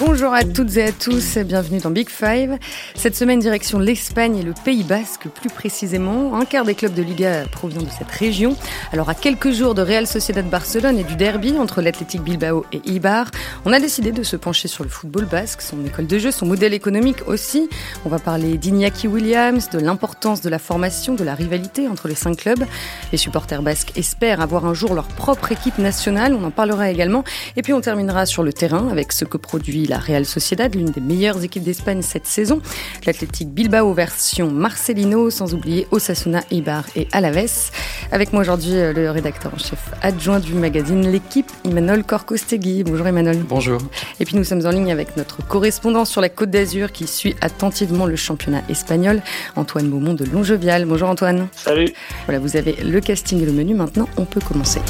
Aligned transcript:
Bonjour 0.00 0.32
à 0.32 0.44
toutes 0.44 0.76
et 0.76 0.84
à 0.84 0.92
tous, 0.92 1.38
bienvenue 1.38 1.80
dans 1.80 1.90
Big 1.90 2.08
Five. 2.08 2.56
Cette 2.94 3.16
semaine, 3.16 3.40
direction 3.40 3.80
l'Espagne 3.80 4.36
et 4.36 4.44
le 4.44 4.54
Pays 4.64 4.84
Basque 4.84 5.26
plus 5.26 5.48
précisément. 5.48 6.36
Un 6.36 6.44
quart 6.44 6.64
des 6.64 6.76
clubs 6.76 6.94
de 6.94 7.02
Liga 7.02 7.42
provient 7.50 7.82
de 7.82 7.90
cette 7.90 8.10
région. 8.12 8.56
Alors 8.92 9.08
à 9.08 9.16
quelques 9.16 9.50
jours 9.50 9.74
de 9.74 9.82
Real 9.82 10.06
Sociedad 10.06 10.48
Barcelone 10.48 10.98
et 10.98 11.02
du 11.02 11.16
derby 11.16 11.56
entre 11.58 11.82
l'Athletic 11.82 12.22
Bilbao 12.22 12.64
et 12.72 12.80
Ibar, 12.84 13.26
on 13.64 13.72
a 13.72 13.80
décidé 13.80 14.12
de 14.12 14.22
se 14.22 14.36
pencher 14.36 14.68
sur 14.68 14.84
le 14.84 14.90
football 14.90 15.24
basque, 15.24 15.62
son 15.62 15.84
école 15.84 16.06
de 16.06 16.18
jeu, 16.18 16.30
son 16.30 16.46
modèle 16.46 16.74
économique 16.74 17.26
aussi. 17.26 17.68
On 18.04 18.08
va 18.08 18.20
parler 18.20 18.56
d'Iñaki 18.56 19.08
Williams, 19.08 19.68
de 19.68 19.80
l'importance 19.80 20.42
de 20.42 20.48
la 20.48 20.60
formation, 20.60 21.14
de 21.14 21.24
la 21.24 21.34
rivalité 21.34 21.88
entre 21.88 22.06
les 22.06 22.14
cinq 22.14 22.36
clubs. 22.36 22.64
Les 23.10 23.18
supporters 23.18 23.62
basques 23.62 23.90
espèrent 23.96 24.40
avoir 24.40 24.64
un 24.64 24.74
jour 24.74 24.94
leur 24.94 25.08
propre 25.08 25.50
équipe 25.50 25.78
nationale, 25.78 26.34
on 26.34 26.44
en 26.44 26.52
parlera 26.52 26.88
également. 26.88 27.24
Et 27.56 27.62
puis 27.62 27.72
on 27.72 27.80
terminera 27.80 28.26
sur 28.26 28.44
le 28.44 28.52
terrain 28.52 28.88
avec 28.90 29.10
ce 29.10 29.24
que 29.24 29.38
produit 29.38 29.87
la 29.88 29.98
Real 29.98 30.24
Sociedad, 30.24 30.74
l'une 30.74 30.90
des 30.90 31.00
meilleures 31.00 31.42
équipes 31.42 31.62
d'Espagne 31.62 32.02
cette 32.02 32.26
saison. 32.26 32.60
L'Athletic 33.06 33.48
Bilbao 33.48 33.92
version 33.92 34.50
Marcelino, 34.50 35.30
sans 35.30 35.54
oublier 35.54 35.86
Osasuna, 35.90 36.42
Ibar 36.50 36.84
et 36.96 37.08
Alaves. 37.12 37.70
Avec 38.12 38.32
moi 38.32 38.42
aujourd'hui 38.42 38.74
euh, 38.74 38.92
le 38.92 39.10
rédacteur 39.10 39.52
en 39.54 39.58
chef 39.58 39.90
adjoint 40.02 40.40
du 40.40 40.54
magazine 40.54 41.10
L'équipe, 41.10 41.50
Emmanuel 41.64 42.04
Corcostegui. 42.04 42.84
Bonjour 42.84 43.06
Emmanuel. 43.06 43.38
Bonjour. 43.48 43.80
Et 44.20 44.24
puis 44.24 44.36
nous 44.36 44.44
sommes 44.44 44.64
en 44.66 44.70
ligne 44.70 44.92
avec 44.92 45.16
notre 45.16 45.46
correspondant 45.46 46.04
sur 46.04 46.20
la 46.20 46.28
Côte 46.28 46.50
d'Azur 46.50 46.92
qui 46.92 47.06
suit 47.06 47.34
attentivement 47.40 48.06
le 48.06 48.16
championnat 48.16 48.62
espagnol, 48.68 49.22
Antoine 49.56 49.88
Beaumont 49.88 50.14
de 50.14 50.24
Longevial. 50.24 50.84
Bonjour 50.84 51.08
Antoine. 51.08 51.48
Salut. 51.52 51.92
Voilà, 52.26 52.38
vous 52.38 52.56
avez 52.56 52.72
le 52.72 53.00
casting 53.00 53.42
et 53.42 53.46
le 53.46 53.52
menu. 53.52 53.74
Maintenant, 53.74 54.08
on 54.16 54.24
peut 54.24 54.40
commencer. 54.40 54.80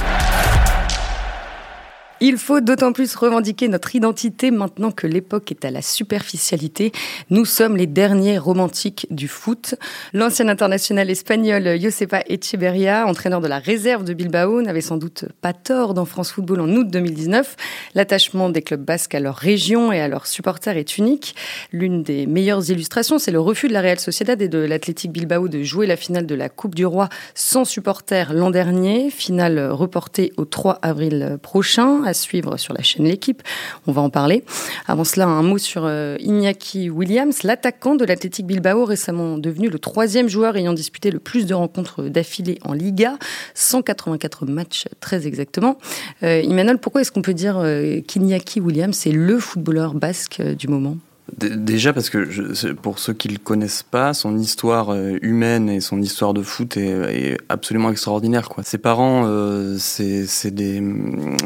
Il 2.21 2.37
faut 2.37 2.61
d'autant 2.61 2.93
plus 2.93 3.15
revendiquer 3.15 3.69
notre 3.69 3.95
identité 3.95 4.51
maintenant 4.51 4.91
que 4.91 5.07
l'époque 5.07 5.53
est 5.53 5.65
à 5.65 5.71
la 5.71 5.83
superficialité. 5.83 6.91
Nous 7.31 7.45
sommes 7.45 7.77
les 7.77 7.87
derniers 7.87 8.39
romantiques 8.39 9.07
du 9.11 9.29
foot. 9.29 9.77
L'ancien 10.15 10.49
international 10.49 11.11
espagnol 11.11 11.81
Josepa 11.81 12.25
Echeverria, 12.29 13.07
entraîneur 13.07 13.41
de 13.41 13.47
la 13.47 13.61
réserve 13.61 14.03
de 14.03 14.15
Bilbao, 14.15 14.63
n'avait 14.63 14.81
sans 14.81 14.97
doute 14.97 15.27
pas 15.41 15.53
tort 15.53 15.95
dans 15.95 16.07
France 16.07 16.33
Football 16.33 16.63
en 16.63 16.69
août 16.71 16.89
2019. 16.91 17.55
L'attachement 17.95 18.51
des 18.51 18.63
clubs 18.63 18.85
basques 18.85 19.15
à 19.15 19.21
leur 19.21 19.37
région 19.37 19.93
et 19.93 20.01
à 20.01 20.09
leurs 20.09 20.27
supporters 20.27 20.77
est 20.77 20.99
unique. 20.99 21.37
L'une 21.71 22.03
des 22.03 22.27
meilleures 22.27 22.69
illustrations, 22.69 23.21
c'est 23.21 23.31
le 23.31 23.41
refus 23.41 23.69
de 23.69 23.73
la 23.73 23.81
Real 23.81 24.01
Sociedad 24.01 24.43
et 24.43 24.49
de 24.49 24.59
l'Athletic 24.59 25.13
Bilbao 25.13 25.47
de 25.47 25.63
jouer 25.63 25.87
la 25.87 25.97
finale 25.97 26.27
de 26.27 26.35
la 26.35 26.49
Coupe 26.49 26.75
du 26.75 26.85
Roi 26.85 27.09
sans 27.37 27.65
supporters 27.65 28.35
l'an 28.35 28.51
dernier. 28.51 29.09
Finale 29.11 29.71
reportée 29.71 30.33
au 30.37 30.45
3 30.45 30.81
avril 30.83 31.39
prochain 31.43 32.08
à 32.09 32.15
suivre 32.15 32.57
sur 32.57 32.75
la 32.75 32.83
chaîne 32.83 33.05
L'équipe. 33.05 33.43
On 33.87 33.93
va 33.93 34.03
en 34.03 34.11
parler. 34.11 34.45
Avant 34.87 35.05
cela, 35.05 35.27
un 35.27 35.43
mot 35.43 35.59
sur 35.59 35.85
euh, 35.85 36.17
Iñaki 36.21 36.91
Williams, 36.91 37.43
l'attaquant 37.43 37.95
de 37.95 38.05
l'Athletic 38.05 38.47
Bilbao, 38.47 38.85
récemment 38.85 39.39
devenu 39.39 39.69
le 39.69 39.79
troisième 39.79 40.29
joueur 40.29 40.57
ayant 40.57 40.73
disputé 40.73 41.11
le 41.11 41.19
plus 41.19 41.47
de 41.47 41.55
rencontres 41.55 42.05
d'affilée 42.05 42.59
en 42.65 42.73
Liga, 42.73 43.19
184 43.55 44.47
matchs 44.47 44.87
très 45.01 45.27
exactement. 45.27 45.79
Euh, 46.23 46.43
pourquoi 46.81 47.01
est-ce 47.01 47.13
qu'on 47.13 47.23
peut 47.23 47.35
dire 47.35 47.59
euh, 47.59 48.01
qu'Iñaki 48.01 48.61
Williams 48.61 49.07
est 49.07 49.13
le 49.13 49.39
footballeur 49.39 49.95
basque 49.95 50.41
du 50.43 50.69
moment? 50.69 50.97
Déjà 51.37 51.93
parce 51.93 52.09
que 52.09 52.31
je, 52.31 52.73
pour 52.73 52.99
ceux 52.99 53.13
qui 53.13 53.29
le 53.29 53.37
connaissent 53.37 53.83
pas, 53.83 54.15
son 54.15 54.39
histoire 54.39 54.91
euh, 54.91 55.19
humaine 55.21 55.69
et 55.69 55.81
son 55.81 56.01
histoire 56.01 56.33
de 56.33 56.41
foot 56.43 56.79
est, 56.79 57.37
absolument 57.51 57.91
extraordinaire. 57.91 58.49
Quoi. 58.49 58.65
Ses 58.65 58.79
parents, 58.79 59.25
euh, 59.27 59.77
c'est 59.79 60.51
des, 60.51 60.83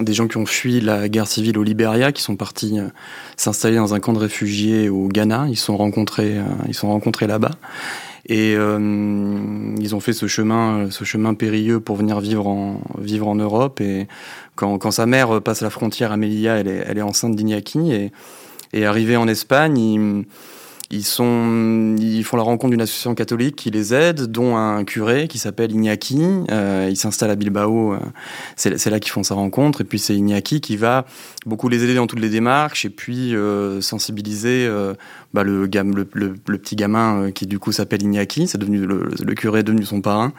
des 0.01 0.13
gens 0.15 0.29
qui 0.29 0.37
ont 0.37 0.47
fui 0.47 0.81
la 0.81 1.09
guerre 1.09 1.27
civile 1.27 1.59
au 1.59 1.65
Libéria, 1.65 2.13
qui 2.13 2.23
sont 2.23 2.37
partis 2.37 2.79
euh, 2.79 2.89
s'installer 3.37 3.77
dans 3.77 3.93
un 3.93 3.99
camp 3.99 4.13
de 4.13 4.21
réfugiés 4.21 4.89
au 4.89 5.09
Ghana. 5.09 5.47
Ils 5.49 5.57
sont 5.57 5.77
rencontrés, 5.77 6.37
ils 6.69 6.75
sont 6.75 6.89
rencontrés 6.89 7.27
là-bas. 7.27 7.53
Et 8.27 8.53
ils 8.53 9.95
ont 9.95 10.01
fait 10.01 10.13
ce 10.13 10.29
chemin, 10.29 10.87
ce 10.91 11.03
chemin 11.03 11.35
périlleux 11.35 11.81
pour 11.81 11.97
venir 11.97 12.21
vivre 12.21 12.47
en, 12.47 12.81
vivre 12.99 13.27
en 13.27 13.35
Europe. 13.35 13.81
Et 13.81 14.07
quand, 14.55 14.79
quand 14.79 14.93
sa 14.93 15.07
mère 15.07 15.43
passe 15.43 15.61
la 15.61 15.71
frontière 15.71 16.13
à 16.13 16.17
Melilla, 16.17 16.57
elle 16.57 16.69
est, 16.69 16.85
elle 16.87 16.99
est 16.99 17.03
enceinte 17.03 17.35
d'Iñaki. 17.35 17.93
Et 17.93 18.13
et 18.73 18.87
arrivé 18.87 19.17
en 19.17 19.29
Espagne, 19.29 19.79
ils, 19.79 20.25
ils, 20.93 21.05
font 22.25 22.37
la 22.37 22.43
rencontre 22.43 22.71
d'une 22.71 22.83
association 22.83 23.15
catholique 23.15 23.57
qui 23.57 23.71
les 23.71 23.95
aide, 23.95 24.27
dont 24.27 24.57
un 24.57 24.85
curé 24.85 25.27
qui 25.27 25.39
s'appelle 25.39 25.73
Iñaki. 25.73 26.21
Euh, 26.51 26.89
il 26.91 26.97
s'installe 26.97 27.31
à 27.31 27.35
Bilbao, 27.35 27.95
euh, 27.95 27.99
c'est 28.57 28.91
là 28.91 29.01
qu'ils 29.01 29.11
font 29.11 29.23
sa 29.23 29.35
rencontre. 29.35 29.81
Et 29.81 29.85
puis 29.85 29.99
c'est 29.99 30.15
Iñaki 30.15 30.61
qui 30.61 30.77
va 30.77 31.07
beaucoup 31.47 31.71
les 31.71 31.83
aider 31.83 31.95
dans 31.95 32.07
toutes 32.07 32.21
les 32.21 32.29
démarches 32.29 32.85
et 32.85 32.91
puis 32.91 33.35
euh, 33.35 33.81
sensibiliser 33.81 34.69
bah, 35.33 35.43
le, 35.43 35.67
petit 36.45 36.77
gamin 36.77 37.31
qui 37.33 37.47
du 37.47 37.59
coup 37.59 37.73
s'appelle 37.73 38.03
Iñaki, 38.03 38.47
c'est 38.47 38.59
devenu 38.59 38.87
le, 38.87 39.35
curé 39.35 39.61
est 39.61 39.63
devenu 39.63 39.85
son 39.85 40.03
parrain, 40.03 40.33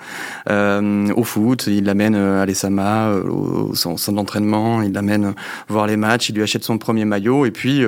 au 0.47 1.24
foot. 1.24 1.66
Il 1.66 1.85
l'amène 1.85 2.16
à 2.16 2.46
l'Esama, 2.46 3.12
au 3.16 3.74
centre 3.74 4.12
d'entraînement, 4.12 4.84
il 4.84 4.94
l'amène 4.94 5.34
voir 5.68 5.88
les 5.88 5.97
matchs, 5.97 6.30
il 6.30 6.35
lui 6.35 6.44
achète 6.44 6.64
son 6.64 6.78
premier 6.78 7.06
maillot 7.06 7.47
et 7.47 7.52
puis 7.52 7.84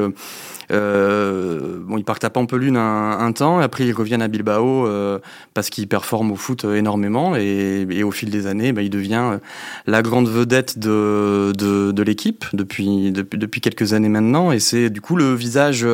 euh, 0.72 1.80
bon, 1.82 1.98
ils 1.98 2.04
partent 2.04 2.24
à 2.24 2.30
Pampelune 2.30 2.78
un, 2.78 3.20
un, 3.20 3.32
temps, 3.32 3.60
après 3.60 3.86
ils 3.86 3.94
reviennent 3.94 4.22
à 4.22 4.28
Bilbao 4.28 4.88
euh, 4.88 5.20
parce 5.54 5.70
qu'ils 5.70 5.88
performent 5.88 6.32
au 6.32 6.36
foot 6.36 6.66
énormément, 6.66 7.36
et, 7.36 7.86
et, 7.90 8.04
au 8.04 8.12
fil 8.12 8.30
des 8.30 8.48
années, 8.48 8.74
bah, 8.74 8.82
il 8.82 8.90
devient 8.90 9.32
euh, 9.34 9.38
la 9.86 10.02
grande 10.02 10.28
vedette 10.28 10.80
de, 10.80 11.54
de, 11.56 11.92
de 11.92 12.04
l'équipe 12.04 12.46
depuis, 12.54 13.12
depuis, 13.12 13.38
depuis 13.38 13.62
quelques 13.62 13.94
années 13.94 14.10
maintenant, 14.10 14.52
et 14.52 14.60
c'est 14.60 14.90
du 14.90 15.02
coup 15.02 15.16
le 15.16 15.34
visage 15.34 15.86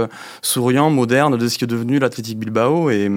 souriant, 0.42 0.90
moderne 0.90 1.38
de 1.38 1.48
ce 1.48 1.58
qui 1.58 1.66
est 1.66 1.68
devenu 1.68 2.00
l'Athletic 2.00 2.40
Bilbao, 2.40 2.90
et, 2.90 3.10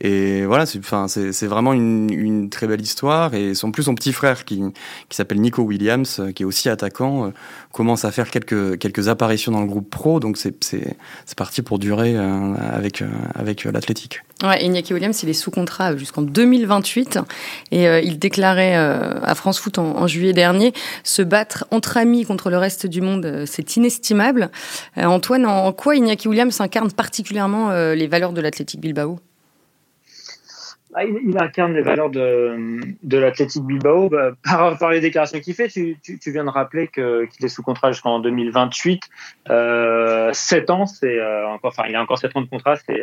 et 0.00 0.44
voilà, 0.46 0.66
c'est 0.66 1.46
vraiment 1.46 1.72
une, 1.72 2.10
une, 2.10 2.50
très 2.50 2.66
belle 2.66 2.80
histoire, 2.80 3.34
et 3.34 3.52
en 3.62 3.70
plus 3.70 3.84
son 3.84 3.94
petit 3.94 4.12
frère 4.12 4.44
qui, 4.44 4.62
qui 5.08 5.16
s'appelle 5.16 5.40
Nico 5.40 5.62
Williams, 5.62 6.22
qui 6.34 6.42
est 6.42 6.46
aussi 6.46 6.68
attaquant, 6.68 7.32
commence 7.72 8.04
à 8.04 8.10
faire 8.10 8.30
quelques, 8.30 8.78
quelques 8.78 9.08
apparitions 9.08 9.52
dans 9.52 9.60
le 9.60 9.66
groupe 9.66 9.90
pro, 9.90 10.20
donc 10.20 10.36
c'est 10.36 10.87
c'est 11.26 11.36
parti 11.36 11.62
pour 11.62 11.78
durer 11.78 12.16
euh, 12.16 12.54
avec, 12.72 13.02
euh, 13.02 13.08
avec 13.34 13.66
euh, 13.66 13.72
l'athlétique. 13.72 14.20
Ouais, 14.42 14.64
Iñaki 14.64 14.94
Williams, 14.94 15.20
il 15.22 15.28
est 15.28 15.34
sous 15.34 15.50
contrat 15.50 15.96
jusqu'en 15.96 16.22
2028 16.22 17.18
et 17.72 17.86
il 18.04 18.20
déclarait 18.20 18.76
à 18.76 19.34
France 19.34 19.58
Foot 19.58 19.78
en, 19.78 20.06
juillet 20.06 20.32
dernier 20.32 20.72
se 21.02 21.22
battre 21.22 21.66
entre 21.72 21.96
amis 21.96 22.24
contre 22.24 22.48
le 22.48 22.56
reste 22.56 22.86
du 22.86 23.00
monde, 23.00 23.42
c'est 23.46 23.76
inestimable. 23.76 24.50
Antoine, 24.96 25.44
en 25.44 25.72
quoi 25.72 25.96
Iñaki 25.96 26.28
Williams 26.28 26.60
incarne 26.60 26.92
particulièrement 26.92 27.72
les 27.72 28.06
valeurs 28.06 28.32
de 28.32 28.40
l'athlétique 28.40 28.80
Bilbao? 28.80 29.18
Ah, 30.98 31.04
il, 31.04 31.38
incarne 31.38 31.74
les 31.74 31.82
valeurs 31.82 32.10
de, 32.10 32.80
de 33.02 33.18
l'Athletic 33.18 33.62
Bilbao. 33.62 34.08
Bah, 34.08 34.32
par, 34.78 34.90
les 34.90 35.00
déclarations 35.00 35.40
qu'il 35.40 35.54
fait, 35.54 35.68
tu, 35.68 35.96
tu, 36.02 36.30
viens 36.30 36.44
de 36.44 36.50
rappeler 36.50 36.88
qu'il 36.88 37.44
est 37.44 37.48
sous 37.48 37.62
contrat 37.62 37.92
jusqu'en 37.92 38.20
2028. 38.20 39.02
Euh, 39.50 40.30
7 40.32 40.70
ans, 40.70 40.86
c'est 40.86 41.18
euh, 41.18 41.46
enfin, 41.62 41.84
il 41.88 41.96
a 41.96 42.02
encore 42.02 42.18
7 42.18 42.36
ans 42.36 42.42
de 42.42 42.48
contrat, 42.48 42.76
c'est 42.76 43.02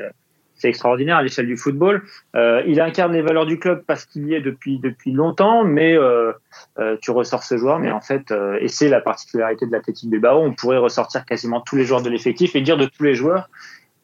c'est 0.55 0.69
extraordinaire 0.69 1.17
à 1.17 1.23
l'échelle 1.23 1.47
du 1.47 1.57
football. 1.57 2.03
Euh, 2.35 2.63
il 2.65 2.79
incarne 2.81 3.13
les 3.13 3.21
valeurs 3.21 3.45
du 3.45 3.59
club 3.59 3.83
parce 3.85 4.05
qu'il 4.05 4.27
y 4.27 4.33
est 4.33 4.41
depuis 4.41 4.79
depuis 4.79 5.11
longtemps, 5.11 5.63
mais 5.63 5.97
euh, 5.97 6.31
euh, 6.79 6.97
tu 7.01 7.11
ressors 7.11 7.43
ce 7.43 7.57
joueur, 7.57 7.79
mais 7.79 7.91
en 7.91 8.01
fait, 8.01 8.33
et 8.59 8.67
c'est 8.67 8.89
la 8.89 9.01
particularité 9.01 9.65
de 9.65 9.71
l'Athletic 9.71 10.09
Bilbao, 10.09 10.39
on 10.41 10.53
pourrait 10.53 10.77
ressortir 10.77 11.25
quasiment 11.25 11.61
tous 11.61 11.75
les 11.75 11.83
joueurs 11.83 12.01
de 12.01 12.09
l'effectif 12.09 12.55
et 12.55 12.61
dire 12.61 12.77
de 12.77 12.85
tous 12.85 13.03
les 13.03 13.15
joueurs 13.15 13.49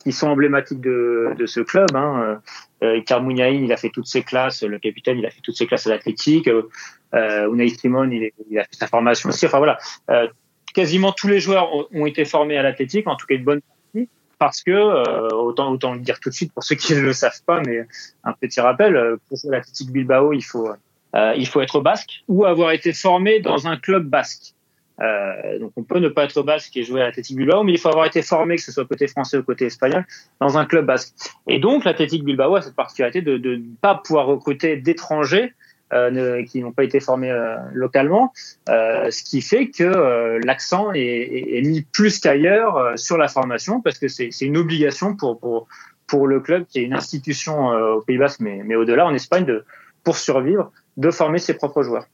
qui 0.03 0.12
sont 0.12 0.28
emblématiques 0.28 0.81
de, 0.81 1.34
de 1.38 1.45
ce 1.45 1.59
club. 1.59 1.89
Hein. 1.95 2.41
Euh, 2.84 3.01
il 3.01 3.72
a 3.72 3.78
fait 3.78 3.89
toutes 3.89 4.07
ses 4.07 4.23
classes, 4.23 4.63
le 4.63 4.79
capitaine, 4.79 5.19
il 5.19 5.25
a 5.25 5.29
fait 5.29 5.41
toutes 5.41 5.57
ses 5.57 5.67
classes 5.67 5.88
à 5.88 5.91
l'athlétique. 5.91 6.47
Euh, 6.47 7.51
Unai 7.51 7.69
Simon, 7.69 8.09
il, 8.09 8.31
il, 8.50 8.59
a 8.59 8.63
fait 8.63 8.75
sa 8.75 8.88
formation 8.88 9.29
aussi. 9.29 9.45
Enfin 9.45 9.57
voilà, 9.57 9.78
euh, 10.09 10.28
quasiment 10.73 11.11
tous 11.11 11.28
les 11.28 11.40
joueurs 11.40 11.73
ont, 11.73 11.87
ont 11.93 12.05
été 12.05 12.26
formés 12.26 12.58
à 12.58 12.64
l'athlétique, 12.64 13.08
en 13.08 13.16
tout 13.16 13.26
cas 13.28 13.35
une 13.35 13.43
bonne 13.43 13.61
partie, 13.61 14.09
parce 14.40 14.64
que 14.64 14.72
euh, 14.72 15.29
autant 15.29 15.72
autant 15.72 15.93
le 15.93 15.99
dire 15.99 16.20
tout 16.20 16.29
de 16.29 16.34
suite 16.34 16.53
pour 16.53 16.64
ceux 16.64 16.76
qui 16.76 16.93
ne 16.96 17.02
le 17.02 17.14
savent 17.14 17.43
pas, 17.46 17.61
mais 17.61 17.85
un 18.23 18.34
petit 18.34 18.61
rappel 18.61 18.96
euh, 18.96 19.17
pour 19.28 19.37
l'athlétique 19.46 19.91
Bilbao, 19.91 20.34
il 20.34 20.43
faut 20.43 20.70
euh, 21.16 21.34
il 21.37 21.47
faut 21.47 21.61
être 21.61 21.81
basque 21.81 22.23
ou 22.28 22.46
avoir 22.46 22.72
été 22.72 22.93
formé 22.93 23.40
dans 23.40 23.67
un 23.67 23.78
club 23.78 24.05
basque. 24.05 24.53
Euh, 25.02 25.59
donc 25.59 25.72
on 25.76 25.84
peut 25.84 26.00
ne 26.00 26.09
pas 26.09 26.26
être 26.26 26.44
basque 26.44 26.76
et 26.78 26.84
jouer 26.84 27.02
à 27.02 27.06
l'Athletic 27.06 27.36
Bilbao, 27.36 27.64
mais 27.64 27.74
il 27.74 27.80
faut 27.80 27.90
avoir 27.90 28.06
été 28.06 28.22
formé, 28.22 28.56
que 28.56 28.62
ce 28.62 28.72
soit 28.72 28.86
côté 28.86 29.08
français 29.08 29.38
ou 29.38 29.44
côté 29.44 29.66
espagnol, 29.66 30.06
dans 30.40 30.58
un 30.58 30.66
club 30.66 30.86
basque. 30.86 31.14
Et 31.48 31.59
donc 31.59 31.86
l'Athletic 31.86 32.24
Bilbao 32.24 32.56
a 32.56 32.62
cette 32.62 32.76
particularité 32.76 33.22
de 33.22 33.38
ne 33.38 33.64
pas 33.82 33.96
pouvoir 33.96 34.28
recruter 34.28 34.78
d'étrangers 34.78 35.53
euh, 35.94 36.44
qui 36.46 36.62
n'ont 36.62 36.72
pas 36.72 36.84
été 36.84 37.00
formés 37.00 37.32
euh, 37.32 37.58
localement, 37.74 38.32
ce 38.68 39.24
qui 39.24 39.42
fait 39.42 39.70
que 39.70 40.40
l'accent 40.46 40.94
est, 40.94 41.58
est, 41.58 41.62
mis 41.64 41.82
plus 41.82 42.20
qu'ailleurs 42.20 42.98
sur 42.98 43.18
la 43.18 43.28
formation, 43.28 43.82
parce 43.82 43.98
que 43.98 44.08
c'est 44.08 44.30
une 44.42 44.58
obligation 44.58 45.16
pour, 45.16 45.40
pour, 45.40 45.68
pour 46.08 46.28
le 46.28 46.40
club, 46.40 46.66
qui 46.66 46.80
est 46.80 46.84
une 46.84 46.94
institution 46.94 47.70
au 47.70 48.02
Pays 48.02 48.18
Basque, 48.18 48.40
mais, 48.40 48.62
mais 48.64 48.76
au-delà 48.76 49.06
en 49.06 49.14
Espagne, 49.14 49.46
de, 49.46 49.66
pour 50.03 50.18
survivre, 50.18 50.72
de 50.98 51.12
former 51.12 51.40
ses 51.40 51.56
propres 51.56 51.84
joueurs. 51.84 52.06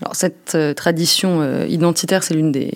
Alors 0.00 0.14
cette 0.14 0.54
euh, 0.54 0.74
tradition 0.74 1.40
euh, 1.40 1.66
identitaire, 1.66 2.22
c'est 2.22 2.34
l'une 2.34 2.52
des 2.52 2.70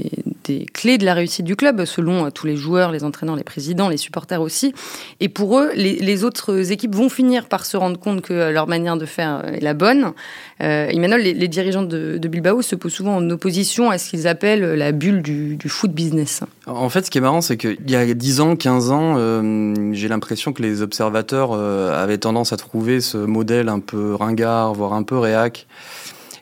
clés 0.73 0.99
de 0.99 1.05
la 1.05 1.14
réussite 1.14 1.44
du 1.44 1.56
club, 1.56 1.85
selon 1.85 2.31
tous 2.31 2.47
les 2.47 2.56
joueurs, 2.56 2.91
les 2.91 3.05
entraîneurs, 3.05 3.37
les 3.37 3.44
présidents, 3.44 3.88
les 3.88 3.97
supporters 3.97 4.41
aussi. 4.41 4.75
Et 5.20 5.29
pour 5.29 5.59
eux, 5.59 5.70
les, 5.75 6.25
autres 6.25 6.73
équipes 6.73 6.94
vont 6.94 7.09
finir 7.09 7.47
par 7.47 7.64
se 7.64 7.76
rendre 7.76 7.99
compte 7.99 8.20
que 8.23 8.50
leur 8.50 8.67
manière 8.67 8.97
de 8.97 9.06
faire 9.06 9.44
est 9.47 9.61
la 9.61 9.75
bonne. 9.75 10.12
Euh, 10.61 10.88
Emmanuel, 10.88 11.23
les, 11.23 11.49
dirigeants 11.49 11.82
de, 11.82 12.19
Bilbao 12.19 12.62
se 12.62 12.75
posent 12.75 12.93
souvent 12.93 13.17
en 13.17 13.31
opposition 13.31 13.91
à 13.91 13.99
ce 13.99 14.11
qu'ils 14.11 14.29
appellent 14.29 14.75
la 14.75 14.93
bulle 14.93 15.23
du, 15.23 15.59
foot 15.69 15.93
business. 15.93 16.43
En 16.67 16.88
fait, 16.88 17.06
ce 17.06 17.11
qui 17.11 17.19
est 17.19 17.23
marrant, 17.23 17.41
c'est 17.41 17.56
qu'il 17.56 17.91
y 17.91 17.97
a 17.97 18.12
10 18.12 18.41
ans, 18.41 18.56
15 18.56 18.91
ans, 18.91 19.14
euh, 19.17 19.93
j'ai 19.93 20.09
l'impression 20.09 20.53
que 20.53 20.62
les 20.62 20.82
observateurs 20.82 21.50
euh, 21.53 22.03
avaient 22.03 22.19
tendance 22.19 22.53
à 22.53 22.56
trouver 22.56 23.00
ce 23.00 23.19
modèle 23.19 23.69
un 23.69 23.81
peu 23.81 24.14
ringard, 24.14 24.75
voire 24.75 24.93
un 24.93 25.03
peu 25.03 25.19
réac. 25.19 25.67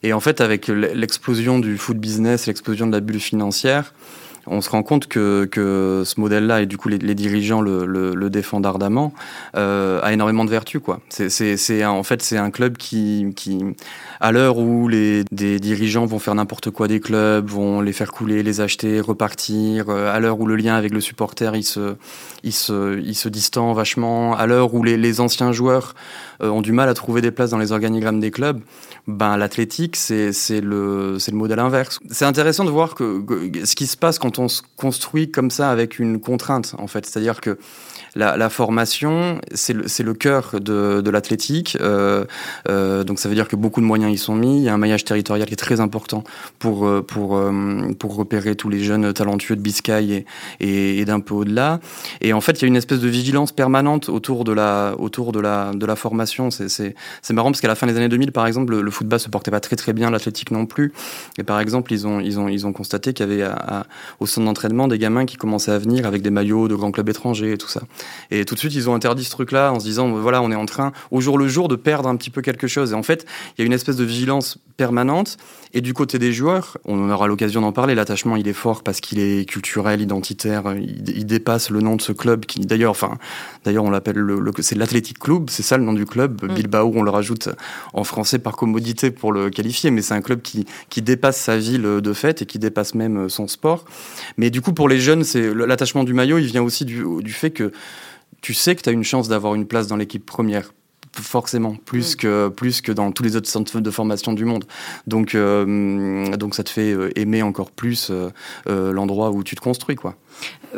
Et 0.02 0.12
en 0.12 0.20
fait, 0.20 0.40
avec 0.40 0.68
l'explosion 0.68 1.58
du 1.58 1.76
foot 1.76 1.98
business, 1.98 2.46
l'explosion 2.46 2.86
de 2.86 2.92
la 2.92 3.00
bulle 3.00 3.20
financière, 3.20 3.92
on 4.46 4.60
se 4.60 4.70
rend 4.70 4.82
compte 4.82 5.06
que, 5.06 5.44
que 5.44 6.02
ce 6.04 6.18
modèle-là, 6.20 6.62
et 6.62 6.66
du 6.66 6.76
coup 6.76 6.88
les, 6.88 7.14
dirigeants 7.14 7.60
le, 7.60 7.84
le, 7.86 8.30
défendent 8.30 8.66
ardemment, 8.66 9.12
euh, 9.56 10.00
a 10.02 10.12
énormément 10.12 10.44
de 10.44 10.50
vertus. 10.50 10.80
Quoi. 10.82 11.00
C'est, 11.08 11.84
en 11.84 12.02
fait, 12.02 12.22
c'est 12.22 12.36
un 12.36 12.50
club 12.50 12.76
qui, 12.76 13.32
qui 13.36 13.60
à 14.20 14.32
l'heure 14.32 14.58
où 14.58 14.88
les 14.88 15.24
des 15.30 15.58
dirigeants 15.58 16.06
vont 16.06 16.18
faire 16.18 16.34
n'importe 16.34 16.70
quoi 16.70 16.88
des 16.88 17.00
clubs, 17.00 17.46
vont 17.48 17.80
les 17.80 17.92
faire 17.92 18.12
couler, 18.12 18.42
les 18.42 18.60
acheter, 18.60 19.00
repartir, 19.00 19.88
euh, 19.88 20.14
à 20.14 20.20
l'heure 20.20 20.40
où 20.40 20.46
le 20.46 20.56
lien 20.56 20.74
avec 20.74 20.92
le 20.92 21.00
supporter 21.00 21.54
il 21.54 21.64
se, 21.64 21.96
il 22.42 22.52
se, 22.52 22.98
il 22.98 23.14
se 23.14 23.28
distend 23.28 23.72
vachement, 23.72 24.36
à 24.36 24.46
l'heure 24.46 24.74
où 24.74 24.82
les, 24.82 24.96
les 24.96 25.20
anciens 25.20 25.52
joueurs 25.52 25.94
euh, 26.42 26.48
ont 26.48 26.62
du 26.62 26.72
mal 26.72 26.88
à 26.88 26.94
trouver 26.94 27.20
des 27.20 27.30
places 27.30 27.50
dans 27.50 27.58
les 27.58 27.72
organigrammes 27.72 28.20
des 28.20 28.30
clubs, 28.30 28.60
ben 29.06 29.36
l'athlétique 29.36 29.96
c'est 29.96 30.32
le 30.60 31.16
c'est 31.18 31.30
le 31.30 31.36
modèle 31.36 31.58
inverse. 31.58 31.98
C'est 32.10 32.24
intéressant 32.24 32.64
de 32.64 32.70
voir 32.70 32.94
que, 32.94 33.22
ce 33.64 33.74
qui 33.74 33.86
se 33.86 33.96
passe 33.96 34.18
quand 34.18 34.38
on 34.38 34.48
se 34.48 34.62
construit 34.76 35.30
comme 35.30 35.50
ça 35.50 35.70
avec 35.70 35.98
une 35.98 36.20
contrainte 36.20 36.74
en 36.78 36.86
fait, 36.86 37.06
c'est-à-dire 37.06 37.40
que 37.40 37.58
la, 38.16 38.48
formation, 38.48 39.40
c'est 39.54 39.72
le, 39.72 39.84
le, 40.04 40.14
cœur 40.14 40.52
de, 40.60 41.00
de 41.00 41.10
l'athlétique. 41.10 41.76
Euh, 41.80 42.24
euh, 42.68 43.04
donc 43.04 43.18
ça 43.18 43.28
veut 43.28 43.34
dire 43.34 43.48
que 43.48 43.56
beaucoup 43.56 43.80
de 43.80 43.86
moyens 43.86 44.12
y 44.12 44.18
sont 44.18 44.34
mis. 44.34 44.58
Il 44.58 44.62
y 44.64 44.68
a 44.68 44.74
un 44.74 44.78
maillage 44.78 45.04
territorial 45.04 45.46
qui 45.46 45.52
est 45.52 45.56
très 45.56 45.80
important 45.80 46.24
pour, 46.58 46.86
euh, 46.86 47.02
pour, 47.02 47.36
euh, 47.36 47.92
pour 47.98 48.16
repérer 48.16 48.56
tous 48.56 48.68
les 48.68 48.80
jeunes 48.80 49.12
talentueux 49.12 49.56
de 49.56 49.60
Biscay 49.60 50.04
et, 50.04 50.26
et, 50.60 50.98
et 50.98 51.04
d'un 51.04 51.20
peu 51.20 51.34
au-delà. 51.34 51.80
Et 52.20 52.32
en 52.32 52.40
fait, 52.40 52.52
il 52.52 52.62
y 52.62 52.64
a 52.64 52.68
une 52.68 52.76
espèce 52.76 53.00
de 53.00 53.08
vigilance 53.08 53.52
permanente 53.52 54.08
autour 54.08 54.44
de 54.44 54.52
la, 54.52 54.94
autour 54.98 55.32
de 55.32 55.40
la, 55.40 55.72
de 55.72 55.86
la 55.86 55.96
formation. 55.96 56.50
C'est 56.50 56.94
marrant 57.30 57.50
parce 57.50 57.60
qu'à 57.60 57.68
la 57.68 57.74
fin 57.74 57.86
des 57.86 57.96
années 57.96 58.08
2000, 58.08 58.32
par 58.32 58.46
exemple, 58.46 58.78
le, 58.80 58.90
football 59.00 59.18
se 59.18 59.28
portait 59.28 59.50
pas 59.50 59.60
très 59.60 59.76
très 59.76 59.92
bien, 59.92 60.10
l'athlétique 60.10 60.50
non 60.50 60.66
plus. 60.66 60.92
Et 61.38 61.42
par 61.42 61.58
exemple, 61.60 61.92
ils 61.92 62.06
ont, 62.06 62.20
ils 62.20 62.38
ont, 62.38 62.48
ils 62.48 62.66
ont 62.66 62.72
constaté 62.72 63.12
qu'il 63.12 63.28
y 63.28 63.32
avait 63.32 63.50
au 64.20 64.26
centre 64.26 64.46
d'entraînement 64.46 64.88
des 64.88 64.98
gamins 64.98 65.24
qui 65.24 65.36
commençaient 65.36 65.72
à 65.72 65.78
venir 65.78 66.06
avec 66.06 66.22
des 66.22 66.30
maillots 66.30 66.68
de 66.68 66.74
grands 66.74 66.92
clubs 66.92 67.08
étrangers 67.08 67.52
et 67.52 67.58
tout 67.58 67.68
ça. 67.68 67.82
Et 68.30 68.44
tout 68.44 68.54
de 68.54 68.60
suite, 68.60 68.74
ils 68.74 68.90
ont 68.90 68.94
interdit 68.94 69.24
ce 69.24 69.30
truc-là 69.30 69.72
en 69.72 69.80
se 69.80 69.84
disant, 69.84 70.10
voilà, 70.10 70.42
on 70.42 70.50
est 70.50 70.56
en 70.56 70.66
train, 70.66 70.92
au 71.10 71.20
jour 71.20 71.38
le 71.38 71.48
jour, 71.48 71.68
de 71.68 71.76
perdre 71.76 72.08
un 72.08 72.16
petit 72.16 72.30
peu 72.30 72.42
quelque 72.42 72.66
chose. 72.66 72.92
Et 72.92 72.94
en 72.94 73.02
fait, 73.02 73.26
il 73.56 73.62
y 73.62 73.64
a 73.64 73.66
une 73.66 73.72
espèce 73.72 73.96
de 73.96 74.04
vigilance 74.04 74.58
permanente. 74.76 75.36
Et 75.72 75.82
du 75.82 75.94
côté 75.94 76.18
des 76.18 76.32
joueurs, 76.32 76.78
on 76.84 77.10
aura 77.10 77.28
l'occasion 77.28 77.60
d'en 77.60 77.70
parler, 77.70 77.94
l'attachement, 77.94 78.34
il 78.34 78.48
est 78.48 78.54
fort 78.54 78.82
parce 78.82 79.00
qu'il 79.00 79.20
est 79.20 79.48
culturel, 79.48 80.00
identitaire, 80.00 80.74
il, 80.76 81.26
dépasse 81.26 81.70
le 81.70 81.80
nom 81.80 81.94
de 81.94 82.02
ce 82.02 82.12
club 82.12 82.44
qui, 82.44 82.60
d'ailleurs, 82.60 82.90
enfin, 82.90 83.18
d'ailleurs, 83.64 83.84
on 83.84 83.90
l'appelle 83.90 84.16
le, 84.16 84.52
c'est 84.60 84.74
l'Athletic 84.74 85.18
Club, 85.18 85.48
c'est 85.48 85.62
ça 85.62 85.76
le 85.76 85.84
nom 85.84 85.92
du 85.92 86.06
club. 86.06 86.42
Mm. 86.42 86.54
Bilbao, 86.54 86.92
on 86.94 87.02
le 87.02 87.10
rajoute 87.10 87.50
en 87.92 88.04
français 88.04 88.40
par 88.40 88.56
pour 89.10 89.32
le 89.32 89.50
qualifier, 89.50 89.90
mais 89.90 90.02
c'est 90.02 90.14
un 90.14 90.20
club 90.20 90.42
qui, 90.42 90.66
qui 90.88 91.02
dépasse 91.02 91.40
sa 91.40 91.56
ville 91.56 91.82
de 91.82 92.12
fait 92.12 92.42
et 92.42 92.46
qui 92.46 92.58
dépasse 92.58 92.94
même 92.94 93.28
son 93.28 93.48
sport. 93.48 93.84
Mais 94.36 94.50
du 94.50 94.60
coup, 94.60 94.72
pour 94.72 94.88
les 94.88 95.00
jeunes, 95.00 95.24
c'est 95.24 95.54
l'attachement 95.54 96.04
du 96.04 96.14
maillot, 96.14 96.38
il 96.38 96.46
vient 96.46 96.62
aussi 96.62 96.84
du, 96.84 97.04
du 97.20 97.32
fait 97.32 97.50
que 97.50 97.72
tu 98.40 98.54
sais 98.54 98.74
que 98.74 98.82
tu 98.82 98.88
as 98.88 98.92
une 98.92 99.04
chance 99.04 99.28
d'avoir 99.28 99.54
une 99.54 99.66
place 99.66 99.86
dans 99.86 99.96
l'équipe 99.96 100.24
première 100.24 100.72
forcément 101.12 101.74
plus 101.74 102.16
que 102.16 102.48
plus 102.48 102.80
que 102.80 102.92
dans 102.92 103.10
tous 103.12 103.22
les 103.22 103.36
autres 103.36 103.48
centres 103.48 103.80
de 103.80 103.90
formation 103.90 104.32
du 104.32 104.44
monde. 104.44 104.64
Donc 105.06 105.34
euh, 105.34 106.36
donc 106.36 106.54
ça 106.54 106.62
te 106.62 106.70
fait 106.70 106.92
euh, 106.92 107.10
aimer 107.18 107.42
encore 107.42 107.70
plus 107.70 108.10
euh, 108.10 108.30
l'endroit 108.92 109.30
où 109.30 109.42
tu 109.42 109.56
te 109.56 109.60
construis 109.60 109.96
quoi. 109.96 110.14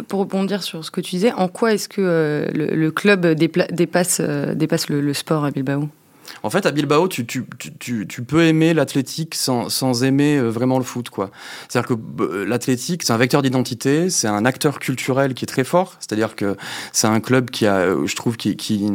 Pour 0.08 0.20
rebondir 0.20 0.62
sur 0.62 0.84
ce 0.84 0.90
que 0.90 1.00
tu 1.00 1.10
disais 1.16 1.32
en 1.32 1.48
quoi 1.48 1.74
est-ce 1.74 1.88
que 1.88 2.48
le, 2.54 2.90
club 2.90 3.26
dépasse 3.26 4.20
dépasse 4.20 4.88
le 4.88 5.12
sport 5.12 5.44
à 5.44 5.50
Bilbao? 5.50 5.88
En 6.42 6.50
fait, 6.50 6.66
à 6.66 6.70
Bilbao, 6.70 7.08
tu, 7.08 7.26
tu, 7.26 7.44
tu, 7.78 8.06
tu 8.06 8.22
peux 8.22 8.42
aimer 8.44 8.74
l'athlétique 8.74 9.34
sans, 9.34 9.68
sans, 9.68 10.04
aimer 10.04 10.36
euh, 10.38 10.48
vraiment 10.48 10.78
le 10.78 10.84
foot. 10.84 11.08
C'est-à-dire 11.68 11.88
que 11.88 12.22
euh, 12.22 12.44
l'athlétique, 12.44 13.02
c'est 13.02 13.12
un 13.12 13.16
vecteur 13.16 13.42
d'identité, 13.42 14.10
c'est 14.10 14.28
un 14.28 14.44
acteur 14.44 14.78
culturel 14.78 15.34
qui 15.34 15.44
est 15.44 15.46
très 15.46 15.64
fort. 15.64 15.96
C'est-à-dire 16.00 16.36
que 16.36 16.56
c'est 16.92 17.06
un 17.06 17.20
club 17.20 17.50
qui 17.50 17.66
a, 17.66 17.76
euh, 17.76 18.06
je 18.06 18.16
trouve, 18.16 18.36
qui, 18.36 18.56
qui, 18.56 18.88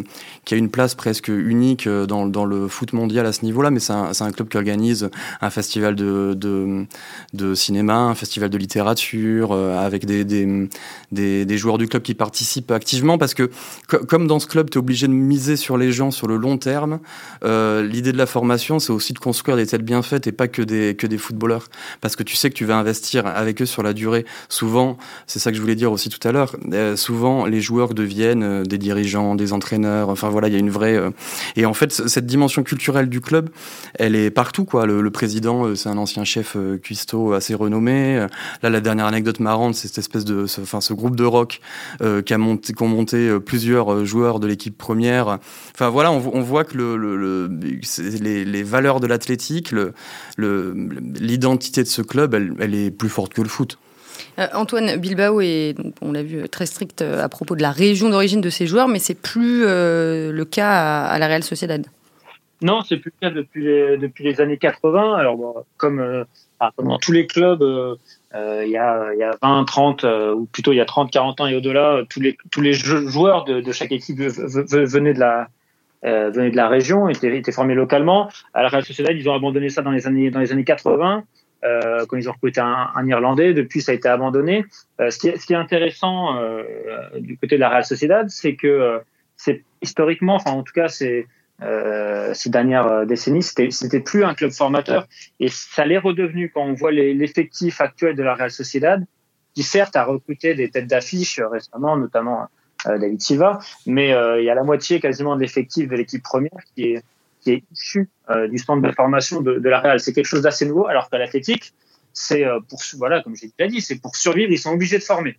qui, 0.45 0.53
a 0.53 0.57
une 0.57 0.69
place 0.69 0.95
presque 0.95 1.27
unique 1.27 1.87
dans, 1.87 2.25
dans 2.25 2.45
le 2.45 2.67
foot 2.67 2.93
mondial 2.93 3.25
à 3.25 3.33
ce 3.33 3.45
niveau-là, 3.45 3.71
mais 3.71 3.79
c'est 3.79 3.93
un, 3.93 4.11
un, 4.19 4.31
club 4.31 4.47
qui 4.49 4.57
organise 4.57 5.09
un 5.41 5.49
festival 5.49 5.95
de, 5.95 6.33
de, 6.35 6.85
de, 7.33 7.53
cinéma, 7.53 7.95
un 7.97 8.15
festival 8.15 8.49
de 8.49 8.57
littérature, 8.57 9.53
avec 9.53 10.05
des, 10.05 10.25
des, 10.25 10.69
des, 11.11 11.45
des, 11.45 11.57
joueurs 11.57 11.77
du 11.77 11.87
club 11.87 12.03
qui 12.03 12.13
participent 12.13 12.71
activement, 12.71 13.17
parce 13.17 13.33
que 13.33 13.49
comme 13.87 14.27
dans 14.27 14.39
ce 14.39 14.47
club, 14.47 14.69
tu 14.69 14.77
es 14.77 14.79
obligé 14.79 15.07
de 15.07 15.13
miser 15.13 15.55
sur 15.55 15.77
les 15.77 15.91
gens 15.91 16.11
sur 16.11 16.27
le 16.27 16.37
long 16.37 16.57
terme, 16.57 16.99
euh, 17.43 17.83
l'idée 17.83 18.11
de 18.11 18.17
la 18.17 18.25
formation, 18.25 18.79
c'est 18.79 18.91
aussi 18.91 19.13
de 19.13 19.19
construire 19.19 19.57
des 19.57 19.65
têtes 19.65 19.83
bien 19.83 20.01
faites 20.01 20.27
et 20.27 20.31
pas 20.31 20.47
que 20.47 20.61
des, 20.61 20.95
que 20.95 21.07
des 21.07 21.17
footballeurs. 21.17 21.67
Parce 22.01 22.15
que 22.15 22.23
tu 22.23 22.35
sais 22.35 22.49
que 22.49 22.55
tu 22.55 22.65
vas 22.65 22.77
investir 22.77 23.25
avec 23.27 23.61
eux 23.61 23.65
sur 23.65 23.83
la 23.83 23.93
durée. 23.93 24.25
Souvent, 24.49 24.97
c'est 25.25 25.39
ça 25.39 25.51
que 25.51 25.57
je 25.57 25.61
voulais 25.61 25.75
dire 25.75 25.91
aussi 25.91 26.09
tout 26.09 26.25
à 26.27 26.31
l'heure, 26.31 26.55
euh, 26.73 26.95
souvent 26.95 27.45
les 27.45 27.61
joueurs 27.61 27.93
deviennent 27.93 28.43
euh, 28.43 28.63
des 28.63 28.77
dirigeants, 28.77 29.35
des 29.35 29.53
entraîneurs. 29.53 30.09
Enfin 30.09 30.29
voilà, 30.29 30.47
il 30.47 30.53
y 30.53 30.57
a 30.57 30.59
une 30.59 30.69
vraie... 30.69 30.99
Et 31.55 31.65
en 31.65 31.73
fait, 31.73 31.91
cette 31.91 32.25
dimension 32.25 32.63
culturelle 32.63 33.09
du 33.09 33.21
club, 33.21 33.49
elle 33.95 34.15
est 34.15 34.31
partout. 34.31 34.65
quoi. 34.65 34.85
Le, 34.85 35.09
président, 35.11 35.75
c'est 35.75 35.89
un 35.89 35.97
ancien 35.97 36.23
chef 36.23 36.57
cuistot 36.81 37.33
assez 37.33 37.55
renommé. 37.55 38.27
Là, 38.61 38.69
la 38.69 38.81
dernière 38.81 39.05
anecdote 39.05 39.39
marrante, 39.39 39.75
c'est 39.75 39.87
cette 39.87 39.99
espèce 39.99 40.25
de... 40.25 40.45
Enfin, 40.61 40.81
ce 40.81 40.93
groupe 40.93 41.15
de 41.15 41.23
rock 41.23 41.61
qui 42.25 42.33
a 42.33 42.37
monté, 42.37 42.73
qui 42.73 42.83
ont 42.83 42.87
monté 42.87 43.39
plusieurs 43.39 44.05
joueurs 44.05 44.39
de 44.39 44.47
l'équipe 44.47 44.77
première. 44.77 45.39
Enfin 45.73 45.89
voilà, 45.89 46.11
on, 46.11 46.41
voit 46.41 46.63
que 46.63 46.77
le, 46.77 46.95
les, 48.21 48.63
valeurs 48.63 48.99
de 48.99 49.07
l'athlétique, 49.07 49.73
l'identité 50.37 51.83
de 51.83 51.87
ce 51.87 52.01
club, 52.01 52.33
elle, 52.33 52.75
est 52.75 52.91
plus 52.91 53.09
forte 53.09 53.33
que 53.33 53.41
le 53.41 53.49
foot. 53.49 53.77
Euh, 54.39 54.47
Antoine 54.53 54.97
Bilbao 54.97 55.41
est, 55.41 55.75
on 56.01 56.11
l'a 56.11 56.23
vu, 56.23 56.47
très 56.49 56.65
strict 56.65 57.01
euh, 57.01 57.23
à 57.23 57.29
propos 57.29 57.55
de 57.55 57.61
la 57.61 57.71
région 57.71 58.09
d'origine 58.09 58.41
de 58.41 58.49
ses 58.49 58.67
joueurs, 58.67 58.87
mais 58.87 58.99
c'est 58.99 59.19
plus 59.19 59.63
euh, 59.65 60.31
le 60.31 60.45
cas 60.45 61.05
à, 61.05 61.17
la 61.19 61.27
Real 61.27 61.43
Sociedad. 61.43 61.85
Non, 62.61 62.81
c'est 62.81 62.97
plus 62.97 63.11
le 63.21 63.27
cas 63.27 63.33
depuis 63.33 63.63
les, 63.63 63.97
depuis 63.97 64.23
les 64.23 64.41
années 64.41 64.57
80. 64.57 65.15
Alors, 65.15 65.63
comme, 65.77 66.25
dans 66.79 66.97
tous 66.97 67.11
les 67.11 67.27
clubs, 67.27 67.63
il 68.33 68.69
y, 68.69 68.77
a, 68.77 69.13
y, 69.13 69.23
a, 69.23 69.37
20, 69.41 69.65
30, 69.65 70.05
ou 70.35 70.45
plutôt 70.51 70.71
il 70.71 70.77
y 70.77 70.81
a 70.81 70.85
30, 70.85 71.11
40 71.11 71.41
ans 71.41 71.47
et 71.47 71.55
au-delà, 71.55 72.01
tous 72.09 72.19
les, 72.19 72.35
tous 72.49 72.61
les 72.61 72.73
joueurs 72.73 73.45
de, 73.45 73.61
de 73.61 73.71
chaque 73.71 73.91
équipe 73.91 74.17
venaient 74.17 75.13
de 75.13 75.19
la, 75.19 75.49
euh, 76.07 76.29
venaient 76.29 76.51
de 76.51 76.55
la 76.55 76.67
région, 76.67 77.09
étaient, 77.09 77.51
formés 77.51 77.75
localement. 77.75 78.29
À 78.53 78.63
la 78.63 78.69
Real 78.69 78.83
Sociedad, 78.83 79.15
ils 79.15 79.29
ont 79.29 79.33
abandonné 79.33 79.69
ça 79.69 79.81
dans 79.81 79.91
les 79.91 80.07
années, 80.07 80.31
dans 80.31 80.39
les 80.39 80.51
années 80.51 80.63
80, 80.63 81.23
euh, 81.63 82.05
quand 82.07 82.17
ils 82.17 82.29
ont 82.29 82.33
recruté 82.33 82.61
un, 82.61 83.07
Irlandais. 83.07 83.53
Depuis, 83.53 83.81
ça 83.81 83.91
a 83.91 83.95
été 83.95 84.07
abandonné. 84.07 84.65
Euh, 85.01 85.09
ce, 85.09 85.19
qui 85.19 85.27
est, 85.27 85.55
intéressant 85.55 86.39
du 87.19 87.37
côté 87.37 87.55
de 87.55 87.61
la 87.61 87.69
Real 87.69 87.85
Sociedad, 87.85 88.29
c'est 88.29 88.55
que 88.55 89.01
c'est 89.35 89.63
historiquement, 89.81 90.35
enfin 90.35 90.51
en 90.51 90.63
tout 90.63 90.73
cas, 90.73 90.87
c'est 90.87 91.27
ces 92.33 92.49
dernières 92.49 93.05
décennies, 93.07 93.43
c'était 93.43 93.99
plus 93.99 94.23
un 94.23 94.35
club 94.35 94.51
formateur 94.51 95.07
et 95.39 95.47
ça 95.49 95.85
l'est 95.85 95.97
redevenu 95.97 96.51
quand 96.53 96.61
on 96.61 96.73
voit 96.73 96.91
l'effectif 96.91 97.81
actuel 97.81 98.15
de 98.15 98.21
la 98.23 98.35
Real 98.35 98.51
Sociedad, 98.51 99.03
qui 99.55 99.63
certes 99.63 99.95
a 99.95 100.03
recruté 100.03 100.53
des 100.53 100.69
têtes 100.69 100.87
d'affiche 100.87 101.39
récemment, 101.39 101.97
notamment 101.97 102.47
David 102.85 103.21
Silva, 103.21 103.59
mais 103.85 104.13
euh, 104.13 104.39
il 104.39 104.45
y 104.45 104.49
a 104.49 104.55
la 104.55 104.63
moitié 104.63 104.99
quasiment 104.99 105.35
de 105.35 105.41
l'effectif 105.41 105.87
de 105.87 105.95
l'équipe 105.95 106.23
première 106.23 106.59
qui 106.75 106.93
est 106.93 107.03
qui 107.41 107.51
est 107.51 107.63
issu 107.71 108.09
euh, 108.29 108.47
du 108.47 108.57
centre 108.57 108.81
de 108.81 108.91
formation 108.91 109.41
de, 109.41 109.69
la 109.69 109.79
Real. 109.79 109.99
C'est 109.99 110.11
quelque 110.11 110.25
chose 110.25 110.41
d'assez 110.41 110.65
nouveau, 110.65 110.87
alors 110.87 111.09
qu'à 111.09 111.17
l'athlétique, 111.17 111.73
c'est 112.13 112.43
pour 112.67 112.81
voilà, 112.97 113.21
comme 113.21 113.35
j'ai 113.35 113.51
déjà 113.57 113.69
dit, 113.69 113.79
c'est 113.79 114.01
pour 114.01 114.15
survivre, 114.15 114.51
ils 114.51 114.57
sont 114.57 114.71
obligés 114.71 114.97
de 114.97 115.03
former. 115.03 115.37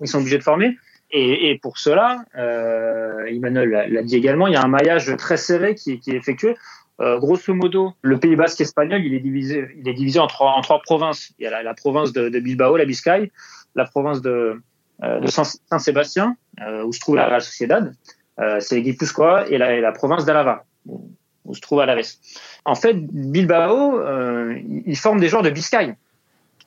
Ils 0.00 0.08
sont 0.08 0.18
obligés 0.18 0.38
de 0.38 0.42
former. 0.42 0.76
Et, 1.16 1.60
pour 1.62 1.78
cela, 1.78 2.24
euh, 2.36 3.24
Emmanuel 3.26 3.88
l'a 3.88 4.02
dit 4.02 4.16
également, 4.16 4.48
il 4.48 4.54
y 4.54 4.56
a 4.56 4.62
un 4.64 4.68
maillage 4.68 5.16
très 5.16 5.36
serré 5.36 5.76
qui, 5.76 5.92
est 5.92 6.08
effectué. 6.08 6.56
Euh, 7.00 7.18
grosso 7.18 7.54
modo, 7.54 7.92
le 8.02 8.18
Pays 8.18 8.34
Basque 8.34 8.60
espagnol, 8.60 9.04
il 9.04 9.14
est 9.14 9.20
divisé, 9.20 9.68
il 9.76 9.88
est 9.88 9.94
divisé 9.94 10.18
en 10.18 10.26
trois, 10.26 10.52
en 10.52 10.60
trois 10.60 10.80
provinces. 10.80 11.32
Il 11.38 11.44
y 11.44 11.46
a 11.46 11.62
la, 11.62 11.74
province 11.74 12.12
de, 12.12 12.28
Bilbao, 12.40 12.76
la 12.76 12.84
Biscaye, 12.84 13.30
la 13.76 13.84
province 13.84 14.22
de, 14.22 14.30
euh, 14.30 14.62
de 15.02 15.26
Saint-Sébastien, 15.26 16.36
euh, 16.60 16.84
où 16.84 16.92
se 16.92 17.00
trouve 17.00 17.16
la 17.16 17.26
Real 17.26 17.42
Sociedad, 17.42 17.94
euh, 18.40 18.58
c'est 18.60 18.80
Guipúzcoa 18.80 19.48
et 19.48 19.58
la, 19.58 19.80
la 19.80 19.92
province 19.92 20.24
d'Alava, 20.24 20.64
où, 20.86 21.54
se 21.54 21.60
trouve 21.60 21.80
Alaves. 21.80 22.14
En 22.64 22.74
fait, 22.74 22.94
Bilbao, 22.94 24.00
ils 24.86 24.96
forment 24.96 25.20
des 25.20 25.28
joueurs 25.28 25.42
de 25.42 25.50
Biscaye. 25.50 25.94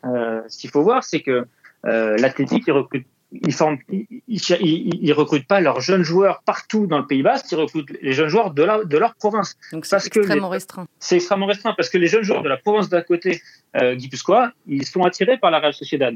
Euh, 0.06 0.42
ce 0.48 0.60
qu'il 0.60 0.70
faut 0.70 0.84
voir, 0.84 1.04
c'est 1.04 1.22
que 1.22 1.48
recrute 2.72 3.08
ils 3.32 3.54
forment, 3.54 3.78
ils, 3.90 5.14
recrutent 5.14 5.48
pas 5.48 5.60
leurs 5.60 5.82
jeunes 5.82 6.04
joueurs 6.04 6.42
partout 6.46 6.88
dans 6.88 6.98
le 6.98 7.06
Pays 7.06 7.24
Basque, 7.24 7.52
ils 7.52 7.58
recrutent 7.58 7.92
les 8.02 8.14
jeunes 8.14 8.30
joueurs 8.30 8.52
de, 8.52 8.64
la, 8.64 8.84
de 8.84 8.98
leur 8.98 9.16
province. 9.16 9.58
Donc 9.72 9.86
c'est 9.86 9.98
extrêmement 9.98 10.50
restreint. 10.50 10.88
C'est 11.00 11.18
extrêmement 11.18 11.46
restreint 11.46 11.74
parce 11.76 11.90
que 11.90 11.98
les 11.98 12.08
jeunes 12.08 12.24
joueurs 12.24 12.42
de 12.42 12.50
la 12.50 12.58
province 12.58 12.90
d'à 12.90 13.02
côté, 13.02 13.42
euh, 13.76 13.96
Guipuscoa, 13.96 14.54
ils 14.66 14.86
sont 14.86 15.04
attirés 15.04 15.38
par 15.38 15.52
la 15.52 15.60
Real 15.60 15.74
Sociedad. 15.74 16.16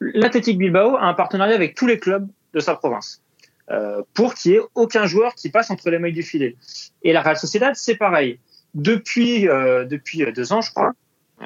L'Athletic 0.00 0.58
Bilbao 0.58 0.96
a 0.96 1.04
un 1.04 1.14
partenariat 1.14 1.54
avec 1.54 1.74
tous 1.74 1.86
les 1.86 1.98
clubs 1.98 2.26
de 2.54 2.60
sa 2.60 2.74
province 2.74 3.22
euh, 3.70 4.02
pour 4.14 4.34
qu'il 4.34 4.52
n'y 4.52 4.58
ait 4.58 4.62
aucun 4.74 5.06
joueur 5.06 5.34
qui 5.34 5.50
passe 5.50 5.70
entre 5.70 5.90
les 5.90 5.98
mailles 5.98 6.12
du 6.12 6.22
filet. 6.22 6.56
Et 7.02 7.12
la 7.12 7.22
Real 7.22 7.36
Sociedad, 7.36 7.74
c'est 7.74 7.96
pareil. 7.96 8.38
Depuis, 8.74 9.48
euh, 9.48 9.84
depuis 9.84 10.24
deux 10.32 10.52
ans, 10.52 10.60
je 10.60 10.70
crois, 10.70 10.92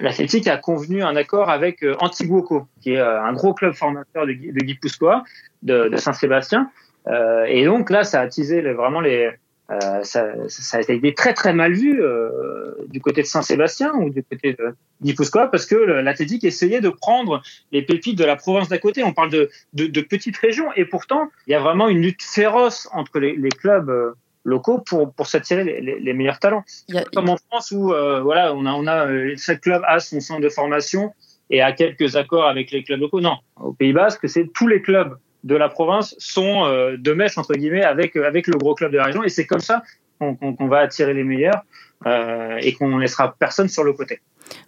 l'Athletic 0.00 0.46
a 0.48 0.56
convenu 0.56 1.02
un 1.02 1.16
accord 1.16 1.50
avec 1.50 1.82
euh, 1.82 1.96
Antiguoco, 2.00 2.66
qui 2.80 2.92
est 2.92 2.98
euh, 2.98 3.22
un 3.22 3.32
gros 3.32 3.54
club 3.54 3.74
formateur 3.74 4.26
de, 4.26 4.32
de 4.32 4.64
Guipuscoa, 4.64 5.24
de, 5.62 5.88
de 5.88 5.96
Saint-Sébastien. 5.96 6.70
Euh, 7.06 7.44
et 7.44 7.64
donc 7.64 7.90
là, 7.90 8.04
ça 8.04 8.20
a 8.20 8.24
attisé 8.24 8.60
vraiment 8.60 9.00
les. 9.00 9.30
Euh, 9.70 10.02
ça, 10.02 10.26
ça, 10.48 10.76
a 10.76 10.80
été 10.80 11.14
très 11.14 11.32
très 11.32 11.54
mal 11.54 11.72
vu 11.72 12.02
euh, 12.02 12.70
du 12.88 13.00
côté 13.00 13.22
de 13.22 13.26
Saint-Sébastien 13.26 13.94
ou 13.94 14.10
du 14.10 14.22
côté 14.22 14.52
de 14.52 14.74
Guipuscoa 15.02 15.46
parce 15.46 15.64
que 15.64 15.74
l'Athletic 15.74 16.44
essayait 16.44 16.82
de 16.82 16.90
prendre 16.90 17.42
les 17.72 17.80
pépites 17.80 18.18
de 18.18 18.24
la 18.24 18.36
province 18.36 18.68
d'à 18.68 18.76
côté. 18.76 19.02
On 19.02 19.14
parle 19.14 19.30
de, 19.30 19.48
de, 19.72 19.86
de, 19.86 20.00
petites 20.02 20.36
régions 20.36 20.70
et 20.76 20.84
pourtant 20.84 21.30
il 21.46 21.52
y 21.52 21.54
a 21.54 21.60
vraiment 21.60 21.88
une 21.88 22.02
lutte 22.02 22.22
féroce 22.22 22.90
entre 22.92 23.18
les, 23.20 23.36
les 23.36 23.48
clubs 23.48 24.14
locaux 24.44 24.78
pour 24.78 25.12
pour 25.12 25.26
s'attirer 25.26 25.64
les, 25.64 25.98
les, 25.98 26.12
meilleurs 26.12 26.38
talents. 26.38 26.64
A, 26.94 27.04
Comme 27.04 27.30
en 27.30 27.36
France 27.36 27.72
où 27.72 27.92
euh, 27.92 28.20
voilà, 28.20 28.54
on 28.54 28.66
a 28.66 28.72
on 28.72 28.86
a 28.86 29.06
euh, 29.06 29.34
chaque 29.36 29.62
club 29.62 29.82
a 29.86 29.98
son 29.98 30.20
centre 30.20 30.42
de 30.42 30.48
formation 30.48 31.12
et 31.50 31.60
a 31.60 31.72
quelques 31.72 32.16
accords 32.16 32.46
avec 32.46 32.70
les 32.70 32.84
clubs 32.84 33.00
locaux. 33.00 33.20
Non, 33.20 33.38
au 33.56 33.72
Pays 33.72 33.92
Basque, 33.92 34.28
c'est 34.28 34.50
tous 34.52 34.68
les 34.68 34.80
clubs 34.80 35.16
de 35.44 35.54
la 35.54 35.68
province 35.68 36.14
sont 36.18 36.64
euh, 36.64 36.96
de 36.98 37.12
mèche 37.12 37.38
entre 37.38 37.54
guillemets 37.54 37.84
avec 37.84 38.16
avec 38.16 38.46
le 38.46 38.58
gros 38.58 38.74
club 38.74 38.90
de 38.92 38.96
la 38.96 39.04
région 39.04 39.22
et 39.22 39.28
c'est 39.28 39.46
comme 39.46 39.60
ça 39.60 39.82
qu'on 40.18 40.68
va 40.68 40.78
attirer 40.78 41.14
les 41.14 41.24
meilleurs 41.24 41.62
euh, 42.06 42.56
et 42.60 42.72
qu'on 42.72 42.98
laissera 42.98 43.34
personne 43.38 43.68
sur 43.68 43.84
le 43.84 43.92
côté. 43.92 44.20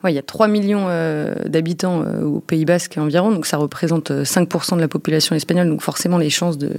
Ouais, 0.03 0.13
il 0.13 0.15
y 0.15 0.19
a 0.19 0.23
3 0.23 0.49
millions 0.49 0.87
euh, 0.89 1.35
d'habitants 1.47 2.03
euh, 2.03 2.23
au 2.23 2.41
Pays 2.41 2.65
Basque 2.65 2.97
environ, 2.99 3.31
donc 3.31 3.47
ça 3.47 3.57
représente 3.57 4.11
5% 4.11 4.73
euh, 4.73 4.77
de 4.77 4.81
la 4.81 4.89
population 4.89 5.35
espagnole, 5.35 5.69
donc 5.69 5.83
forcément 5.83 6.19
les 6.19 6.31
chances 6.31 6.59
de, 6.59 6.73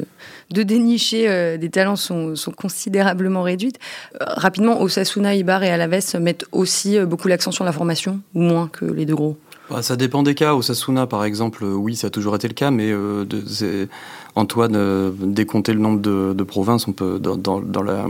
de 0.51 0.63
dénicher 0.63 1.57
des 1.57 1.69
talents 1.69 1.95
sont, 1.95 2.35
sont 2.35 2.51
considérablement 2.51 3.43
réduites. 3.43 3.79
rapidement, 4.19 4.81
Osasuna, 4.81 5.35
Ibar 5.35 5.63
et 5.63 5.69
Alaves 5.69 6.19
mettent 6.19 6.45
aussi 6.51 6.99
beaucoup 7.01 7.27
l'accent 7.27 7.51
sur 7.51 7.63
la 7.63 7.71
formation, 7.71 8.19
ou 8.33 8.41
moins 8.41 8.67
que 8.67 8.85
les 8.85 9.05
deux 9.05 9.15
gros? 9.15 9.37
Bah, 9.69 9.81
ça 9.81 9.95
dépend 9.95 10.23
des 10.23 10.35
cas. 10.35 10.55
Osasuna, 10.55 11.07
par 11.07 11.23
exemple, 11.25 11.63
oui, 11.63 11.95
ça 11.95 12.07
a 12.07 12.09
toujours 12.09 12.35
été 12.35 12.47
le 12.47 12.53
cas, 12.53 12.71
mais 12.71 12.89
de, 12.91 13.87
Antoine 14.35 15.11
décompter 15.19 15.73
le 15.73 15.79
nombre 15.79 15.99
de, 15.99 16.33
de, 16.33 16.43
provinces, 16.43 16.87
on 16.87 16.93
peut 16.93 17.19
dans, 17.19 17.35
dans, 17.35 17.59
dans 17.59 17.83
la 17.83 18.07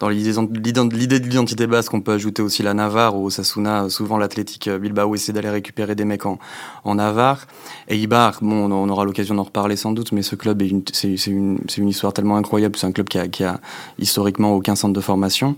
dans 0.00 0.08
l'idée 0.08 0.32
de 0.32 1.24
l'identité 1.26 1.66
basque, 1.66 1.92
on 1.92 2.00
peut 2.00 2.12
ajouter 2.12 2.40
aussi 2.40 2.62
la 2.62 2.72
Navarre, 2.72 3.16
où 3.16 3.28
Sasuna, 3.28 3.90
souvent 3.90 4.16
l'athlétique 4.16 4.66
euh, 4.66 4.78
Bilbao 4.78 5.14
essaie 5.14 5.34
d'aller 5.34 5.50
récupérer 5.50 5.94
des 5.94 6.06
mecs 6.06 6.24
en, 6.24 6.38
en 6.84 6.94
Navarre. 6.94 7.46
Et 7.88 7.98
Ibar, 7.98 8.38
bon, 8.40 8.72
on 8.72 8.88
aura 8.88 9.04
l'occasion 9.04 9.34
d'en 9.34 9.42
reparler 9.42 9.76
sans 9.76 9.92
doute, 9.92 10.12
mais 10.12 10.22
ce 10.22 10.36
club, 10.36 10.62
c'est 10.92 11.14
une, 11.26 11.58
une, 11.76 11.88
histoire 11.88 12.14
tellement 12.14 12.36
incroyable. 12.36 12.76
C'est 12.78 12.86
un 12.86 12.92
club 12.92 13.08
qui 13.08 13.18
a, 13.18 13.28
qui 13.28 13.44
a, 13.44 13.60
historiquement 13.98 14.54
aucun 14.54 14.74
centre 14.74 14.94
de 14.94 15.00
formation. 15.00 15.56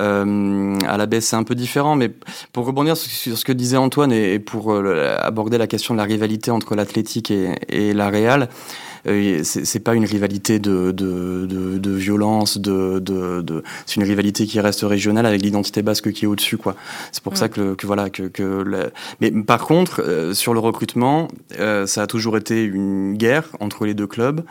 Euh, 0.00 0.78
à 0.86 0.96
la 0.96 1.06
baisse, 1.06 1.26
c'est 1.26 1.36
un 1.36 1.42
peu 1.42 1.56
différent, 1.56 1.96
mais 1.96 2.12
pour 2.52 2.66
rebondir 2.66 2.96
sur 2.96 3.36
ce 3.36 3.44
que 3.44 3.52
disait 3.52 3.76
Antoine 3.76 4.12
et, 4.12 4.38
pour 4.38 4.72
euh, 4.72 5.16
aborder 5.20 5.58
la 5.58 5.66
question 5.66 5.94
de 5.94 5.98
la 5.98 6.04
rivalité 6.04 6.52
entre 6.52 6.76
l'athlétique 6.76 7.32
et, 7.32 7.56
et 7.68 7.92
la 7.92 8.08
Real, 8.08 8.42
euh, 8.42 8.46
c'est 9.04 9.80
pas 9.80 9.94
une 9.94 10.04
rivalité 10.04 10.58
de, 10.58 10.92
de, 10.92 11.46
de, 11.46 11.78
de 11.78 11.90
violence, 11.90 12.58
de, 12.58 12.98
de, 12.98 13.62
c'est 13.86 13.96
une 13.96 14.04
rivalité 14.04 14.46
qui 14.46 14.60
reste 14.60 14.82
régionale 14.82 15.26
avec 15.26 15.42
l'identité 15.42 15.82
basque 15.82 16.12
qui 16.12 16.24
est 16.24 16.28
au-dessus, 16.28 16.56
quoi. 16.56 16.76
C'est 17.12 17.22
pour 17.22 17.36
ça 17.36 17.48
que, 17.48 17.74
que, 17.74 17.86
voilà 17.86 18.10
que, 18.10 18.24
que 18.24 18.90
mais 19.20 19.30
par 19.30 19.66
contre 19.66 20.02
euh, 20.02 20.34
sur 20.34 20.54
le 20.54 20.60
recrutement, 20.60 21.28
euh, 21.58 21.86
ça 21.86 22.02
a 22.02 22.06
toujours 22.06 22.36
été 22.36 22.64
une 22.64 23.14
guerre 23.16 23.48
entre 23.60 23.86
les 23.86 23.94
deux 23.94 24.06
clubs 24.06 24.42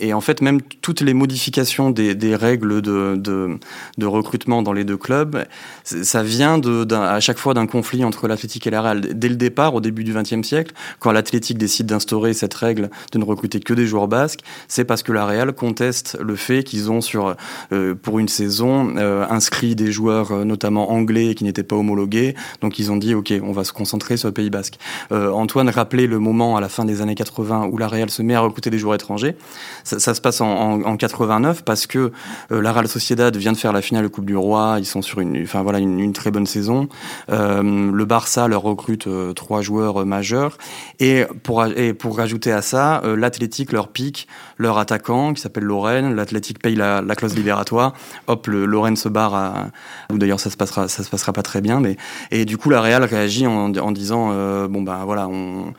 et 0.00 0.12
en 0.12 0.20
fait 0.20 0.42
même 0.42 0.60
toutes 0.82 1.00
les 1.00 1.14
modifications 1.14 1.90
des, 1.90 2.14
des 2.14 2.36
règles 2.36 2.82
de, 2.82 3.16
de, 3.16 3.58
de 3.96 4.06
recrutement 4.06 4.62
dans 4.62 4.72
les 4.72 4.84
deux 4.84 4.96
clubs, 4.96 5.44
ça 5.84 6.22
vient 6.22 6.58
de, 6.58 6.86
à 6.94 7.20
chaque 7.20 7.38
fois 7.38 7.54
d'un 7.54 7.66
conflit 7.66 8.04
entre 8.04 8.28
l'athlétique 8.28 8.66
et 8.66 8.70
la 8.70 8.82
Real. 8.82 9.00
Dès 9.00 9.28
le 9.28 9.36
départ, 9.36 9.74
au 9.74 9.80
début 9.80 10.04
du 10.04 10.12
XXe 10.12 10.46
siècle, 10.46 10.74
quand 10.98 11.12
l'athlétique 11.12 11.58
décide 11.58 11.86
d'instaurer 11.86 12.34
cette 12.34 12.54
règle 12.54 12.90
de 13.12 13.18
ne 13.18 13.24
recruter 13.24 13.47
que 13.48 13.74
des 13.74 13.86
joueurs 13.86 14.08
basques, 14.08 14.40
c'est 14.68 14.84
parce 14.84 15.02
que 15.02 15.12
la 15.12 15.26
Real 15.26 15.52
conteste 15.52 16.16
le 16.20 16.36
fait 16.36 16.62
qu'ils 16.62 16.90
ont 16.90 17.00
sur 17.00 17.34
euh, 17.72 17.94
pour 17.94 18.18
une 18.18 18.28
saison 18.28 18.94
euh, 18.96 19.26
inscrit 19.28 19.74
des 19.74 19.92
joueurs 19.92 20.32
euh, 20.32 20.44
notamment 20.44 20.90
anglais 20.90 21.34
qui 21.34 21.44
n'étaient 21.44 21.62
pas 21.62 21.76
homologués. 21.76 22.34
Donc 22.60 22.78
ils 22.78 22.92
ont 22.92 22.96
dit 22.96 23.14
ok, 23.14 23.32
on 23.42 23.52
va 23.52 23.64
se 23.64 23.72
concentrer 23.72 24.16
sur 24.16 24.28
le 24.28 24.34
Pays 24.34 24.50
Basque. 24.50 24.78
Antoine 25.10 25.68
rappelait 25.68 26.06
le 26.06 26.18
moment 26.18 26.56
à 26.56 26.60
la 26.60 26.68
fin 26.68 26.84
des 26.84 27.00
années 27.00 27.14
80 27.14 27.68
où 27.72 27.78
la 27.78 27.88
Real 27.88 28.10
se 28.10 28.22
met 28.22 28.34
à 28.34 28.40
recruter 28.40 28.70
des 28.70 28.78
joueurs 28.78 28.94
étrangers. 28.94 29.36
Ça, 29.84 30.14
se 30.14 30.20
passe 30.20 30.40
en, 30.40 30.48
en, 30.48 30.82
en, 30.82 30.96
89 30.96 31.64
parce 31.64 31.86
que 31.86 32.12
la 32.50 32.72
Real 32.72 32.88
Sociedad 32.88 33.34
vient 33.36 33.52
de 33.52 33.56
faire 33.56 33.72
la 33.72 33.82
finale 33.82 34.04
de 34.04 34.08
Coupe 34.08 34.26
du 34.26 34.36
Roi. 34.36 34.76
Ils 34.78 34.86
sont 34.86 35.02
sur 35.02 35.20
une, 35.20 35.42
enfin 35.42 35.62
voilà, 35.62 35.78
une 35.78 36.12
très 36.12 36.30
bonne 36.30 36.46
saison. 36.46 36.88
le 37.28 38.04
Barça 38.04 38.48
leur 38.48 38.62
recrute 38.62 39.08
trois 39.34 39.62
joueurs 39.62 40.04
majeurs 40.04 40.58
et 41.00 41.24
pour 41.42 41.64
et 41.64 41.94
pour 41.94 42.16
rajouter 42.16 42.52
à 42.52 42.62
ça, 42.62 43.02
la 43.04 43.30
l'Athletic 43.38 43.70
leur 43.70 43.88
pique 43.88 44.26
leur 44.56 44.78
attaquant 44.78 45.32
qui 45.32 45.40
s'appelle 45.40 45.62
Lorraine. 45.62 46.14
L'Athletic 46.16 46.60
paye 46.60 46.74
la, 46.74 47.02
la, 47.02 47.14
clause 47.14 47.36
libératoire. 47.36 47.94
Hop, 48.26 48.48
le 48.48 48.66
Lorraine 48.66 48.96
se 48.96 49.08
barre. 49.08 49.34
À... 49.34 49.68
Ou 50.12 50.18
d'ailleurs, 50.18 50.40
ça 50.40 50.50
se 50.50 50.56
passera, 50.56 50.88
ça 50.88 51.04
se 51.04 51.10
passera 51.10 51.32
pas 51.32 51.42
très 51.42 51.60
bien. 51.60 51.78
Mais 51.78 51.96
et 52.32 52.44
du 52.44 52.58
coup, 52.58 52.68
la 52.68 52.80
Real 52.80 53.04
réagit 53.04 53.46
en, 53.46 53.68
disant 53.92 54.30
euh, 54.32 54.66
bon 54.66 54.82
ben 54.82 55.04
voilà, 55.04 55.28
on 55.28 55.72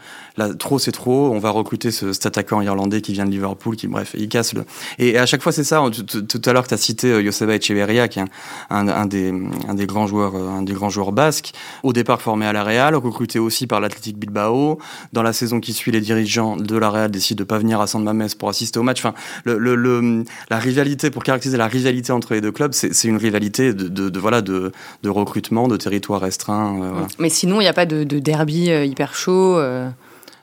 trop 0.57 0.79
c'est 0.79 0.91
trop. 0.91 1.31
On 1.31 1.39
va 1.39 1.49
recruter 1.49 1.91
ce, 1.91 2.13
cet 2.13 2.25
attaquant 2.25 2.61
irlandais 2.61 3.01
qui 3.01 3.13
vient 3.13 3.25
de 3.25 3.31
Liverpool, 3.31 3.75
qui 3.75 3.87
bref, 3.87 4.15
il 4.17 4.29
casse 4.29 4.53
le. 4.53 4.65
Et, 4.97 5.17
à 5.17 5.25
chaque 5.25 5.41
fois, 5.41 5.51
c'est 5.51 5.63
ça. 5.63 5.83
Tout 5.89 6.41
à 6.45 6.53
l'heure, 6.53 6.67
tu 6.67 6.73
as 6.73 6.77
cité 6.77 7.07
euh, 7.07 7.23
Joseba 7.23 7.55
Echeverria, 7.55 8.07
qui 8.07 8.19
est 8.19 8.23
un, 8.69 9.05
des 9.05 9.85
grands 9.85 10.07
joueurs, 10.07 10.35
euh, 10.35 10.49
un 10.49 10.61
des 10.61 10.73
grands 10.73 10.89
joueurs 10.89 11.11
basques. 11.11 11.51
Au 11.83 11.93
départ 11.93 12.21
formé 12.21 12.45
à 12.45 12.53
la 12.53 12.63
Real, 12.63 12.95
recruté 12.95 13.39
aussi 13.39 13.67
par 13.67 13.79
l'Athletic 13.79 14.17
Bilbao. 14.17 14.79
Dans 15.13 15.23
la 15.23 15.33
saison 15.33 15.59
qui 15.59 15.73
suit, 15.73 15.91
les 15.91 16.01
dirigeants 16.01 16.55
de 16.55 16.77
la 16.77 16.89
Real 16.89 17.11
décident 17.11 17.39
de 17.39 17.43
pas 17.43 17.57
venir 17.57 17.81
à 17.81 17.87
San 17.87 18.03
Mamés 18.03 18.27
pour 18.37 18.49
assister 18.49 18.79
au 18.79 18.83
match. 18.83 19.03
Enfin, 19.03 19.13
la 19.45 20.57
rivalité, 20.57 21.11
pour 21.11 21.23
caractériser 21.23 21.57
la 21.57 21.67
rivalité 21.67 22.11
entre 22.11 22.33
les 22.33 22.41
deux 22.41 22.51
clubs, 22.51 22.73
c'est 22.73 23.07
une 23.07 23.17
rivalité 23.17 23.73
de, 23.73 24.19
voilà, 24.19 24.41
de, 24.41 24.71
recrutement, 25.05 25.67
de 25.67 25.77
territoire 25.77 26.21
restreint. 26.21 26.81
Euh, 26.81 27.01
Mais 27.17 27.29
sinon, 27.29 27.61
il 27.61 27.63
n'y 27.63 27.69
a 27.69 27.73
pas 27.73 27.85
de, 27.85 28.03
de 28.03 28.19
derby 28.19 28.65
hyper 28.65 29.13
chaud. 29.15 29.59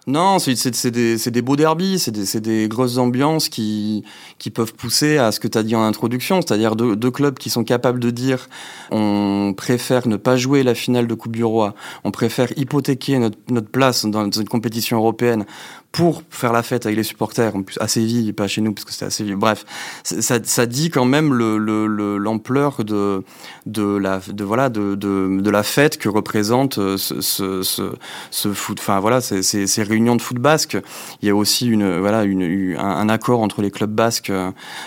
Non, 0.08 0.38
c'est 0.38 0.90
des, 0.92 1.42
beaux 1.42 1.56
derbies, 1.56 1.98
c'est 1.98 2.40
des, 2.40 2.68
grosses 2.68 2.96
ambiances 2.98 3.48
qui, 3.48 4.04
peuvent 4.54 4.72
pousser 4.72 5.18
à 5.18 5.32
ce 5.32 5.40
que 5.40 5.48
tu 5.48 5.58
as 5.58 5.64
dit 5.64 5.74
en 5.74 5.82
introduction, 5.82 6.40
c'est-à-dire 6.40 6.76
deux, 6.76 7.10
clubs 7.10 7.36
qui 7.36 7.50
sont 7.50 7.64
capables 7.64 7.98
de 7.98 8.10
dire 8.10 8.48
on 8.92 9.52
préfère 9.56 10.06
ne 10.06 10.16
pas 10.16 10.36
jouer 10.36 10.62
la 10.62 10.76
finale 10.76 11.08
de 11.08 11.14
Coupe 11.14 11.34
du 11.34 11.42
Roi, 11.42 11.74
on 12.04 12.12
préfère 12.12 12.56
hypothéquer 12.56 13.18
notre, 13.18 13.68
place 13.68 14.06
dans 14.06 14.30
une 14.30 14.48
compétition 14.48 14.98
européenne 14.98 15.44
pour 15.96 16.22
faire 16.28 16.52
la 16.52 16.62
fête 16.62 16.84
avec 16.84 16.98
les 16.98 17.02
supporters, 17.02 17.56
en 17.56 17.62
plus 17.62 17.78
à 17.80 17.88
Séville, 17.88 18.34
pas 18.34 18.46
chez 18.48 18.60
nous 18.60 18.74
parce 18.74 18.84
que 18.84 18.92
c'était 18.92 19.06
à 19.06 19.10
Séville. 19.10 19.34
Bref, 19.34 19.64
ça, 20.04 20.66
dit 20.66 20.90
quand 20.90 21.06
même 21.06 21.32
l'ampleur 21.32 22.76
le, 22.86 23.24
le, 23.64 25.40
de 25.42 25.50
la 25.50 25.62
fête 25.62 25.96
que 25.96 26.10
représente 26.10 26.76
euh, 26.76 26.98
ce, 26.98 28.52
foot. 28.52 28.78
Enfin 28.78 29.00
voilà, 29.00 29.22
ces, 29.22 29.82
réunions 29.96 30.16
de 30.16 30.22
foot 30.22 30.38
basque. 30.38 30.76
Il 31.22 31.28
y 31.28 31.30
a 31.30 31.34
aussi 31.34 31.66
une 31.66 31.98
voilà 31.98 32.24
une, 32.24 32.76
un, 32.78 33.08
accord 33.08 33.40
entre 33.40 33.62
les 33.62 33.70
clubs 33.70 33.90
basques 33.90 34.30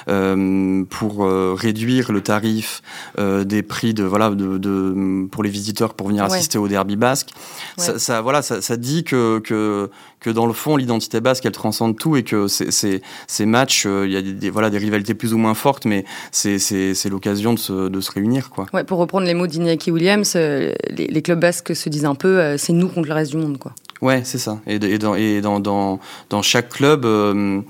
euh, 0.07 0.83
pour 0.89 1.25
euh, 1.25 1.55
réduire 1.57 2.11
le 2.11 2.21
tarif 2.21 2.81
euh, 3.17 3.43
des 3.43 3.63
prix 3.63 3.93
de 3.95 4.03
voilà 4.03 4.29
de, 4.29 4.57
de, 4.59 5.27
pour 5.31 5.43
les 5.43 5.49
visiteurs 5.49 5.95
pour 5.95 6.09
venir 6.09 6.23
assister 6.25 6.59
au 6.59 6.67
derby 6.67 6.95
basque. 6.95 7.29
Ouais. 7.77 7.83
Ça, 7.83 7.99
ça, 7.99 8.21
voilà 8.21 8.43
ça, 8.43 8.61
ça 8.61 8.77
dit 8.77 9.03
que 9.03 9.39
que 9.39 9.89
que 10.19 10.29
dans 10.29 10.45
le 10.45 10.53
fond 10.53 10.77
l'identité 10.77 11.21
basque 11.21 11.45
elle 11.45 11.53
transcende 11.53 11.97
tout 11.97 12.15
et 12.15 12.23
que 12.23 12.47
ces, 12.47 13.01
ces 13.27 13.45
matchs 13.45 13.85
il 13.85 14.11
y 14.11 14.17
a 14.17 14.21
des, 14.21 14.49
voilà 14.49 14.69
des 14.69 14.77
rivalités 14.77 15.15
plus 15.15 15.33
ou 15.33 15.37
moins 15.37 15.55
fortes 15.55 15.85
mais 15.85 16.05
c'est 16.31 17.09
l'occasion 17.09 17.53
de 17.53 17.59
se, 17.59 17.87
de 17.89 18.01
se 18.01 18.11
réunir 18.11 18.51
quoi. 18.51 18.67
Ouais, 18.73 18.83
pour 18.83 18.99
reprendre 18.99 19.25
les 19.25 19.33
mots 19.33 19.47
d'Iñaki 19.47 19.89
Williams, 19.89 20.35
les, 20.35 20.75
les, 20.89 21.21
clubs 21.21 21.39
basques 21.39 21.75
se 21.75 21.89
disent 21.89 22.05
un 22.05 22.15
peu 22.15 22.57
c'est 22.57 22.73
nous 22.73 22.89
contre 22.89 23.07
le 23.07 23.15
reste 23.15 23.31
du 23.31 23.37
monde 23.37 23.57
quoi. 23.57 23.73
Ouais, 24.01 24.21
c'est 24.23 24.37
ça. 24.37 24.61
Et, 24.65 24.79
dans, 24.79 25.15
et 25.15 25.41
dans, 25.41 25.59
dans, 25.59 25.99
dans 26.29 26.41
chaque 26.41 26.69
club, 26.69 27.03
euh, 27.03 27.61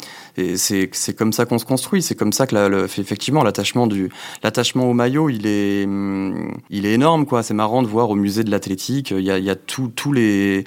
c'est 0.55 1.15
comme 1.17 1.33
ça 1.33 1.45
qu'on 1.45 1.57
se 1.57 1.65
construit. 1.65 2.03
C'est 2.03 2.13
comme 2.13 2.33
ça 2.33 2.45
que 2.45 2.53
la, 2.53 2.69
le, 2.69 2.83
effectivement 2.83 3.43
l'attachement 3.43 3.87
du 3.87 4.09
l'attachement 4.43 4.87
au 4.89 4.93
maillot, 4.93 5.29
il 5.29 5.47
est 5.47 5.87
il 6.69 6.85
est 6.85 6.93
énorme 6.93 7.25
quoi. 7.25 7.41
C'est 7.41 7.55
marrant 7.55 7.81
de 7.81 7.87
voir 7.87 8.11
au 8.11 8.15
musée 8.15 8.43
de 8.43 8.51
l'athlétique, 8.51 9.09
il 9.11 9.23
y 9.23 9.31
a, 9.31 9.39
il 9.39 9.43
y 9.43 9.49
a 9.49 9.55
tous 9.55 10.13
les 10.13 10.65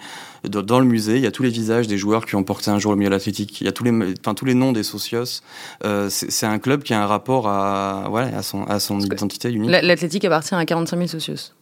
dans 0.48 0.80
le 0.80 0.86
musée, 0.86 1.16
il 1.16 1.22
y 1.22 1.26
a 1.26 1.30
tous 1.30 1.42
les 1.42 1.50
visages 1.50 1.86
des 1.86 1.96
joueurs 1.96 2.26
qui 2.26 2.34
ont 2.34 2.42
porté 2.42 2.70
un 2.70 2.78
jour 2.78 2.92
le 2.92 2.98
milieu 2.98 3.12
athlétique. 3.12 3.60
Il 3.60 3.64
y 3.64 3.68
a 3.68 3.72
tous 3.72 3.84
les, 3.84 3.92
enfin, 4.20 4.34
tous 4.34 4.44
les 4.44 4.54
noms 4.54 4.72
des 4.72 4.82
socios. 4.82 5.42
Euh, 5.84 6.08
c'est 6.10 6.46
un 6.46 6.58
club 6.58 6.82
qui 6.82 6.94
a 6.94 7.02
un 7.02 7.06
rapport 7.06 7.48
à, 7.48 8.10
ouais, 8.10 8.32
à 8.34 8.42
son, 8.42 8.64
à 8.64 8.80
son 8.80 8.98
identité 9.00 9.50
unique. 9.50 9.70
L'athlétique 9.70 10.24
appartient 10.24 10.54
à 10.54 10.64
45 10.64 10.96
000 10.96 11.08
socios. 11.08 11.52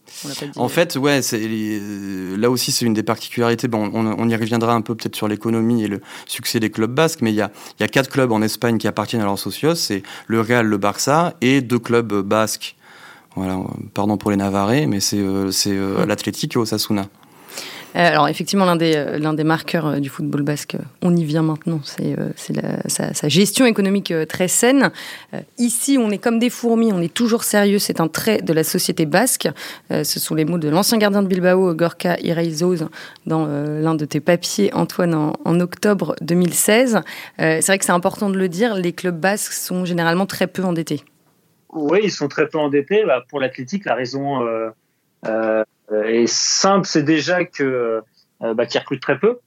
En 0.55 0.67
fait, 0.67 0.95
ouais, 0.95 1.21
là 2.37 2.49
aussi, 2.49 2.71
c'est 2.71 2.85
une 2.85 2.93
des 2.93 3.03
particularités. 3.03 3.67
Bon, 3.67 3.89
on, 3.93 4.29
y 4.29 4.35
reviendra 4.35 4.73
un 4.73 4.81
peu 4.81 4.95
peut-être 4.95 5.15
sur 5.15 5.27
l'économie 5.27 5.83
et 5.83 5.87
le 5.87 6.01
succès 6.25 6.59
des 6.59 6.69
clubs 6.69 6.93
basques, 6.93 7.21
mais 7.21 7.31
il 7.31 7.35
y 7.35 7.41
a, 7.41 7.51
il 7.79 7.83
y 7.83 7.85
a 7.85 7.87
quatre 7.87 8.09
clubs 8.09 8.31
en 8.31 8.41
Espagne 8.41 8.77
qui 8.77 8.87
appartiennent 8.87 9.21
à 9.21 9.25
leurs 9.25 9.39
socios. 9.39 9.75
C'est 9.75 10.03
le 10.27 10.41
Real, 10.41 10.65
le 10.65 10.77
Barça 10.77 11.35
et 11.41 11.61
deux 11.61 11.79
clubs 11.79 12.21
basques. 12.21 12.75
Voilà, 13.35 13.59
pardon 13.93 14.17
pour 14.17 14.31
les 14.31 14.37
Navarrais, 14.37 14.87
mais 14.87 14.99
c'est 14.99 15.19
euh, 15.19 15.51
euh, 15.67 16.05
l'Athletic 16.05 16.55
et 16.55 16.59
Osasuna. 16.59 17.07
Euh, 17.95 17.99
alors 17.99 18.27
effectivement, 18.29 18.65
l'un 18.65 18.75
des, 18.75 18.93
euh, 18.95 19.33
des 19.33 19.43
marqueurs 19.43 19.87
euh, 19.87 19.99
du 19.99 20.09
football 20.09 20.43
basque, 20.43 20.77
on 21.01 21.15
y 21.15 21.23
vient 21.25 21.41
maintenant, 21.41 21.81
c'est, 21.83 22.15
sa, 22.87 23.27
gestion 23.27 23.65
économique 23.65 24.13
très 24.27 24.47
saine. 24.47 24.91
Ici, 25.57 25.97
on 25.99 26.09
est 26.09 26.17
comme 26.17 26.39
des 26.39 26.49
fourmis, 26.49 26.91
on 26.91 27.01
est 27.01 27.13
toujours 27.13 27.43
sérieux, 27.43 27.79
c'est 27.79 27.99
un 27.99 28.07
trait 28.07 28.41
de 28.41 28.53
la 28.53 28.63
société 28.63 29.05
basque. 29.05 29.49
Ce 29.89 30.19
sont 30.19 30.35
les 30.35 30.45
mots 30.45 30.57
de 30.57 30.69
l'ancien 30.69 30.97
gardien 30.97 31.21
de 31.21 31.27
Bilbao, 31.27 31.73
Gorka 31.73 32.17
Ireizoz, 32.19 32.87
dans 33.25 33.45
l'un 33.45 33.95
de 33.95 34.05
tes 34.05 34.19
papiers, 34.19 34.73
Antoine, 34.73 35.13
en, 35.13 35.59
octobre 35.59 36.15
2016. 36.21 37.01
C'est 37.37 37.65
vrai 37.65 37.77
que 37.77 37.85
c'est 37.85 37.91
important 37.91 38.29
de 38.29 38.37
le 38.37 38.49
dire, 38.49 38.75
les 38.75 38.93
clubs 38.93 39.19
basques 39.19 39.53
sont 39.53 39.85
généralement 39.85 40.25
très 40.25 40.47
peu 40.47 40.63
endettés. 40.63 41.03
Oui, 41.73 42.01
ils 42.03 42.11
sont 42.11 42.27
très 42.27 42.47
peu 42.47 42.57
endettés. 42.57 43.05
Bah, 43.05 43.23
pour 43.29 43.39
l'athlétique, 43.39 43.85
la 43.85 43.95
raison... 43.95 44.41
et 46.05 46.27
simple, 46.27 46.87
c'est 46.87 47.03
déjà 47.03 47.45
que 47.45 48.01
euh, 48.43 48.53
bah, 48.53 48.65
qu'ils 48.65 48.79
recrutent 48.79 49.01
très 49.01 49.19
peu. 49.19 49.39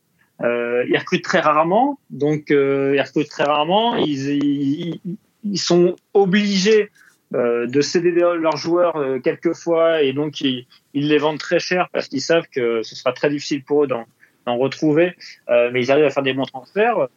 Euh, 0.42 0.84
ils 0.88 0.96
recrutent 0.98 1.24
très 1.24 1.40
rarement, 1.40 1.98
donc 2.10 2.46
ils 2.50 3.00
recrutent 3.00 3.28
très 3.28 3.44
rarement. 3.44 3.96
Ils, 3.96 5.00
ils, 5.44 5.58
sont 5.58 5.96
obligés 6.12 6.90
de 7.32 7.80
céder 7.80 8.10
leurs 8.10 8.56
joueurs 8.56 8.96
quelquefois 9.22 10.02
et 10.02 10.12
donc 10.12 10.40
ils, 10.40 10.66
ils, 10.92 11.08
les 11.08 11.18
vendent 11.18 11.38
très 11.38 11.58
cher 11.58 11.88
parce 11.92 12.08
qu'ils 12.08 12.20
savent 12.20 12.46
que 12.52 12.82
ce 12.82 12.94
sera 12.94 13.12
très 13.12 13.28
difficile 13.28 13.62
pour 13.62 13.84
eux 13.84 13.86
d'en 13.86 14.56
retrouver. 14.56 15.16
mais 15.48 15.82
ils 15.82 15.90
arrivent 15.90 16.06
à 16.06 16.10
faire 16.10 16.22
des 16.22 16.32
bons 16.32 16.46
transferts. 16.46 17.08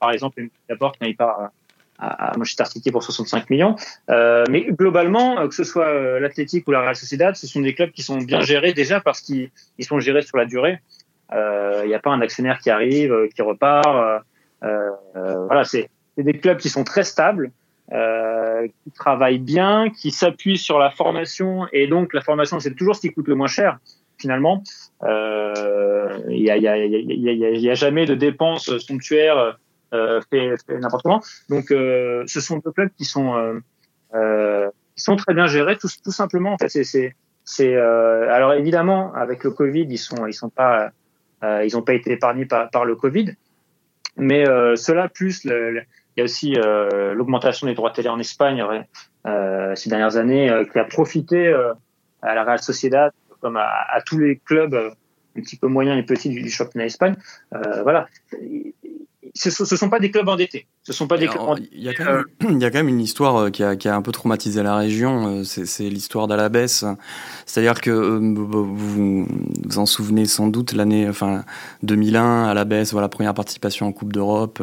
Par 0.00 0.10
exemple, 0.10 0.42
d'abord 0.68 0.92
quand 0.98 1.06
il 1.06 1.16
part 1.16 1.50
à, 1.98 2.36
Manchester 2.36 2.64
City 2.66 2.90
pour 2.90 3.02
65 3.02 3.50
millions. 3.50 3.76
Euh, 4.10 4.44
mais 4.50 4.64
globalement, 4.64 5.38
euh, 5.38 5.48
que 5.48 5.54
ce 5.54 5.64
soit 5.64 5.86
euh, 5.86 6.20
l'Athletic 6.20 6.66
ou 6.68 6.72
la 6.72 6.80
Real 6.80 6.96
Sociedad, 6.96 7.36
ce 7.36 7.46
sont 7.46 7.60
des 7.60 7.74
clubs 7.74 7.90
qui 7.90 8.02
sont 8.02 8.18
bien 8.18 8.40
gérés 8.40 8.72
déjà 8.72 9.00
parce 9.00 9.20
qu'ils 9.20 9.50
sont 9.80 10.00
gérés 10.00 10.22
sur 10.22 10.36
la 10.36 10.46
durée. 10.46 10.80
Il 11.32 11.36
euh, 11.38 11.86
n'y 11.86 11.94
a 11.94 11.98
pas 11.98 12.10
un 12.10 12.20
actionnaire 12.20 12.58
qui 12.58 12.70
arrive, 12.70 13.12
euh, 13.12 13.28
qui 13.34 13.42
repart. 13.42 14.22
Voilà, 14.62 15.64
c'est 15.64 15.90
des 16.16 16.38
clubs 16.38 16.58
qui 16.58 16.70
sont 16.70 16.84
très 16.84 17.02
stables, 17.02 17.50
qui 17.90 18.90
travaillent 18.92 19.38
bien, 19.38 19.90
qui 19.90 20.10
s'appuient 20.10 20.58
sur 20.58 20.78
la 20.78 20.90
formation 20.90 21.66
et 21.72 21.86
donc 21.86 22.14
la 22.14 22.22
formation 22.22 22.60
c'est 22.60 22.74
toujours 22.74 22.96
ce 22.96 23.02
qui 23.02 23.12
coûte 23.12 23.28
le 23.28 23.34
moins 23.34 23.46
cher 23.46 23.78
finalement. 24.16 24.62
Il 25.02 25.08
n'y 26.30 26.50
a, 26.50 26.56
y 26.56 26.66
a, 26.66 26.72
a, 26.72 27.72
a, 27.72 27.74
jamais 27.74 28.06
de 28.06 28.14
dépenses 28.14 28.78
somptuaires 28.78 29.58
euh, 29.94 30.20
fait, 30.30 30.56
n'importe 30.68 31.02
comment. 31.02 31.22
Donc, 31.48 31.70
euh, 31.70 32.24
ce 32.26 32.40
sont 32.40 32.58
deux 32.58 32.72
clubs 32.72 32.90
qui 32.96 33.04
sont 33.04 33.60
euh, 34.14 34.68
qui 34.96 35.02
sont 35.02 35.16
très 35.16 35.34
bien 35.34 35.46
gérés, 35.46 35.76
tout, 35.76 35.88
simplement. 36.10 36.56
C'est 36.68 37.14
c'est 37.44 37.76
alors 37.76 38.54
évidemment 38.54 39.12
avec 39.14 39.44
le 39.44 39.50
Covid, 39.50 39.86
ils 39.88 39.98
sont 39.98 40.26
ils 40.26 40.34
sont 40.34 40.50
pas 40.50 40.90
ils 41.42 41.74
n'ont 41.74 41.82
pas 41.82 41.94
été 41.94 42.12
épargnés 42.12 42.46
par, 42.46 42.70
par 42.70 42.84
le 42.84 42.96
Covid, 42.96 43.34
mais 44.16 44.44
cela 44.76 45.08
plus 45.08 45.44
il 45.44 45.84
y 46.16 46.20
a 46.20 46.24
aussi 46.24 46.54
l'augmentation 46.54 47.66
des 47.66 47.74
droits 47.74 47.90
télé 47.90 48.08
en 48.08 48.18
Espagne 48.18 48.64
ces 49.74 49.90
dernières 49.90 50.16
années 50.16 50.64
qui 50.72 50.78
a 50.78 50.84
profité 50.84 51.52
à 52.22 52.34
la 52.34 52.44
Real 52.44 52.60
Sociedad 52.60 53.12
comme 53.40 53.56
à, 53.58 54.00
tous 54.06 54.18
les 54.18 54.38
clubs 54.38 54.74
un 55.36 55.40
petit 55.40 55.56
peu 55.56 55.66
moyens 55.66 55.98
et 55.98 56.02
petits 56.04 56.30
du, 56.30 56.40
du 56.40 56.50
championnat 56.50 56.86
Espagne. 56.86 57.16
voilà, 57.82 58.06
ce 59.34 59.48
ne 59.62 59.78
sont 59.78 59.90
pas 59.90 59.98
des 59.98 60.12
clubs 60.12 60.28
endettés. 60.28 60.66
Ce 60.84 60.92
sont 60.92 61.08
pas 61.08 61.18
des 61.18 61.26
clubs 61.26 61.42
Il 61.72 61.82
y, 61.82 61.88
a 61.88 61.94
quand 61.94 62.04
même, 62.04 62.24
il 62.56 62.62
y 62.62 62.64
a 62.64 62.70
quand 62.70 62.78
même 62.78 62.88
une 62.88 63.00
histoire 63.00 63.36
euh, 63.36 63.50
qui 63.50 63.64
a, 63.64 63.74
qui 63.74 63.88
a 63.88 63.96
un 63.96 64.02
peu 64.02 64.12
traumatisé 64.12 64.62
la 64.62 64.76
région. 64.76 65.40
Euh, 65.40 65.44
c'est 65.44 65.88
l'histoire 65.88 66.28
d'Alabès. 66.28 66.84
C'est-à-dire 67.44 67.80
que 67.80 67.90
euh, 67.90 68.34
vous 68.36 69.26
vous 69.26 69.78
en 69.78 69.86
souvenez 69.86 70.26
sans 70.26 70.46
doute 70.46 70.72
l'année, 70.72 71.08
enfin 71.08 71.44
2001, 71.82 72.44
Alabès, 72.44 72.92
voilà 72.92 73.08
première 73.08 73.34
participation 73.34 73.86
en 73.86 73.92
Coupe 73.92 74.12
d'Europe, 74.12 74.62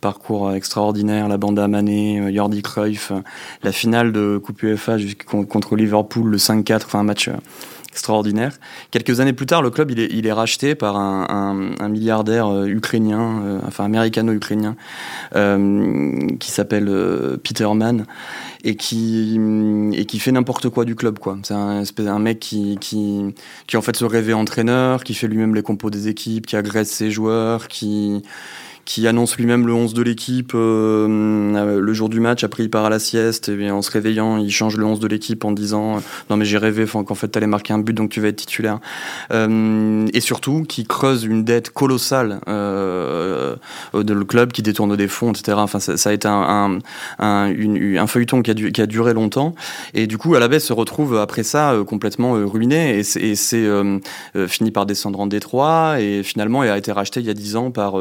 parcours 0.00 0.52
extraordinaire, 0.52 1.28
la 1.28 1.36
bande 1.36 1.58
à 1.58 1.68
Mané, 1.68 2.34
Jordi 2.34 2.62
Cruyff, 2.62 3.12
la 3.62 3.72
finale 3.72 4.12
de 4.12 4.38
Coupe 4.38 4.62
UEFA 4.62 4.96
contre 5.48 5.76
Liverpool, 5.76 6.28
le 6.28 6.36
5-4, 6.36 6.84
enfin 6.86 7.00
un 7.00 7.04
match 7.04 7.30
extraordinaire. 7.90 8.58
Quelques 8.90 9.20
années 9.20 9.32
plus 9.32 9.46
tard, 9.46 9.62
le 9.62 9.70
club 9.70 9.90
il 9.90 10.26
est, 10.26 10.32
racheté 10.32 10.74
par 10.74 10.96
un, 10.96 11.88
milliardaire 11.88 12.46
euh, 12.46 12.66
ukrainien, 12.66 13.42
euh, 13.42 13.60
enfin 13.66 13.84
américano-ukrainien, 13.84 14.76
euh, 15.34 16.28
qui 16.38 16.50
s'appelle 16.50 16.88
Peter 17.42 17.68
Mann 17.74 18.06
et 18.62 18.76
qui 18.76 19.40
et 19.94 20.04
qui 20.04 20.18
fait 20.18 20.32
n'importe 20.32 20.68
quoi 20.68 20.84
du 20.84 20.94
club 20.94 21.18
quoi. 21.18 21.38
C'est 21.42 21.54
un 21.54 21.82
un 21.98 22.18
mec 22.18 22.38
qui 22.40 22.78
qui 22.80 23.34
qui 23.66 23.76
en 23.76 23.82
fait 23.82 23.96
se 23.96 24.04
rêvait 24.04 24.34
entraîneur, 24.34 25.02
qui 25.02 25.14
fait 25.14 25.26
lui-même 25.26 25.54
les 25.54 25.62
compos 25.62 25.90
des 25.90 26.08
équipes, 26.08 26.46
qui 26.46 26.56
agresse 26.56 26.90
ses 26.90 27.10
joueurs, 27.10 27.68
qui 27.68 28.22
qui 28.84 29.06
annonce 29.06 29.36
lui-même 29.36 29.66
le 29.66 29.72
11 29.72 29.94
de 29.94 30.02
l'équipe 30.02 30.52
euh, 30.54 31.06
euh, 31.08 31.80
le 31.80 31.92
jour 31.92 32.08
du 32.08 32.20
match. 32.20 32.44
Après, 32.44 32.62
il 32.62 32.70
part 32.70 32.84
à 32.84 32.90
la 32.90 32.98
sieste 32.98 33.48
et 33.48 33.70
en 33.70 33.82
se 33.82 33.90
réveillant, 33.90 34.38
il 34.38 34.50
change 34.50 34.76
le 34.76 34.84
11 34.84 35.00
de 35.00 35.06
l'équipe 35.06 35.44
en 35.44 35.52
disant 35.52 35.96
euh, 35.96 36.00
non 36.28 36.36
mais 36.36 36.44
j'ai 36.44 36.58
rêvé 36.58 36.86
qu'en 36.86 37.14
fait 37.14 37.28
t'allais 37.28 37.46
marquer 37.46 37.72
un 37.72 37.78
but 37.78 37.92
donc 37.92 38.10
tu 38.10 38.20
vas 38.20 38.28
être 38.28 38.36
titulaire. 38.36 38.78
et 39.30 40.20
surtout, 40.20 40.64
qui 40.64 40.84
creuse 40.84 41.24
une 41.24 41.44
dette 41.44 41.70
colossale 41.70 42.40
de 42.46 43.58
le 43.92 44.24
club, 44.24 44.52
qui 44.52 44.62
détourne 44.62 44.96
des 44.96 45.08
fonds, 45.08 45.32
etc. 45.32 45.58
Enfin, 45.60 45.80
ça, 45.80 46.10
a 46.10 46.12
été 46.12 46.28
un, 46.28 46.78
feuilleton 48.06 48.42
qui 48.42 48.50
a, 48.50 48.54
qui 48.54 48.80
a, 48.80 48.86
duré 48.86 49.14
longtemps. 49.14 49.54
Et 49.94 50.06
du 50.06 50.18
coup, 50.18 50.34
à 50.34 50.40
la 50.40 50.48
baisse 50.48 50.66
se 50.66 50.72
retrouve 50.72 51.16
après 51.16 51.42
ça 51.42 51.76
complètement 51.86 52.32
ruiné 52.32 52.98
et 52.98 53.02
c'est 53.02 53.66
fini 54.48 54.70
par 54.70 54.86
descendre 54.86 55.20
en 55.20 55.26
Détroit 55.26 56.00
et 56.00 56.22
finalement 56.22 56.64
il 56.64 56.70
a 56.70 56.78
été 56.78 56.92
racheté 56.92 57.20
il 57.20 57.26
y 57.26 57.30
a 57.30 57.34
10 57.34 57.56
ans 57.56 57.70
par 57.70 57.94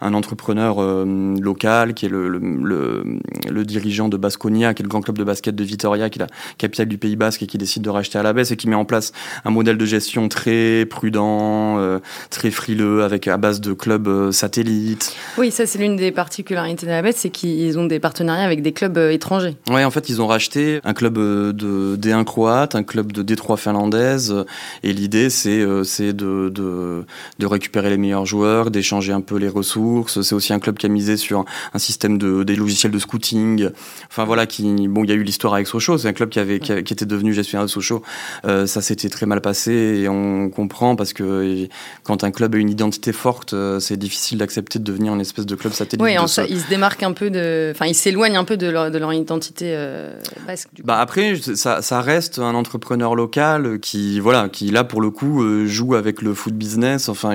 un 0.00 0.13
entrepreneur 0.14 0.80
euh, 0.80 1.34
local 1.40 1.94
qui 1.94 2.06
est 2.06 2.08
le, 2.08 2.28
le, 2.28 3.04
le, 3.50 3.64
dirigeant 3.64 4.08
de 4.08 4.16
Basconia, 4.16 4.74
qui 4.74 4.82
est 4.82 4.84
le 4.84 4.88
grand 4.88 5.00
club 5.00 5.18
de 5.18 5.24
basket 5.24 5.54
de 5.54 5.64
Vitoria, 5.64 6.10
qui 6.10 6.18
est 6.18 6.22
la 6.22 6.28
capitale 6.58 6.86
du 6.86 6.98
Pays 6.98 7.16
Basque 7.16 7.42
et 7.42 7.46
qui 7.46 7.58
décide 7.58 7.82
de 7.82 7.90
racheter 7.90 8.18
à 8.18 8.22
la 8.22 8.32
baisse 8.32 8.50
et 8.50 8.56
qui 8.56 8.68
met 8.68 8.76
en 8.76 8.84
place 8.84 9.12
un 9.44 9.50
modèle 9.50 9.78
de 9.78 9.86
gestion 9.86 10.28
très 10.28 10.86
prudent, 10.86 11.78
euh, 11.78 11.98
très 12.30 12.50
frileux, 12.50 13.02
avec 13.02 13.28
à 13.28 13.36
base 13.36 13.60
de 13.60 13.72
clubs 13.72 14.08
euh, 14.08 14.32
satellites. 14.32 15.14
Oui, 15.38 15.50
ça 15.50 15.66
c'est 15.66 15.78
l'une 15.78 15.96
des 15.96 16.12
particularités 16.12 16.86
de 16.86 16.90
la 16.90 17.02
baisse, 17.02 17.16
c'est 17.16 17.30
qu'ils 17.30 17.78
ont 17.78 17.86
des 17.86 18.00
partenariats 18.00 18.44
avec 18.44 18.62
des 18.62 18.72
clubs 18.72 18.96
étrangers. 18.96 19.56
Oui, 19.70 19.84
en 19.84 19.90
fait, 19.90 20.08
ils 20.08 20.20
ont 20.22 20.26
racheté 20.26 20.80
un 20.84 20.94
club 20.94 21.14
de 21.14 21.96
D1 22.00 22.24
croate, 22.24 22.74
un 22.74 22.82
club 22.82 23.12
de 23.12 23.22
D3 23.22 23.56
finlandaise, 23.56 24.34
et 24.82 24.92
l'idée 24.92 25.30
c'est 25.30 25.64
c'est 25.84 26.12
de, 26.12 26.48
de, 26.48 27.04
de 27.38 27.46
récupérer 27.46 27.90
les 27.90 27.96
meilleurs 27.96 28.26
joueurs, 28.26 28.70
d'échanger 28.70 29.12
un 29.12 29.20
peu 29.20 29.36
les 29.36 29.48
ressources 29.48 30.03
c'est 30.10 30.34
aussi 30.34 30.52
un 30.52 30.58
club 30.58 30.76
qui 30.76 30.86
a 30.86 30.88
misé 30.88 31.16
sur 31.16 31.44
un 31.72 31.78
système 31.78 32.18
de 32.18 32.42
des 32.44 32.56
logiciels 32.56 32.92
de 32.92 32.98
scouting. 32.98 33.70
Enfin 34.10 34.24
voilà, 34.24 34.46
qui 34.46 34.62
bon, 34.88 35.04
il 35.04 35.10
y 35.10 35.12
a 35.12 35.16
eu 35.16 35.22
l'histoire 35.22 35.54
avec 35.54 35.66
Sochaux. 35.66 35.98
C'est 35.98 36.08
un 36.08 36.12
club 36.12 36.30
qui 36.30 36.38
avait 36.38 36.60
qui, 36.60 36.72
était 36.72 37.06
devenu 37.06 37.32
gestionnaire 37.32 37.66
de 37.66 37.70
Sochaux. 37.70 38.02
Euh, 38.44 38.66
ça 38.66 38.80
s'était 38.80 39.08
très 39.08 39.26
mal 39.26 39.40
passé 39.40 39.72
et 39.72 40.08
on 40.08 40.50
comprend 40.50 40.96
parce 40.96 41.12
que 41.12 41.68
quand 42.02 42.24
un 42.24 42.30
club 42.30 42.54
a 42.54 42.58
une 42.58 42.70
identité 42.70 43.12
forte, 43.12 43.54
euh, 43.54 43.80
c'est 43.80 43.96
difficile 43.96 44.38
d'accepter 44.38 44.78
de 44.78 44.84
devenir 44.84 45.14
une 45.14 45.20
espèce 45.20 45.46
de 45.46 45.54
club 45.54 45.72
satellite. 45.72 46.02
Oui, 46.02 46.14
ils 46.48 46.60
se 46.60 46.68
démarquent 46.68 47.02
un 47.02 47.12
peu 47.12 47.30
de, 47.30 47.72
enfin 47.74 47.86
ils 47.86 47.94
s'éloignent 47.94 48.36
un 48.36 48.44
peu 48.44 48.56
de 48.56 48.68
leur, 48.68 48.90
de 48.90 48.98
leur 48.98 49.12
identité 49.12 49.72
euh, 49.74 50.18
basque. 50.46 50.68
Bah 50.82 50.98
après, 50.98 51.36
ça, 51.36 51.82
ça 51.82 52.00
reste 52.00 52.38
un 52.38 52.54
entrepreneur 52.54 53.14
local 53.14 53.78
qui 53.80 54.20
voilà, 54.20 54.48
qui 54.48 54.70
là 54.70 54.84
pour 54.84 55.00
le 55.00 55.10
coup 55.10 55.42
euh, 55.42 55.66
joue 55.66 55.94
avec 55.94 56.22
le 56.22 56.34
foot 56.34 56.54
business. 56.54 57.08
Enfin 57.08 57.34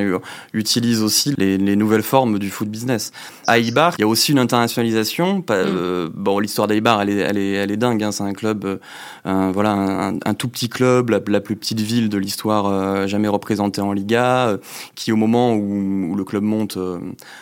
utilise 0.53 1.01
aussi 1.01 1.33
les, 1.37 1.57
les 1.57 1.75
nouvelles 1.75 2.03
formes 2.03 2.39
du 2.39 2.49
foot 2.59 2.69
business. 2.69 3.11
À 3.47 3.57
Ibar, 3.57 3.95
il 3.97 4.01
y 4.01 4.03
a 4.03 4.07
aussi 4.07 4.31
une 4.31 4.39
internationalisation. 4.39 5.39
Mm. 5.39 5.43
Euh, 5.49 6.09
bon, 6.13 6.39
l'histoire 6.39 6.67
d'Ibar, 6.67 7.01
elle 7.01 7.09
est, 7.09 7.17
elle 7.17 7.37
est, 7.37 7.53
elle 7.53 7.71
est 7.71 7.77
dingue. 7.77 8.03
Hein. 8.03 8.11
C'est 8.11 8.23
un 8.23 8.33
club, 8.33 8.79
euh, 9.25 9.51
voilà, 9.53 9.71
un, 10.25 10.33
tout 10.33 10.49
petit 10.49 10.69
club, 10.69 11.09
la, 11.09 11.39
plus 11.39 11.55
petite 11.55 11.79
ville 11.79 12.09
de 12.09 12.17
l'histoire, 12.17 12.65
euh, 12.67 13.07
jamais 13.07 13.27
représentée 13.27 13.81
en 13.81 13.93
Liga, 13.93 14.57
qui 14.95 15.11
au 15.11 15.15
moment 15.15 15.53
où, 15.55 16.15
le 16.15 16.23
club 16.25 16.43
monte 16.43 16.77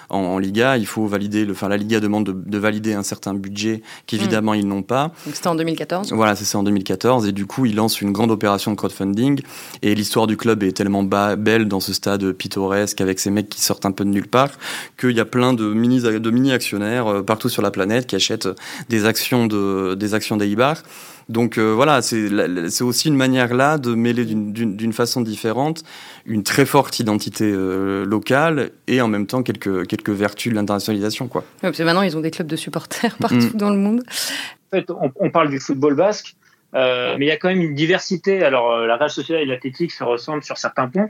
en, 0.10 0.20
en, 0.20 0.38
Liga, 0.38 0.78
il 0.78 0.86
faut 0.86 1.08
valider, 1.08 1.46
le, 1.46 1.54
enfin 1.54 1.68
la 1.68 1.78
Liga 1.78 2.00
demande 2.00 2.44
de, 2.46 2.58
valider 2.58 2.94
un 2.94 3.04
certain 3.04 3.34
budget 3.34 3.82
qu'évidemment 4.06 4.54
mm. 4.54 4.60
ils 4.60 4.68
n'ont 4.68 4.84
pas. 4.84 5.12
C'était 5.32 5.48
en 5.48 5.56
2014. 5.56 6.14
Voilà, 6.14 6.36
c'est 6.36 6.46
ça 6.46 6.60
en 6.60 6.64
2014 6.64 7.28
et 7.28 7.32
du 7.32 7.46
coup 7.46 7.66
ils 7.66 7.76
lancent 7.76 8.02
une 8.02 8.12
grande 8.12 8.32
opération 8.32 8.72
de 8.72 8.76
crowdfunding 8.76 9.42
et 9.82 9.96
l'histoire 9.96 10.28
du 10.28 10.38
club 10.38 10.64
est 10.64 10.74
tellement 10.74 11.04
belle 11.04 11.68
dans 11.68 11.80
ce 11.80 11.94
stade 11.94 12.32
pittoresque 12.34 13.02
avec 13.02 13.20
ces 13.20 13.32
mecs 13.32 13.50
qui 13.50 13.62
sortent 13.62 13.86
un 13.86 13.92
peu 13.92 14.06
de 14.06 14.10
nulle 14.10 14.28
part 14.28 14.52
qu'il 15.10 15.18
y 15.18 15.22
a 15.22 15.26
plein 15.26 15.54
de 15.54 15.66
mini 15.74 16.02
de 16.02 16.32
mini 16.32 16.52
actionnaires 16.52 17.08
euh, 17.08 17.24
partout 17.24 17.50
sur 17.50 17.62
la 17.62 17.72
planète 17.72 18.08
qui 18.08 18.16
achètent 18.16 18.50
des 18.90 19.06
actions 19.06 19.48
de 19.48 19.96
des 19.96 20.14
actions 20.14 20.38
d'Eibar. 20.38 20.84
Donc 21.30 21.58
euh, 21.58 21.74
voilà, 21.74 22.02
c'est 22.02 22.82
aussi 22.82 23.10
une 23.10 23.16
manière 23.16 23.54
là 23.54 23.78
de 23.78 23.94
mêler 23.94 24.24
d'une 24.26 24.94
façon 24.94 25.22
différente 25.22 25.84
une 26.26 26.44
très 26.44 26.66
forte 26.66 27.00
identité 27.00 27.52
euh, 27.54 28.06
locale 28.06 28.72
et 28.88 29.02
en 29.02 29.10
même 29.10 29.28
temps 29.28 29.44
quelques, 29.44 29.88
quelques 29.88 30.10
vertus 30.10 30.52
de 30.52 30.56
l'internationalisation. 30.58 31.28
Quoi. 31.28 31.44
parce 31.62 31.78
que 31.78 31.84
maintenant, 31.84 32.02
ils 32.02 32.16
ont 32.16 32.22
des 32.22 32.32
clubs 32.32 32.48
de 32.48 32.56
supporters 32.56 33.18
partout 33.20 33.36
mm. 33.36 33.58
dans 33.58 33.70
le 33.70 33.78
monde. 33.78 34.04
En 34.72 34.78
fait, 34.78 34.90
on, 35.20 35.30
parle 35.30 35.50
du 35.50 35.60
football 35.60 35.96
basque, 35.96 36.36
euh, 36.76 37.16
mais 37.18 37.26
il 37.26 37.30
y 37.30 37.32
a 37.32 37.38
quand 37.38 37.50
même 37.50 37.62
une 37.62 37.76
diversité. 37.76 38.44
Alors, 38.44 38.78
la 38.86 38.96
Real 38.96 39.10
Sociedad 39.10 39.42
et 39.42 39.46
l'Athletic 39.46 39.92
se 39.92 40.04
ressemblent 40.04 40.44
sur 40.44 40.58
certains 40.58 40.88
points, 40.88 41.08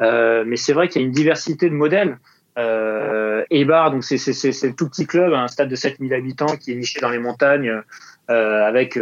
mais 0.00 0.56
c'est 0.56 0.72
vrai 0.72 0.88
qu'il 0.88 1.00
y 1.00 1.04
a 1.04 1.06
une 1.06 1.12
diversité 1.12 1.68
de 1.68 1.74
modèles. 1.74 2.18
Euh, 2.58 3.44
Eibar, 3.50 3.90
donc 3.90 4.04
c'est 4.04 4.16
le 4.16 4.74
tout 4.74 4.88
petit 4.88 5.06
club, 5.06 5.32
un 5.32 5.48
stade 5.48 5.68
de 5.68 5.76
7000 5.76 6.12
habitants 6.14 6.56
qui 6.56 6.72
est 6.72 6.76
niché 6.76 7.00
dans 7.00 7.10
les 7.10 7.18
montagnes, 7.18 7.82
avec 8.28 8.98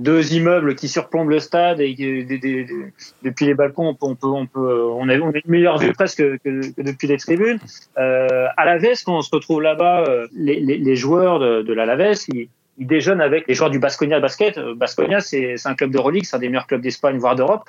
deux 0.00 0.32
immeubles 0.32 0.74
qui 0.74 0.88
surplombent 0.88 1.30
le 1.30 1.40
stade 1.40 1.80
et 1.80 1.94
depuis 3.22 3.46
les 3.46 3.54
balcons 3.54 3.96
on 4.00 4.14
peut 4.14 4.26
on 4.26 4.46
peut 4.46 4.82
on 4.94 5.08
a, 5.08 5.18
on 5.18 5.30
a 5.30 5.36
une 5.36 5.42
meilleure 5.46 5.78
vue 5.78 5.92
presque 5.92 6.22
que, 6.38 6.82
depuis 6.82 7.06
les 7.06 7.18
tribunes. 7.18 7.58
Euh, 7.98 8.46
à 8.56 8.64
la 8.64 8.78
Veste 8.78 9.04
quand 9.04 9.18
on 9.18 9.22
se 9.22 9.30
retrouve 9.30 9.60
là-bas 9.62 10.04
euh, 10.08 10.26
les, 10.34 10.60
les, 10.60 10.78
les, 10.78 10.96
joueurs 10.96 11.38
de, 11.38 11.62
de 11.62 11.72
la 11.72 11.86
Laves 11.86 12.24
ils, 12.28 12.48
ils, 12.78 12.86
déjeunent 12.86 13.20
avec 13.20 13.46
les 13.46 13.54
joueurs 13.54 13.70
du 13.70 13.78
Basconia 13.78 14.20
Basket. 14.20 14.58
Basconia 14.76 15.20
c'est 15.20 15.54
un 15.64 15.74
club 15.74 15.90
de 15.90 15.98
relique 15.98 16.26
c'est 16.26 16.36
un 16.36 16.40
des 16.40 16.48
meilleurs 16.48 16.66
clubs 16.66 16.80
d'Espagne 16.80 17.18
voire 17.18 17.36
d'Europe 17.36 17.68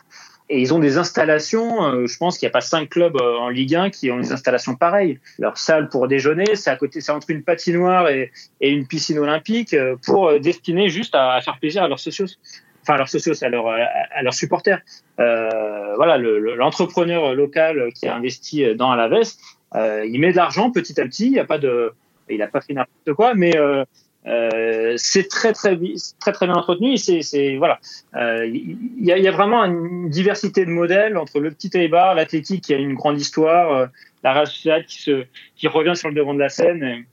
et 0.51 0.59
ils 0.59 0.73
ont 0.73 0.79
des 0.79 0.97
installations, 0.97 1.83
euh, 1.85 2.07
je 2.07 2.17
pense 2.17 2.37
qu'il 2.37 2.45
n'y 2.45 2.51
a 2.51 2.53
pas 2.53 2.61
cinq 2.61 2.89
clubs 2.89 3.15
euh, 3.15 3.37
en 3.37 3.47
Ligue 3.47 3.73
1 3.73 3.89
qui 3.89 4.11
ont 4.11 4.19
des 4.19 4.33
installations 4.33 4.75
pareilles. 4.75 5.17
Leur 5.39 5.57
salle 5.57 5.87
pour 5.87 6.09
déjeuner, 6.09 6.55
c'est 6.55 6.69
à 6.69 6.75
côté, 6.75 6.99
c'est 6.99 7.13
entre 7.13 7.29
une 7.29 7.41
patinoire 7.41 8.09
et, 8.09 8.31
une 8.59 8.85
piscine 8.85 9.17
olympique 9.17 9.73
euh, 9.73 9.95
pour 10.05 10.39
destiner 10.39 10.89
juste 10.89 11.15
à, 11.15 11.39
faire 11.41 11.57
plaisir 11.57 11.83
à 11.83 11.87
leurs 11.87 11.99
socios 11.99 12.37
enfin 12.83 12.95
à 12.95 12.97
leurs 12.97 13.09
socios, 13.09 13.43
à 13.43 13.49
leurs, 13.49 13.67
à 13.67 14.23
leurs 14.23 14.33
supporters. 14.33 14.81
Euh, 15.19 15.95
voilà, 15.95 16.17
l'entrepreneur 16.17 17.35
local 17.35 17.91
qui 17.93 18.07
a 18.07 18.15
investi 18.15 18.75
dans 18.75 18.89
Alaves, 18.91 19.33
euh, 19.75 20.03
il 20.05 20.19
met 20.19 20.31
de 20.31 20.37
l'argent 20.37 20.71
petit 20.71 20.99
à 20.99 21.05
petit. 21.05 21.27
Il 21.27 21.33
n'y 21.33 21.43
pas 21.43 21.59
de, 21.59 21.93
il 22.27 22.39
n'a 22.39 22.47
pas 22.47 22.59
fait 22.59 22.73
n'importe 22.73 23.13
quoi, 23.13 23.35
mais 23.35 23.53
euh, 24.27 24.93
c'est 24.97 25.27
très 25.27 25.51
très 25.51 25.79
très 26.19 26.31
très 26.31 26.45
bien 26.45 26.55
entretenu. 26.55 26.97
C'est 26.97 27.55
voilà, 27.57 27.79
il 28.13 28.19
euh, 28.19 28.45
y, 28.99 29.12
a, 29.12 29.17
y, 29.17 29.27
a, 29.27 29.31
vraiment 29.31 29.63
une 29.63 30.10
diversité 30.10 30.65
de 30.65 30.69
modèles 30.69 31.17
entre 31.17 31.39
le 31.39 31.49
petit 31.51 31.71
Eibar, 31.75 32.13
l'athlétique 32.13 32.65
qui 32.65 32.73
a 32.73 32.77
une 32.77 32.93
grande 32.93 33.19
histoire, 33.19 33.71
euh, 33.71 33.86
la 34.23 34.34
Rachat 34.34 34.84
qui 34.84 35.01
se 35.01 35.25
qui 35.55 35.67
revient 35.67 35.95
sur 35.95 36.10
le 36.10 36.15
devant 36.15 36.36
de 36.36 36.39
la 36.39 36.49
scène, 36.49 37.05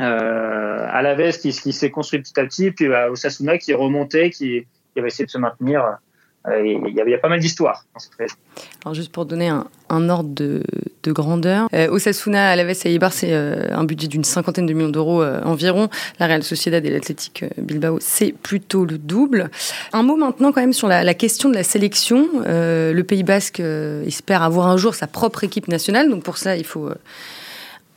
euh, 0.00 0.86
à 0.90 1.02
la 1.02 1.14
veste 1.14 1.42
qui, 1.42 1.52
qui 1.52 1.72
s'est 1.72 1.90
construit 1.90 2.20
petit 2.20 2.38
à 2.40 2.44
petit, 2.44 2.70
puis 2.72 2.88
bah, 2.88 3.10
Osasuna 3.10 3.58
qui 3.58 3.70
est 3.70 3.76
remonté, 3.76 4.30
qui, 4.30 4.66
qui 4.94 5.00
va 5.00 5.06
essayer 5.06 5.26
de 5.26 5.30
se 5.30 5.38
maintenir 5.38 5.84
euh, 5.84 5.92
il 6.48 6.94
y, 6.94 7.14
a, 7.14 7.18
pas 7.18 7.28
mal 7.28 7.38
d'histoires 7.38 7.84
dans 7.94 8.00
cette 8.00 8.14
région. 8.14 8.36
Alors 8.84 8.94
juste 8.94 9.12
pour 9.12 9.26
donner 9.26 9.48
un, 9.48 10.08
ordre 10.08 10.30
de, 10.30 10.62
de, 11.04 11.12
grandeur, 11.12 11.68
euh, 11.72 11.88
Osasuna, 11.88 12.50
Alaves 12.50 12.76
et 12.84 12.94
Eibar, 12.94 13.12
c'est 13.12 13.32
euh, 13.32 13.68
un 13.70 13.84
budget 13.84 14.08
d'une 14.08 14.24
cinquantaine 14.24 14.66
de 14.66 14.72
millions 14.72 14.88
d'euros 14.88 15.22
euh, 15.22 15.40
environ. 15.44 15.88
La 16.18 16.26
Real 16.26 16.42
Sociedad 16.42 16.84
et 16.84 16.90
l'Athletic 16.90 17.44
Bilbao, 17.58 17.98
c'est 18.00 18.32
plutôt 18.32 18.84
le 18.84 18.98
double. 18.98 19.50
Un 19.92 20.02
mot 20.02 20.16
maintenant 20.16 20.50
quand 20.50 20.60
même 20.60 20.72
sur 20.72 20.88
la 20.88 21.14
question 21.14 21.48
de 21.48 21.54
la 21.54 21.62
sélection. 21.62 22.28
le 22.44 23.02
Pays 23.02 23.22
Basque 23.22 23.60
espère 23.60 24.42
avoir 24.42 24.66
un 24.66 24.76
jour 24.76 24.94
sa 24.94 25.06
propre 25.06 25.44
équipe 25.44 25.68
nationale, 25.68 26.10
donc 26.10 26.24
pour 26.24 26.38
ça 26.38 26.56
il 26.56 26.64
faut 26.64 26.90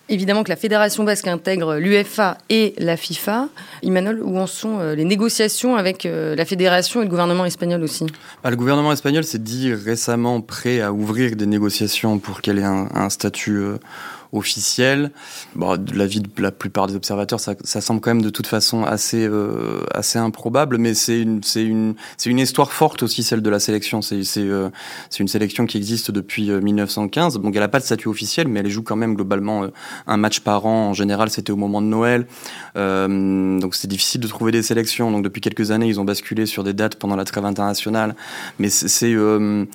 Évidemment 0.08 0.44
que 0.44 0.50
la 0.50 0.56
Fédération 0.56 1.04
basque 1.04 1.28
intègre 1.28 1.78
l'UFA 1.78 2.38
et 2.50 2.76
la 2.78 2.96
FIFA. 2.96 3.50
Emmanuel, 3.82 4.22
où 4.22 4.38
en 4.38 4.46
sont 4.46 4.80
euh, 4.80 4.94
les 4.94 5.04
négociations 5.04 5.76
avec 5.76 6.06
euh, 6.06 6.36
la 6.36 6.46
Fédération 6.46 7.02
et 7.02 7.06
le 7.06 7.10
gouvernement 7.10 7.44
espagnol 7.44 7.82
aussi? 7.82 8.06
Bah, 8.44 8.52
Le 8.52 8.56
gouvernement 8.56 8.92
espagnol 8.92 9.24
s'est 9.24 9.40
dit 9.40 9.74
récemment 9.74 10.42
prêt 10.42 10.80
à 10.80 10.94
ouvrir 10.94 11.36
des 11.36 11.48
négociations 11.48 12.20
pour 12.20 12.42
qu'elle 12.42 12.60
ait 12.60 12.64
un, 12.64 13.10
statut 13.10 13.58
euh, 13.58 13.78
officielle. 14.32 15.12
Bon, 15.56 15.78
de 15.78 15.98
l'avis 15.98 16.20
de 16.20 16.42
la 16.42 16.52
plupart 16.52 16.88
des 16.88 16.96
observateurs, 16.96 17.40
ça, 17.40 17.56
ça, 17.64 17.82
semble 17.82 18.02
quand 18.02 18.12
même 18.12 18.22
de 18.22 18.30
toute 18.30 18.48
façon 18.48 18.84
assez 18.84 19.26
euh, 19.26 19.82
assez 19.94 20.20
improbable, 20.20 20.78
mais 20.78 20.94
c'est 20.94 21.20
une 21.20 21.44
c'est 21.44 21.64
une 21.64 21.96
c'est 22.18 22.30
une 22.30 22.40
histoire 22.40 22.72
forte 22.72 23.04
aussi 23.04 23.24
celle 23.24 23.42
de 23.42 23.50
la 23.50 23.60
sélection. 23.60 24.02
C'est 24.02 24.24
c'est 24.24 24.42
euh, 24.42 24.70
c'est 25.10 25.20
une 25.20 25.28
sélection 25.28 25.66
qui 25.66 25.78
existe 25.78 26.12
depuis 26.12 26.50
1915. 26.50 27.40
Donc 27.40 27.56
elle 27.56 27.64
a 27.64 27.68
pas 27.68 27.80
de 27.80 27.86
statut 27.86 28.08
officiel, 28.08 28.48
mais 28.48 28.60
elle 28.60 28.70
joue 28.70 28.84
quand 28.84 28.96
même 28.96 29.16
globalement 29.16 29.64
euh, 29.64 29.68
un 30.08 30.18
match 30.18 30.40
par 30.40 30.66
an. 30.66 30.90
En 30.90 30.94
général, 30.94 31.30
c'était 31.30 31.52
au 31.52 31.56
moment 31.56 31.82
de 31.82 31.88
Noël. 31.88 32.28
Euh, 32.78 33.60
donc 33.60 33.76
c'est 33.76 33.88
difficile 33.88 34.22
de 34.22 34.28
trouver 34.28 34.52
des 34.52 34.64
sélections. 34.64 35.12
Donc 35.12 35.24
depuis 35.24 35.42
quelques 35.42 35.72
années, 35.72 35.88
ils 35.88 36.00
ont 36.00 36.06
basculé 36.06 36.46
sur 36.46 36.64
des 36.64 36.74
dates 36.74 36.96
pendant 36.96 37.16
la 37.16 37.26
trêve 37.26 37.46
internationale, 37.46 38.16
mais 38.60 38.70
c'est 38.70 39.14
euh, 39.14 39.66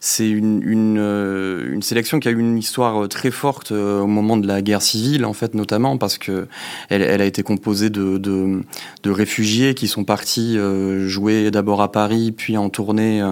c'est 0.00 0.28
une, 0.28 0.62
une, 0.62 0.98
euh, 0.98 1.72
une, 1.72 1.82
sélection 1.82 2.20
qui 2.20 2.28
a 2.28 2.30
eu 2.30 2.38
une 2.38 2.56
histoire 2.56 3.04
euh, 3.04 3.08
très 3.08 3.30
forte 3.30 3.72
euh, 3.72 4.00
au 4.00 4.06
moment 4.06 4.36
de 4.36 4.46
la 4.46 4.62
guerre 4.62 4.82
civile, 4.82 5.24
en 5.24 5.32
fait, 5.32 5.54
notamment 5.54 5.98
parce 5.98 6.18
que 6.18 6.46
elle, 6.88 7.02
elle 7.02 7.20
a 7.20 7.24
été 7.24 7.42
composée 7.42 7.90
de, 7.90 8.18
de, 8.18 8.62
de, 9.02 9.10
réfugiés 9.10 9.74
qui 9.74 9.88
sont 9.88 10.04
partis 10.04 10.58
jouer 11.06 11.50
d'abord 11.50 11.82
à 11.82 11.90
Paris, 11.90 12.32
puis 12.32 12.56
en 12.56 12.68
tournée 12.70 13.22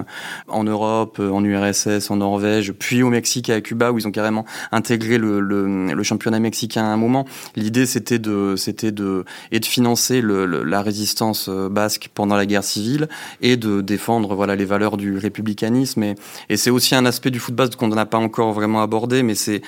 en 0.47 0.63
Europe, 0.63 1.19
en 1.19 1.43
URSS, 1.43 2.09
en 2.09 2.17
Norvège, 2.17 2.73
puis 2.73 3.03
au 3.03 3.09
Mexique 3.09 3.49
et 3.49 3.53
à 3.53 3.61
Cuba, 3.61 3.91
où 3.91 3.97
ils 3.97 4.07
ont 4.07 4.11
carrément 4.11 4.45
intégré 4.71 5.17
le, 5.17 5.39
le, 5.39 5.93
le 5.93 6.03
championnat 6.03 6.39
mexicain 6.39 6.83
à 6.83 6.87
un 6.87 6.97
moment. 6.97 7.25
L'idée, 7.55 7.85
c'était 7.85 8.19
de, 8.19 8.55
c'était 8.57 8.91
de, 8.91 9.23
et 9.51 9.59
de 9.59 9.65
financer 9.65 10.21
le, 10.21 10.45
la 10.63 10.81
résistance 10.81 11.49
basque 11.49 12.09
pendant 12.13 12.35
la 12.35 12.45
guerre 12.45 12.63
civile 12.63 13.07
et 13.41 13.55
de 13.57 13.81
défendre, 13.81 14.35
voilà, 14.35 14.55
les 14.55 14.65
valeurs 14.65 14.97
du 14.97 15.17
républicanisme 15.17 16.03
et, 16.49 16.56
c'est 16.57 16.69
aussi 16.69 16.95
un 16.95 17.05
aspect 17.05 17.31
du 17.31 17.39
football 17.39 17.75
qu'on 17.75 17.87
n'a 17.87 18.05
pas 18.05 18.17
encore 18.17 18.53
vraiment 18.53 18.81
abordé, 18.81 19.23
mais 19.23 19.35
c'est 19.35 19.61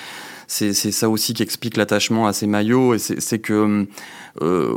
c'est 0.51 0.73
ça 0.73 1.09
aussi 1.09 1.35
qui 1.35 1.43
explique 1.43 1.77
l'attachement 1.77 2.25
à 2.25 2.33
ces 2.33 2.47
maillots 2.47 2.95
et 2.95 2.99
c'est 2.99 3.39
que 3.39 3.85
euh, 4.41 4.73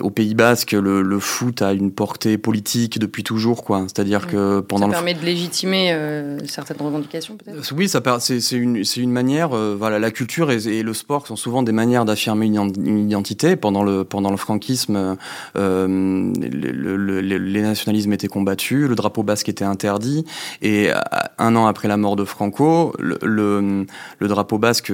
au 0.00 0.10
Pays 0.10 0.34
Basque, 0.34 0.72
le, 0.72 1.02
le, 1.02 1.18
foot 1.18 1.62
a 1.62 1.72
une 1.72 1.90
portée 1.90 2.38
politique 2.38 2.98
depuis 2.98 3.22
toujours, 3.22 3.64
quoi. 3.64 3.82
C'est-à-dire 3.82 4.26
que 4.26 4.60
pendant 4.60 4.86
ça 4.86 4.92
permet 4.92 5.14
de 5.14 5.24
légitimer 5.24 5.92
euh, 5.92 6.38
certaines 6.46 6.80
revendications, 6.80 7.36
peut-être? 7.36 7.56
Euh, 7.56 7.76
oui, 7.76 7.88
ça 7.88 8.00
c'est 8.20 8.38
une 8.52 8.82
une 8.96 9.10
manière. 9.10 9.52
Euh, 9.52 9.76
voilà, 9.78 9.98
la 9.98 10.10
culture 10.10 10.50
et, 10.50 10.66
et, 10.68 10.82
le 10.82 10.94
sport 10.94 11.26
sont 11.26 11.36
souvent 11.36 11.62
des 11.62 11.72
manières 11.72 12.04
d'affirmer 12.04 12.46
une, 12.46 12.72
une, 12.84 13.10
identité. 13.10 13.56
Pendant 13.56 13.82
le 13.82 14.04
pendant 14.04 14.30
le 14.30 14.36
franquisme, 14.36 15.16
le, 15.54 16.26
le, 16.72 17.20
les 17.20 17.62
nationalismes 17.62 18.12
étaient 18.12 18.28
combattus, 18.28 18.88
le 18.88 18.94
drapeau 18.94 19.22
basque 19.22 19.48
était 19.48 19.64
interdit, 19.64 20.24
et 20.62 20.90
un 21.38 21.56
an 21.56 21.66
après 21.66 21.88
la 21.88 21.96
mort 21.96 22.16
de 22.16 22.24
Franco, 22.24 22.94
le, 22.98 23.18
le, 23.22 24.28
drapeau 24.28 24.58
basque 24.58 24.90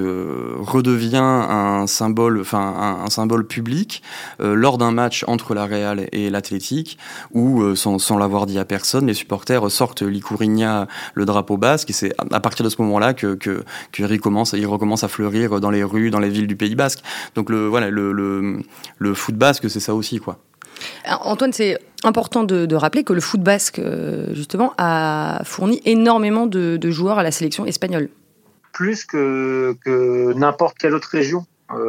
redevient 0.59 1.17
un 1.17 1.87
symbole, 1.87 2.39
enfin 2.41 3.03
un, 3.05 3.09
symbole 3.09 3.45
public 3.45 4.01
euh, 4.39 4.53
lors 4.53 4.77
d'un 4.77 4.91
match 4.91 5.23
entre 5.27 5.53
la 5.53 5.65
Real 5.65 6.07
et 6.11 6.29
l'Athletic, 6.29 6.97
où, 7.33 7.61
euh, 7.61 7.75
sans, 7.75 8.17
l'avoir 8.17 8.45
dit 8.45 8.59
à 8.59 8.65
personne, 8.65 9.07
les 9.07 9.13
supporters 9.13 9.69
sortent 9.69 10.01
l'Icourigna, 10.01 10.87
le 11.13 11.25
drapeau 11.25 11.57
basque, 11.57 11.89
et 11.89 11.93
c'est 11.93 12.13
à 12.31 12.39
partir 12.39 12.63
de 12.63 12.69
ce 12.69 12.81
moment-là 12.81 13.13
que, 13.13 13.35
que, 13.35 13.63
que 13.91 14.01
il, 14.01 14.05
recommence, 14.05 14.53
il 14.53 14.65
recommence 14.65 15.03
à 15.03 15.07
fleurir 15.07 15.59
dans 15.59 15.69
les 15.71 15.83
rues, 15.83 16.09
dans 16.09 16.19
les 16.19 16.29
villes 16.29 16.47
du 16.47 16.55
Pays 16.55 16.75
Basque. 16.75 16.99
Donc 17.35 17.49
le, 17.49 17.67
voilà, 17.67 17.89
le, 17.89 18.11
le, 18.11 19.13
foot 19.13 19.35
basque, 19.35 19.69
c'est 19.69 19.79
ça 19.79 19.93
aussi, 19.93 20.19
quoi. 20.19 20.37
Antoine, 21.05 21.53
c'est 21.53 21.77
important 22.03 22.43
de, 22.43 22.75
rappeler 22.75 23.03
que 23.03 23.13
le 23.13 23.21
foot 23.21 23.41
basque, 23.41 23.79
euh, 23.79 24.33
justement, 24.33 24.73
a 24.77 25.41
fourni 25.43 25.81
énormément 25.85 26.47
de 26.47 26.91
joueurs 26.91 27.19
à 27.19 27.23
la 27.23 27.31
sélection 27.31 27.65
espagnole. 27.65 28.09
Plus 28.81 29.05
que, 29.05 29.75
que 29.85 30.33
n'importe 30.33 30.77
quelle 30.79 30.95
autre 30.95 31.09
région 31.11 31.45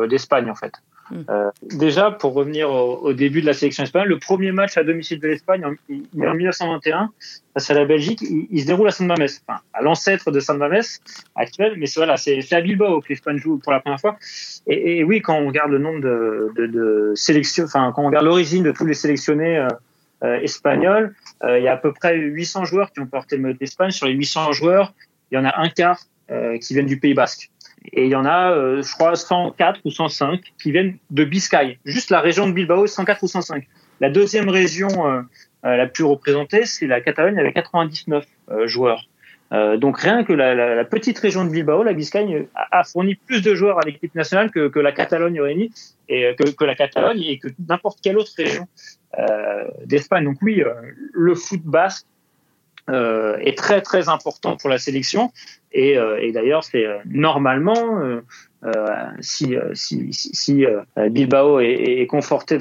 d'Espagne, 0.08 0.50
en 0.50 0.54
fait. 0.54 0.74
Mm. 1.12 1.24
Euh, 1.28 1.50
déjà, 1.62 2.10
pour 2.10 2.32
revenir 2.32 2.70
au, 2.70 3.12
début 3.12 3.42
de 3.42 3.46
la 3.46 3.52
sélection 3.52 3.84
espagnole, 3.84 4.08
le 4.08 4.18
premier 4.18 4.52
match 4.52 4.76
à 4.76 4.84
domicile 4.84 5.20
de 5.20 5.28
l'Espagne 5.28 5.64
en, 5.64 5.70
en, 5.70 6.34
1921 6.34 7.10
face 7.52 7.70
à 7.70 7.74
la 7.74 7.84
Belgique, 7.84 8.22
il, 8.22 8.60
se 8.60 8.66
déroule 8.66 8.88
à 8.88 8.90
San 8.90 9.06
Mames, 9.06 9.28
enfin, 9.46 9.60
à 9.74 9.82
l'ancêtre 9.82 10.30
de 10.30 10.40
San 10.40 10.56
Mames 10.56 10.80
actuel, 11.34 11.74
mais 11.76 11.86
c'est 11.86 12.00
voilà, 12.00 12.16
c'est 12.16 12.52
à 12.52 12.60
Bilbao 12.60 13.00
que 13.00 13.08
l'Espagne 13.10 13.36
joue 13.36 13.58
pour 13.58 13.72
la 13.72 13.80
première 13.80 14.00
fois. 14.00 14.16
Et, 14.66 14.98
et, 14.98 15.04
oui, 15.04 15.20
quand 15.20 15.34
on 15.34 15.48
regarde 15.48 15.70
le 15.70 15.78
nombre 15.78 16.00
de, 16.00 16.52
de, 16.56 16.66
de 16.66 17.12
sélections, 17.14 17.64
enfin, 17.64 17.92
quand 17.94 18.02
on 18.02 18.06
regarde 18.06 18.24
l'origine 18.24 18.62
de 18.62 18.72
tous 18.72 18.86
les 18.86 18.94
sélectionnés 18.94 19.58
euh, 19.58 19.68
euh 20.24 20.40
espagnols, 20.40 21.14
euh, 21.42 21.58
il 21.58 21.64
y 21.64 21.68
a 21.68 21.72
à 21.72 21.76
peu 21.76 21.92
près 21.92 22.16
800 22.16 22.64
joueurs 22.64 22.92
qui 22.92 23.00
ont 23.00 23.06
porté 23.06 23.36
le 23.36 23.42
mode 23.42 23.58
d'Espagne. 23.58 23.90
Sur 23.90 24.06
les 24.06 24.14
800 24.14 24.52
joueurs, 24.52 24.94
il 25.30 25.34
y 25.34 25.38
en 25.38 25.44
a 25.44 25.60
un 25.60 25.68
quart 25.68 25.98
euh, 25.98 26.11
qui 26.28 26.74
viennent 26.74 26.86
du 26.86 26.98
Pays 26.98 27.14
Basque. 27.14 27.50
et 27.92 28.04
il 28.04 28.10
y 28.10 28.14
en 28.14 28.24
a, 28.24 28.80
je 28.80 28.92
crois, 28.92 29.16
104 29.16 29.80
ou 29.84 29.90
105 29.90 30.40
qui 30.62 30.72
viennent 30.72 30.96
de 31.10 31.24
Biscaye. 31.24 31.78
Juste 31.84 32.10
la 32.10 32.20
région 32.20 32.46
de 32.46 32.52
Bilbao, 32.52 32.86
104 32.86 33.22
ou 33.22 33.28
105. 33.28 33.66
La 34.00 34.08
deuxième 34.08 34.48
région 34.48 34.88
la 35.62 35.86
plus 35.86 36.04
représentée, 36.04 36.64
c'est 36.64 36.86
la 36.86 37.00
Catalogne 37.00 37.38
avec 37.38 37.54
99 37.54 38.24
joueurs. 38.64 39.06
Euh, 39.52 39.76
donc 39.76 39.98
rien 39.98 40.24
que 40.24 40.32
la, 40.32 40.84
petite 40.84 41.18
région 41.18 41.44
de 41.44 41.50
Bilbao, 41.50 41.82
la 41.82 41.92
Biscagne, 41.92 42.46
a, 42.54 42.84
fourni 42.84 43.16
plus 43.16 43.42
de 43.42 43.54
joueurs 43.54 43.78
à 43.78 43.82
l'équipe 43.84 44.14
nationale 44.14 44.50
que, 44.50 44.78
la 44.78 44.92
Catalogne 44.92 45.40
réunie 45.40 45.70
et 46.08 46.26
euh, 46.26 46.34
que, 46.34 46.64
la 46.64 46.74
Catalogne 46.74 47.22
et 47.22 47.38
que 47.38 47.48
n'importe 47.68 47.98
quelle 48.02 48.16
autre 48.16 48.32
région 48.36 48.66
euh, 49.18 49.64
d'Espagne. 49.84 50.24
Donc 50.24 50.38
oui, 50.40 50.62
euh, 50.62 50.72
le 51.12 51.34
foot 51.34 51.60
basque 51.64 52.06
euh, 52.90 53.36
est 53.38 53.56
très 53.56 53.80
très 53.80 54.08
important 54.08 54.56
pour 54.56 54.68
la 54.68 54.78
sélection 54.78 55.32
et, 55.72 55.96
et 56.20 56.32
d'ailleurs 56.32 56.64
c'est 56.64 56.84
normalement 57.06 58.00
si, 59.20 59.56
Bilbao 61.10 61.60
est, 61.60 62.06
conforté 62.08 62.58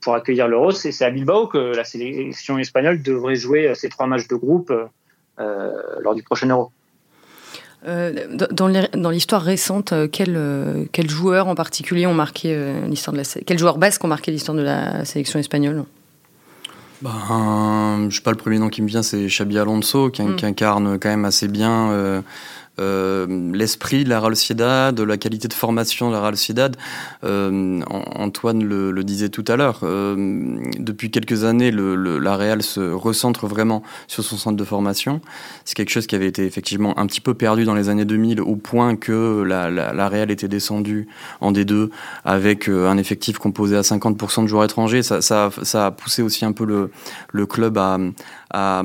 pour 0.00 0.14
accueillir 0.14 0.48
l'Euro, 0.48 0.72
c'est 0.72 1.04
à 1.04 1.10
Bilbao 1.10 1.46
que 1.46 1.76
la 1.76 1.84
sélection 1.84 2.58
espagnole 2.58 3.02
devrait 3.02 3.36
jouer 3.36 3.72
ces 3.74 3.88
trois 3.88 4.06
matchs 4.06 4.26
de 4.26 4.34
groupe 4.34 4.72
euh, 5.40 5.70
lors 6.00 6.16
du 6.16 6.24
prochain 6.24 6.48
Euro. 6.48 6.72
Euh, 7.86 8.26
dans 8.50 9.10
l'histoire 9.10 9.42
récente, 9.42 9.92
euh, 9.92 10.08
quels 10.08 10.88
quel 10.90 11.08
joueurs 11.08 11.46
en 11.46 11.54
particulier 11.54 12.08
ont 12.08 12.14
marqué 12.14 12.56
l'histoire 12.88 13.12
de 13.12 13.18
la 13.18 13.42
quels 13.46 13.58
joueurs 13.58 13.78
basques 13.78 14.02
ont 14.02 14.08
marqué 14.08 14.32
l'histoire 14.32 14.56
de 14.56 14.62
la 14.62 15.04
sélection 15.04 15.38
espagnole? 15.38 15.84
Ben, 17.02 18.08
je 18.10 18.16
sais 18.16 18.22
pas 18.22 18.30
le 18.30 18.36
premier 18.36 18.58
nom 18.58 18.68
qui 18.68 18.82
me 18.82 18.88
vient, 18.88 19.02
c'est 19.02 19.26
Xabi 19.26 19.58
Alonso 19.58 20.10
qui, 20.10 20.22
mm. 20.22 20.36
qui, 20.36 20.46
incarne 20.46 20.98
quand 20.98 21.08
même 21.08 21.24
assez 21.24 21.48
bien 21.48 22.22
euh, 22.78 23.26
l'esprit 23.52 24.04
de 24.04 24.08
la 24.08 24.20
Real 24.20 24.36
Sociedad, 24.36 24.98
la 24.98 25.16
qualité 25.16 25.48
de 25.48 25.54
formation 25.54 26.08
de 26.08 26.14
la 26.14 26.20
Real 26.20 26.36
Sociedad. 26.36 26.76
Euh, 27.24 27.80
Antoine 27.88 28.62
le, 28.62 29.04
disait 29.04 29.28
tout 29.28 29.44
à 29.48 29.56
l'heure. 29.56 29.80
Euh, 29.82 30.58
depuis 30.78 31.10
quelques 31.10 31.44
années, 31.44 31.70
le, 31.70 32.18
la 32.18 32.36
Real 32.36 32.62
se 32.62 32.80
recentre 32.80 33.46
vraiment 33.46 33.82
sur 34.06 34.24
son 34.24 34.36
centre 34.36 34.56
de 34.56 34.64
formation. 34.64 35.20
C'est 35.64 35.74
quelque 35.74 35.90
chose 35.90 36.06
qui 36.06 36.14
avait 36.14 36.26
été 36.26 36.44
effectivement 36.44 36.98
un 36.98 37.06
petit 37.06 37.20
peu 37.20 37.34
perdu 37.34 37.64
dans 37.64 37.74
les 37.74 37.88
années 37.88 38.04
2000 38.04 38.40
au 38.40 38.56
point 38.56 38.96
que 38.96 39.42
la, 39.42 39.70
la, 39.70 40.08
Real 40.08 40.30
était 40.30 40.48
descendue 40.48 41.08
en 41.40 41.52
D2 41.52 41.90
avec 42.24 42.68
euh, 42.68 42.88
un 42.88 42.98
effectif 42.98 43.38
composé 43.38 43.76
à 43.76 43.82
50% 43.82 44.42
de 44.42 44.46
joueurs 44.46 44.64
étrangers. 44.64 45.02
Ça, 45.02 45.20
ça, 45.20 45.50
ça, 45.62 45.86
a 45.86 45.90
poussé 45.90 46.22
aussi 46.22 46.44
un 46.44 46.52
peu 46.52 46.64
le 47.32 47.46
club 47.46 47.78
à, 47.78 47.98
à, 48.50 48.82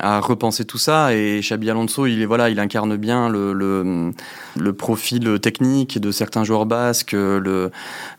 à, 0.00 0.20
repenser 0.20 0.64
tout 0.64 0.78
ça. 0.78 1.14
Et 1.14 1.40
Xabi 1.40 1.70
Alonso, 1.70 2.06
il 2.06 2.22
est 2.22 2.26
voilà, 2.26 2.50
il 2.50 2.58
incarne 2.60 2.96
bien 2.96 3.28
le, 3.28 3.52
le, 3.52 4.12
le 4.56 4.72
profil 4.72 5.38
technique 5.40 5.98
de 5.98 6.10
certains 6.10 6.44
joueurs 6.44 6.66
basques. 6.66 7.12
Le 7.12 7.70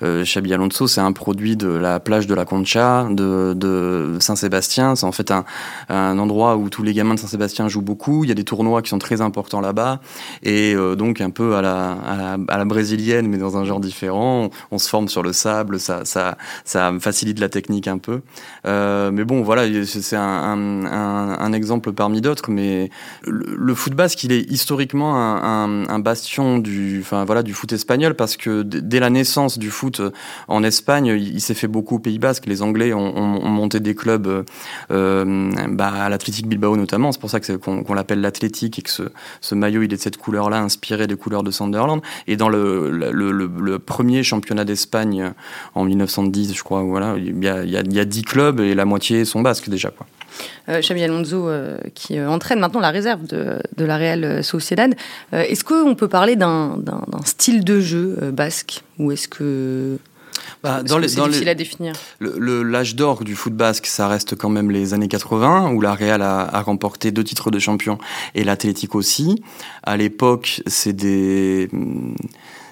euh, 0.04 0.24
Xabi 0.24 0.54
Alonso, 0.54 0.88
c'est 0.88 1.02
un 1.02 1.12
produit 1.12 1.56
de 1.56 1.70
la 1.70 2.00
plage 2.00 2.28
de 2.28 2.34
la 2.34 2.46
Concha, 2.46 3.08
de, 3.10 3.54
de 3.56 4.18
Saint-Sébastien. 4.20 4.96
C'est 4.96 5.06
en 5.06 5.12
fait 5.12 5.32
un, 5.32 5.46
un 5.90 6.18
endroit 6.20 6.58
où 6.58 6.70
tous 6.70 6.84
les 6.84 6.94
gamins 6.94 7.16
de 7.16 7.20
Saint-Sébastien 7.20 7.68
jouent 7.68 7.82
beaucoup. 7.82 8.24
Il 8.24 8.30
y 8.30 8.32
a 8.32 8.36
des 8.36 8.44
tournois 8.44 8.82
qui 8.82 8.90
sont 8.90 9.00
très 9.00 9.22
importants 9.22 9.62
là-bas, 9.62 10.00
et 10.44 10.74
euh, 10.76 10.96
donc 10.96 11.22
un 11.22 11.30
peu 11.30 11.56
à 11.56 11.62
la, 11.62 11.92
à 11.92 12.16
la, 12.16 12.38
à 12.48 12.58
la 12.58 12.66
brésilienne, 12.66 13.28
mais 13.28 13.38
dans 13.38 13.58
un 13.58 13.66
genre 13.66 13.80
différent. 13.80 14.50
On, 14.72 14.80
se 14.80 14.88
forme 14.88 15.10
sur 15.10 15.24
le 15.24 15.34
sable, 15.34 15.78
ça, 15.78 16.06
ça, 16.06 16.38
ça 16.64 16.94
facilite 17.02 17.40
la 17.40 17.50
technique 17.50 17.88
un 17.88 17.98
peu. 17.98 18.22
Euh, 18.66 19.12
mais 19.12 19.26
bon, 19.26 19.42
voilà, 19.42 19.64
c'est 19.84 20.16
un 20.16 20.59
un, 20.59 20.59
exemple 21.54 21.92
parmi 21.92 22.22
d'autres, 22.22 22.50
mais 22.50 22.90
le, 23.26 23.76
foot 23.76 23.94
basque, 23.94 24.24
il 24.24 24.32
est 24.32 24.50
historiquement 24.50 25.16
un, 25.16 26.00
bastion 26.00 26.58
du, 26.58 27.00
enfin 27.02 27.26
voilà, 27.26 27.44
du 27.44 27.54
foot 27.54 27.74
espagnol 27.74 28.16
parce 28.16 28.38
que 28.38 28.62
dès 28.64 29.00
la 29.00 29.10
naissance 29.10 29.58
du 29.58 29.70
foot 29.70 30.02
en 30.48 30.64
Espagne, 30.64 31.08
il, 31.08 31.42
s'est 31.42 31.54
fait 31.54 31.68
beaucoup 31.68 31.96
au 31.96 32.00
Pays 32.00 32.20
Basque. 32.20 32.46
Les 32.46 32.62
Anglais 32.62 32.94
ont, 32.94 33.50
monté 33.50 33.80
des 33.80 33.96
clubs, 33.96 34.46
euh, 34.92 35.52
bah, 35.70 35.88
à 35.90 36.10
l'Athletic 36.10 36.48
Bilbao 36.48 36.78
notamment. 36.78 37.12
C'est 37.12 37.20
pour 37.20 37.30
ça 37.30 37.40
qu'on 37.40 37.94
l'appelle 37.94 38.22
l'Athletic 38.22 38.80
et 38.80 38.82
que 38.82 38.90
ce, 38.90 39.56
maillot 39.56 39.82
il 39.82 39.94
est 39.94 39.98
de 39.98 40.02
cette 40.02 40.18
couleur-là, 40.18 40.60
inspiré 40.60 41.08
des 41.08 41.16
couleurs 41.16 41.44
de 41.44 41.52
Sunderland. 41.52 42.02
Et 42.28 42.38
dans 42.38 42.50
le, 42.50 43.78
premier 43.86 44.24
championnat 44.24 44.66
d'Espagne 44.66 45.34
en 45.76 45.84
1910, 45.84 46.54
je 46.56 46.64
crois, 46.64 46.84
voilà, 46.84 47.16
il 47.18 47.44
y 47.44 47.48
a, 47.48 47.64
il 47.64 47.94
y 47.94 48.00
a 48.00 48.06
10 48.06 48.22
clubs 48.24 48.60
et 48.60 48.76
la 48.76 48.86
moitié 48.86 49.26
sont 49.26 49.42
basques 49.42 49.70
déjà, 49.70 49.90
quoi 49.90 50.06
euh, 50.06 50.19
Xabi 50.68 51.04
Alonso, 51.04 51.48
euh, 51.48 51.78
qui 51.96 52.18
euh, 52.18 52.30
entraîne 52.30 52.60
maintenant 52.60 52.80
la 52.80 52.92
réserve 52.92 53.26
de, 53.26 53.60
de 53.78 53.86
la 53.86 53.98
Real 53.98 54.44
Sociedad. 54.44 54.94
est-ce 55.32 55.64
qu'on 55.64 55.96
peut 55.96 56.08
parler 56.08 56.36
d'un, 56.36 56.80
style 57.26 57.64
de 57.64 57.80
jeu 57.80 58.18
basque? 58.34 58.84
Ou 58.98 59.12
est-ce 59.12 59.28
que. 59.28 59.98
Bah, 60.64 60.84
dans 60.84 61.02
c'est 61.02 61.22
difficile 61.22 61.50
à 61.50 61.56
définir? 61.56 61.94
l'âge 62.20 62.96
d'or 62.96 63.24
du 63.24 63.36
foot 63.36 63.54
basque, 63.54 63.86
ça 63.86 64.08
reste 64.08 64.36
quand 64.36 64.50
même 64.50 64.72
les 64.72 64.94
années 64.94 65.08
80, 65.08 65.72
où 65.72 65.82
la 65.82 65.94
Real 65.94 66.22
a, 66.22 66.42
a 66.42 66.62
remporté 66.62 67.12
deux 67.12 67.24
titres 67.24 67.52
de 67.52 67.60
champion 67.60 67.98
et 68.36 68.44
l'Athletic 68.44 68.96
aussi. 68.96 69.42
À 69.84 69.96
l'époque, 69.96 70.62
c'est 70.68 70.94
des 70.94 71.70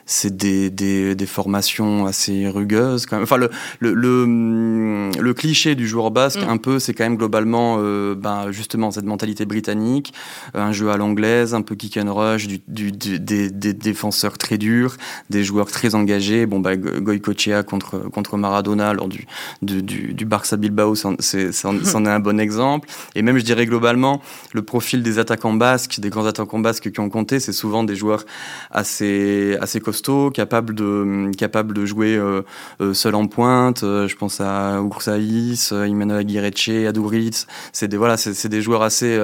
c'est 0.07 0.35
des, 0.35 0.69
des, 0.69 1.15
des, 1.15 1.25
formations 1.25 2.05
assez 2.05 2.47
rugueuses. 2.47 3.05
Quand 3.05 3.17
même. 3.17 3.23
Enfin, 3.23 3.35
le, 3.35 3.49
le, 3.79 3.93
le, 3.93 5.11
le 5.19 5.33
cliché 5.33 5.75
du 5.75 5.85
joueur 5.85 6.11
basque, 6.11 6.39
mm. 6.39 6.49
un 6.49 6.57
peu, 6.57 6.79
c'est 6.79 6.93
quand 6.93 7.03
même 7.03 7.17
globalement, 7.17 7.75
euh, 7.79 8.15
ben, 8.15 8.51
justement, 8.51 8.89
cette 8.89 9.05
mentalité 9.05 9.45
britannique, 9.45 10.13
un 10.53 10.71
jeu 10.71 10.89
à 10.89 10.97
l'anglaise, 10.97 11.53
un 11.53 11.61
peu 11.61 11.75
kick 11.75 11.97
and 11.97 12.13
rush, 12.13 12.47
du, 12.47 12.61
du, 12.67 13.19
des, 13.19 13.49
des, 13.49 13.73
défenseurs 13.73 14.37
très 14.37 14.57
durs, 14.57 14.95
des 15.29 15.43
joueurs 15.43 15.69
très 15.69 15.93
engagés. 15.93 16.45
Bon, 16.45 16.61
bah, 16.61 16.77
Goicochea 16.77 17.63
contre, 17.63 18.09
contre 18.09 18.37
Maradona 18.37 18.93
lors 18.93 19.09
du, 19.09 19.27
du, 19.61 19.83
du, 19.83 20.13
du 20.13 20.25
Barça 20.25 20.55
Bilbao, 20.55 20.95
c'en 20.95 21.15
est, 21.15 21.35
est 21.35 21.65
un 21.65 22.19
bon 22.21 22.39
exemple. 22.39 22.87
Et 23.13 23.21
même, 23.21 23.37
je 23.37 23.43
dirais 23.43 23.65
globalement, 23.65 24.21
le 24.53 24.61
profil 24.61 25.03
des 25.03 25.19
attaquants 25.19 25.53
basques, 25.53 25.99
des 25.99 26.09
grands 26.09 26.25
attaquants 26.25 26.59
basques 26.59 26.91
qui 26.91 26.99
ont 27.01 27.09
compté, 27.09 27.41
c'est 27.41 27.51
souvent 27.51 27.83
des 27.83 27.97
joueurs 27.97 28.23
assez, 28.71 29.57
assez 29.59 29.81
costauds 29.81 29.96
capable 30.33 30.73
de, 30.73 31.31
capable 31.37 31.73
de 31.73 31.85
jouer 31.85 32.15
euh, 32.15 32.41
euh, 32.81 32.93
seul 32.93 33.15
en 33.15 33.27
pointe. 33.27 33.83
Euh, 33.83 34.07
je 34.07 34.15
pense 34.15 34.41
à 34.41 34.79
Ursaïs, 34.81 35.71
Immanuel 35.71 36.19
Aguirreche, 36.19 36.69
Aduriz. 36.69 37.47
C'est 37.73 37.87
des, 37.87 37.97
voilà, 37.97 38.17
c'est 38.17 38.47
des 38.47 38.61
joueurs 38.61 38.83
assez, 38.83 39.19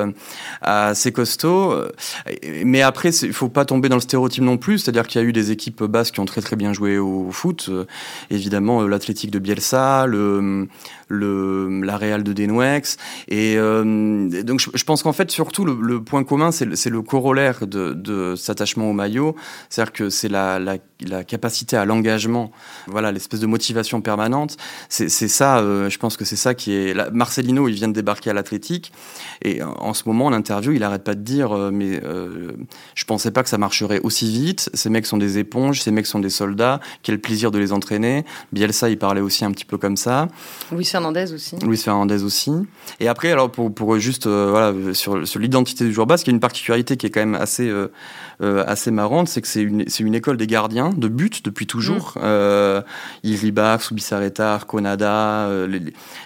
assez 0.62 1.12
costauds. 1.12 1.76
Mais 2.66 2.82
après, 2.82 3.10
il 3.10 3.34
faut 3.34 3.50
pas 3.50 3.66
tomber 3.66 3.90
dans 3.90 3.96
le 3.96 4.02
stéréotype 4.02 4.44
non 4.44 4.58
plus. 4.58 4.80
C'est-à-dire 4.80 5.08
qu'il 5.08 5.22
y 5.22 5.24
a 5.24 5.28
eu 5.28 5.34
des 5.34 5.52
équipes 5.52 5.84
basques 5.84 6.16
qui 6.16 6.20
ont 6.20 6.26
très 6.26 6.42
très 6.42 6.56
bien 6.56 6.74
joué 6.74 6.98
au 6.98 7.32
foot. 7.32 7.70
Évidemment, 8.30 8.82
l'Athletic 8.84 9.32
de 9.32 9.40
Bielsa, 9.40 10.06
le, 10.08 10.68
le, 11.08 11.82
la 11.82 11.98
Real 11.98 12.24
de 12.24 12.34
Denouex. 12.34 12.98
Et 13.28 13.56
donc, 13.56 14.60
je, 14.60 14.84
pense 14.84 15.04
qu'en 15.04 15.14
fait, 15.14 15.32
surtout, 15.32 15.66
le, 15.66 16.04
point 16.04 16.24
commun, 16.24 16.52
c'est 16.52 16.66
le, 16.66 16.76
le, 16.90 17.02
corollaire 17.02 17.66
de, 17.68 17.94
de 17.94 18.36
cet 18.36 18.52
attachement 18.52 18.90
au 18.90 18.94
maillot. 18.94 19.36
C'est-à-dire 19.70 19.94
que 19.94 20.10
c'est 20.10 20.30
la, 20.30 20.60
la, 20.63 20.78
la, 21.08 21.23
capacité 21.23 21.76
à 21.76 21.86
l'engagement, 21.86 22.52
voilà, 22.88 23.12
l'espèce 23.12 23.39
de 23.39 23.47
motivation 23.47 24.02
permanente. 24.02 24.58
C'est 24.89 25.10
ça, 25.10 25.60
euh, 25.60 25.89
je 25.89 25.97
pense 25.97 26.17
que 26.17 26.26
c'est 26.26 26.36
ça 26.36 26.54
qui 26.54 26.73
est. 26.73 27.12
Marcelino, 27.12 27.67
il 27.67 27.76
vient 27.76 27.88
de 27.88 27.93
débarquer 27.93 28.30
à 28.30 28.34
l'Athletic, 28.34 28.91
et 29.41 29.62
en 29.63 29.93
ce 29.93 30.04
moment, 30.06 30.30
l'interview, 30.30 30.71
il 30.71 30.84
arrête 30.84 31.04
pas 31.04 31.15
de 31.15 31.21
dire, 31.21 31.52
euh, 31.52 31.71
mais 31.71 32.02
euh, 32.04 32.52
je 32.95 33.06
pensais 33.06 33.32
pas 33.32 33.43
que 33.43 33.49
ça 33.49 33.58
marcherait 33.58 33.99
aussi 34.02 34.32
vite. 34.32 34.69
Ces 34.73 34.89
mecs 34.89 35.06
sont 35.06 35.17
des 35.17 35.38
éponges, 35.38 35.82
ces 35.82 35.91
mecs 35.91 36.06
sont 36.06 36.19
des 36.19 36.30
soldats. 36.30 36.80
Quel 37.02 37.19
plaisir 37.19 37.52
de 37.52 37.60
les 37.60 37.73
entraîner. 37.73 38.26
Bielsa, 38.52 38.89
il 38.89 38.97
parlait 38.97 39.21
aussi 39.21 39.45
un 39.45 39.52
petit 39.52 39.65
peu 39.65 39.78
comme 39.78 39.97
ça. 39.97 40.28
Luis 40.71 40.86
Fernandez 40.86 41.34
aussi. 41.34 41.56
Luis 41.65 41.78
Fernandez 41.78 42.23
aussi. 42.23 42.52
Et 42.99 43.08
après, 43.08 43.32
alors 43.32 43.52
pour, 43.52 43.73
pour 43.73 43.97
juste 43.99 44.28
voilà 44.28 44.73
sur, 44.93 45.28
sur 45.28 45.39
l'identité 45.39 45.86
du 45.86 45.93
joueur 45.93 46.08
basque, 46.08 46.28
il 46.28 46.32
y 46.32 46.34
a 46.34 46.36
une 46.36 46.39
particularité 46.39 46.97
qui 46.97 47.08
est 47.08 47.10
quand 47.10 47.19
même 47.19 47.36
assez 47.36 47.71
assez 48.39 48.91
marrante, 48.91 49.28
c'est 49.28 49.41
que 49.41 49.47
c'est 49.47 49.62
une 49.62 49.86
une 50.04 50.15
école 50.15 50.38
des 50.38 50.47
de 50.54 51.08
but 51.08 51.44
depuis 51.44 51.66
toujours. 51.66 52.13
Mm. 52.16 52.22
Euh, 52.24 52.82
Iribar, 53.24 53.82
Subisareta, 53.82 54.54
Arconada, 54.54 55.48
euh, 55.48 55.68
les, 55.68 55.80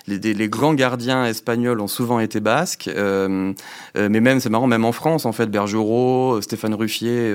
les, 0.08 0.34
les, 0.34 0.50
grands 0.50 0.74
gardiens 0.74 1.26
espagnols 1.26 1.80
ont 1.80 1.88
souvent 1.88 2.20
été 2.20 2.40
basques. 2.40 2.90
Euh, 2.94 3.54
euh, 3.98 4.10
mais 4.12 4.20
même, 4.20 4.40
c'est 4.40 4.50
marrant, 4.50 4.68
même 4.68 4.86
en 4.86 4.92
France, 4.92 5.26
en 5.26 5.32
fait, 5.32 5.48
Bergerot, 5.48 6.42
Stéphane 6.42 6.74
Ruffier, 6.74 7.34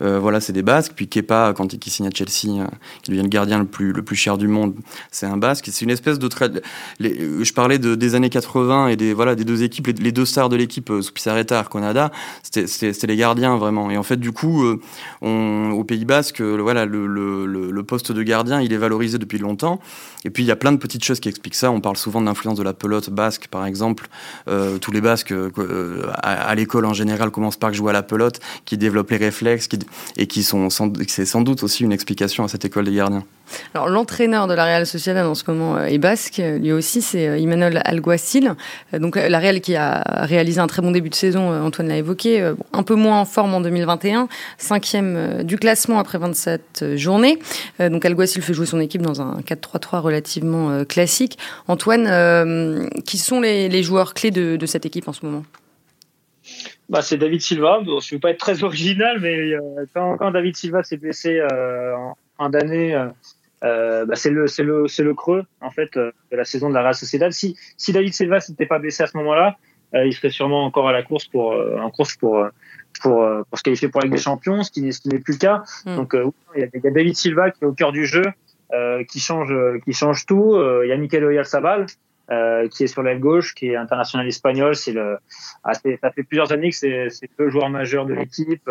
voilà, 0.00 0.40
c'est 0.40 0.52
des 0.52 0.62
basques. 0.62 0.92
Puis 0.94 1.08
Kepa, 1.08 1.52
quand 1.56 1.72
il 1.72 1.90
signe 1.90 2.06
à 2.06 2.10
Chelsea, 2.10 2.66
qui 3.02 3.10
devient 3.10 3.22
le 3.22 3.28
gardien 3.28 3.58
le 3.58 3.64
plus, 3.64 3.92
le 3.92 4.02
plus 4.02 4.16
cher 4.16 4.38
du 4.38 4.46
monde, 4.46 4.74
c'est 5.10 5.26
un 5.26 5.36
basque. 5.36 5.68
C'est 5.70 5.84
une 5.84 5.90
espèce 5.90 6.18
de 6.18 6.28
trait. 6.28 6.50
Je 7.00 7.52
parlais 7.52 7.78
de, 7.78 7.94
des 7.94 8.14
années 8.14 8.30
80 8.30 8.88
et 8.88 8.96
des, 8.96 9.12
voilà, 9.12 9.34
des 9.34 9.44
deux 9.44 9.62
équipes, 9.62 9.88
les, 9.88 10.12
deux 10.12 10.24
stars 10.24 10.48
de 10.48 10.56
l'équipe, 10.56 10.92
Subisareta, 11.00 11.58
Arconada, 11.58 12.10
c'était 12.42 13.06
les 13.06 13.16
gardiens 13.16 13.56
vraiment. 13.56 13.90
Et 13.90 13.96
en 13.96 14.02
fait, 14.02 14.16
du 14.16 14.32
coup, 14.32 14.64
on, 15.22 15.70
aux 15.72 15.84
Pays-Bas, 15.84 16.09
Basque, 16.10 16.40
voilà, 16.40 16.86
le, 16.86 17.06
le, 17.06 17.46
le, 17.46 17.82
poste 17.84 18.10
de 18.10 18.22
gardien, 18.24 18.60
il 18.60 18.72
est 18.72 18.76
valorisé 18.76 19.16
depuis 19.16 19.38
longtemps. 19.38 19.78
Et 20.24 20.30
puis 20.30 20.42
il 20.42 20.46
y 20.46 20.50
a 20.50 20.56
plein 20.56 20.72
de 20.72 20.76
petites 20.76 21.04
choses 21.04 21.20
qui 21.20 21.28
expliquent 21.28 21.54
ça. 21.54 21.70
On 21.70 21.80
parle 21.80 21.96
souvent 21.96 22.20
de 22.20 22.26
l'influence 22.26 22.58
de 22.58 22.64
la 22.64 22.72
pelote 22.72 23.10
basque, 23.10 23.46
par 23.48 23.64
exemple. 23.64 24.08
tous 24.80 24.90
les 24.90 25.00
Basques 25.00 25.32
à, 26.22 26.54
l'école 26.56 26.84
en 26.86 26.94
général 26.94 27.30
commencent 27.30 27.56
par 27.56 27.72
jouer 27.72 27.90
à 27.90 27.92
la 27.92 28.02
pelote, 28.02 28.40
qui 28.64 28.76
développent 28.76 29.10
les 29.12 29.18
réflexes, 29.18 29.68
qui, 29.68 29.78
et 30.16 30.26
qui 30.26 30.42
sont, 30.42 30.68
c'est 31.06 31.26
sans 31.26 31.42
doute 31.42 31.62
aussi 31.62 31.84
une 31.84 31.92
explication 31.92 32.42
à 32.42 32.48
cette 32.48 32.64
école 32.64 32.86
des 32.86 32.94
gardiens. 32.94 33.24
Alors 33.74 33.88
l'entraîneur 33.88 34.46
de 34.46 34.54
la 34.54 34.64
Real 34.64 34.86
Sociedad 34.86 35.26
en 35.26 35.34
ce 35.34 35.44
moment 35.50 35.76
euh, 35.76 35.84
est 35.84 35.98
basque, 35.98 36.42
lui 36.60 36.72
aussi 36.72 37.02
c'est 37.02 37.28
euh, 37.28 37.38
Imanol 37.38 37.80
Alguacil. 37.84 38.54
Euh, 38.94 38.98
donc 38.98 39.16
la 39.16 39.38
Real 39.38 39.60
qui 39.60 39.76
a 39.76 40.02
réalisé 40.24 40.60
un 40.60 40.66
très 40.66 40.82
bon 40.82 40.90
début 40.90 41.10
de 41.10 41.14
saison, 41.14 41.52
Antoine 41.64 41.88
l'a 41.88 41.96
évoqué, 41.96 42.52
un 42.72 42.82
peu 42.82 42.94
moins 42.94 43.20
en 43.20 43.24
forme 43.24 43.54
en 43.54 43.60
2021, 43.60 44.28
cinquième 44.58 45.42
du 45.44 45.58
classement 45.58 45.98
après 45.98 46.18
27 46.18 46.96
journées. 46.96 47.38
Donc 47.78 48.04
Alguacil 48.04 48.42
fait 48.42 48.54
jouer 48.54 48.66
son 48.66 48.80
équipe 48.80 49.02
dans 49.02 49.20
un 49.20 49.40
4-3-3 49.40 50.00
relativement 50.00 50.84
classique. 50.84 51.38
Antoine, 51.68 52.88
qui 53.04 53.18
sont 53.18 53.40
les, 53.40 53.82
joueurs 53.82 54.14
clés 54.14 54.30
de, 54.30 54.66
cette 54.66 54.86
équipe 54.86 55.08
en 55.08 55.12
ce 55.12 55.24
moment? 55.24 55.44
Bah, 56.88 57.02
c'est 57.02 57.16
David 57.16 57.40
Silva. 57.40 57.80
je 57.84 57.90
ne 57.90 58.16
veux 58.16 58.20
pas 58.20 58.30
être 58.30 58.38
très 58.38 58.62
original, 58.62 59.18
mais 59.20 59.52
quand, 59.94 60.30
David 60.30 60.56
Silva 60.56 60.82
s'est 60.82 60.96
blessé 60.96 61.40
en 61.42 62.14
fin 62.38 62.50
d'année, 62.50 62.96
bah 63.62 64.14
c'est 64.14 64.30
le 64.30 64.46
c'est 64.46 64.62
le 64.62 64.88
c'est 64.88 65.02
le 65.02 65.14
creux 65.14 65.44
en 65.60 65.70
fait 65.70 65.96
euh, 65.96 66.12
de 66.32 66.36
la 66.36 66.44
saison 66.44 66.68
de 66.68 66.74
la 66.74 66.82
Real 66.82 66.94
Sociedad. 66.94 67.32
Si 67.32 67.56
si 67.76 67.92
David 67.92 68.14
Silva 68.14 68.40
s'était 68.40 68.66
pas 68.66 68.78
blessé 68.78 69.02
à 69.02 69.06
ce 69.06 69.16
moment-là, 69.18 69.56
euh, 69.94 70.06
il 70.06 70.12
serait 70.12 70.30
sûrement 70.30 70.64
encore 70.64 70.88
à 70.88 70.92
la 70.92 71.02
course 71.02 71.26
pour 71.26 71.52
euh, 71.52 71.78
en 71.78 71.90
course 71.90 72.16
pour 72.16 72.46
pour 73.02 73.26
pour 73.48 73.58
se 73.58 73.62
qualifier 73.62 73.88
pour 73.88 74.00
la 74.00 74.06
Ligue 74.06 74.14
des 74.14 74.22
Champions, 74.22 74.62
ce 74.62 74.70
qui 74.70 74.82
n'est 74.82 74.92
ce 74.92 75.00
qui 75.00 75.08
n'est 75.08 75.18
plus 75.18 75.34
le 75.34 75.38
cas. 75.38 75.62
Mm. 75.84 75.96
Donc 75.96 76.12
il 76.14 76.60
y, 76.60 76.64
a, 76.64 76.68
il 76.72 76.80
y, 76.82 76.86
a 76.86 76.90
David 76.90 77.16
Silva 77.16 77.50
qui 77.50 77.64
est 77.64 77.66
au 77.66 77.72
cœur 77.72 77.92
du 77.92 78.06
jeu, 78.06 78.24
qui 79.08 79.20
change 79.20 79.54
qui 79.84 79.92
change 79.92 80.26
tout. 80.26 80.56
il 80.82 80.88
y 80.88 80.92
a 80.92 80.96
Mikel 80.96 81.24
Oyarzabal 81.24 81.86
euh, 82.30 82.68
qui 82.68 82.84
est 82.84 82.86
sur 82.86 83.02
l'aile 83.02 83.18
gauche, 83.18 83.54
qui 83.56 83.70
est 83.70 83.76
international 83.76 84.28
espagnol. 84.28 84.76
C'est 84.76 84.92
le, 84.92 85.18
ah, 85.64 85.72
ça 85.74 86.10
fait 86.12 86.22
plusieurs 86.22 86.52
années 86.52 86.70
que 86.70 86.76
c'est, 86.76 87.10
c'est 87.10 87.28
le 87.36 87.50
joueur 87.50 87.68
majeur 87.70 88.06
de 88.06 88.14
l'équipe. 88.14 88.70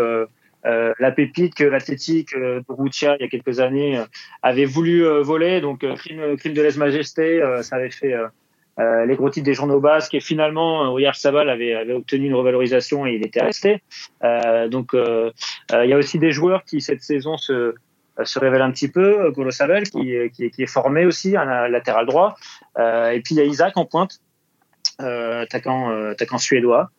Euh, 0.66 0.80
euh, 0.90 0.94
la 1.00 1.12
pépite 1.12 1.56
que 1.56 1.64
l'athlétique 1.64 2.34
euh, 2.36 2.62
de 2.62 2.66
il 2.70 3.22
y 3.22 3.24
a 3.24 3.28
quelques 3.28 3.60
années, 3.60 3.98
euh, 3.98 4.06
avait 4.44 4.66
voulu 4.66 5.06
voler. 5.22 5.62
Donc, 5.62 5.86
crime, 5.96 6.36
de 6.36 6.62
lèse-majesté, 6.62 7.42
ça 7.62 7.76
avait 7.76 7.92
fait 7.92 8.16
les 8.78 9.16
gros 9.16 9.30
titres 9.30 9.46
des 9.46 9.54
journaux 9.54 9.80
basques. 9.80 10.14
Et 10.14 10.20
finalement, 10.20 10.92
Oyar 10.94 11.16
Sabal 11.16 11.50
avait, 11.50 11.92
obtenu 11.94 12.28
une 12.28 12.36
revalorisation 12.36 13.06
et 13.06 13.14
il 13.14 13.26
était 13.26 13.42
resté. 13.42 13.82
donc, 14.70 14.92
il 14.94 15.90
y 15.90 15.94
a 15.94 15.98
aussi 15.98 16.20
des 16.20 16.32
joueurs 16.32 16.64
qui, 16.64 16.82
cette 16.82 17.02
saison, 17.02 17.38
se, 17.38 17.74
révèlent 18.36 18.62
un 18.62 18.72
petit 18.72 18.90
peu. 18.90 19.32
Golo 19.32 19.52
Sabel, 19.52 19.84
qui, 19.84 20.14
est 20.14 20.66
formé 20.66 21.06
aussi, 21.06 21.36
un 21.36 21.68
latéral 21.68 22.06
droit. 22.06 22.36
et 22.78 23.22
puis, 23.24 23.36
il 23.36 23.38
y 23.38 23.42
a 23.42 23.46
Isaac 23.46 23.78
en 23.78 23.86
pointe, 23.86 24.20
attaquant, 25.00 26.12
attaquant 26.12 26.38
suédois. 26.38 26.92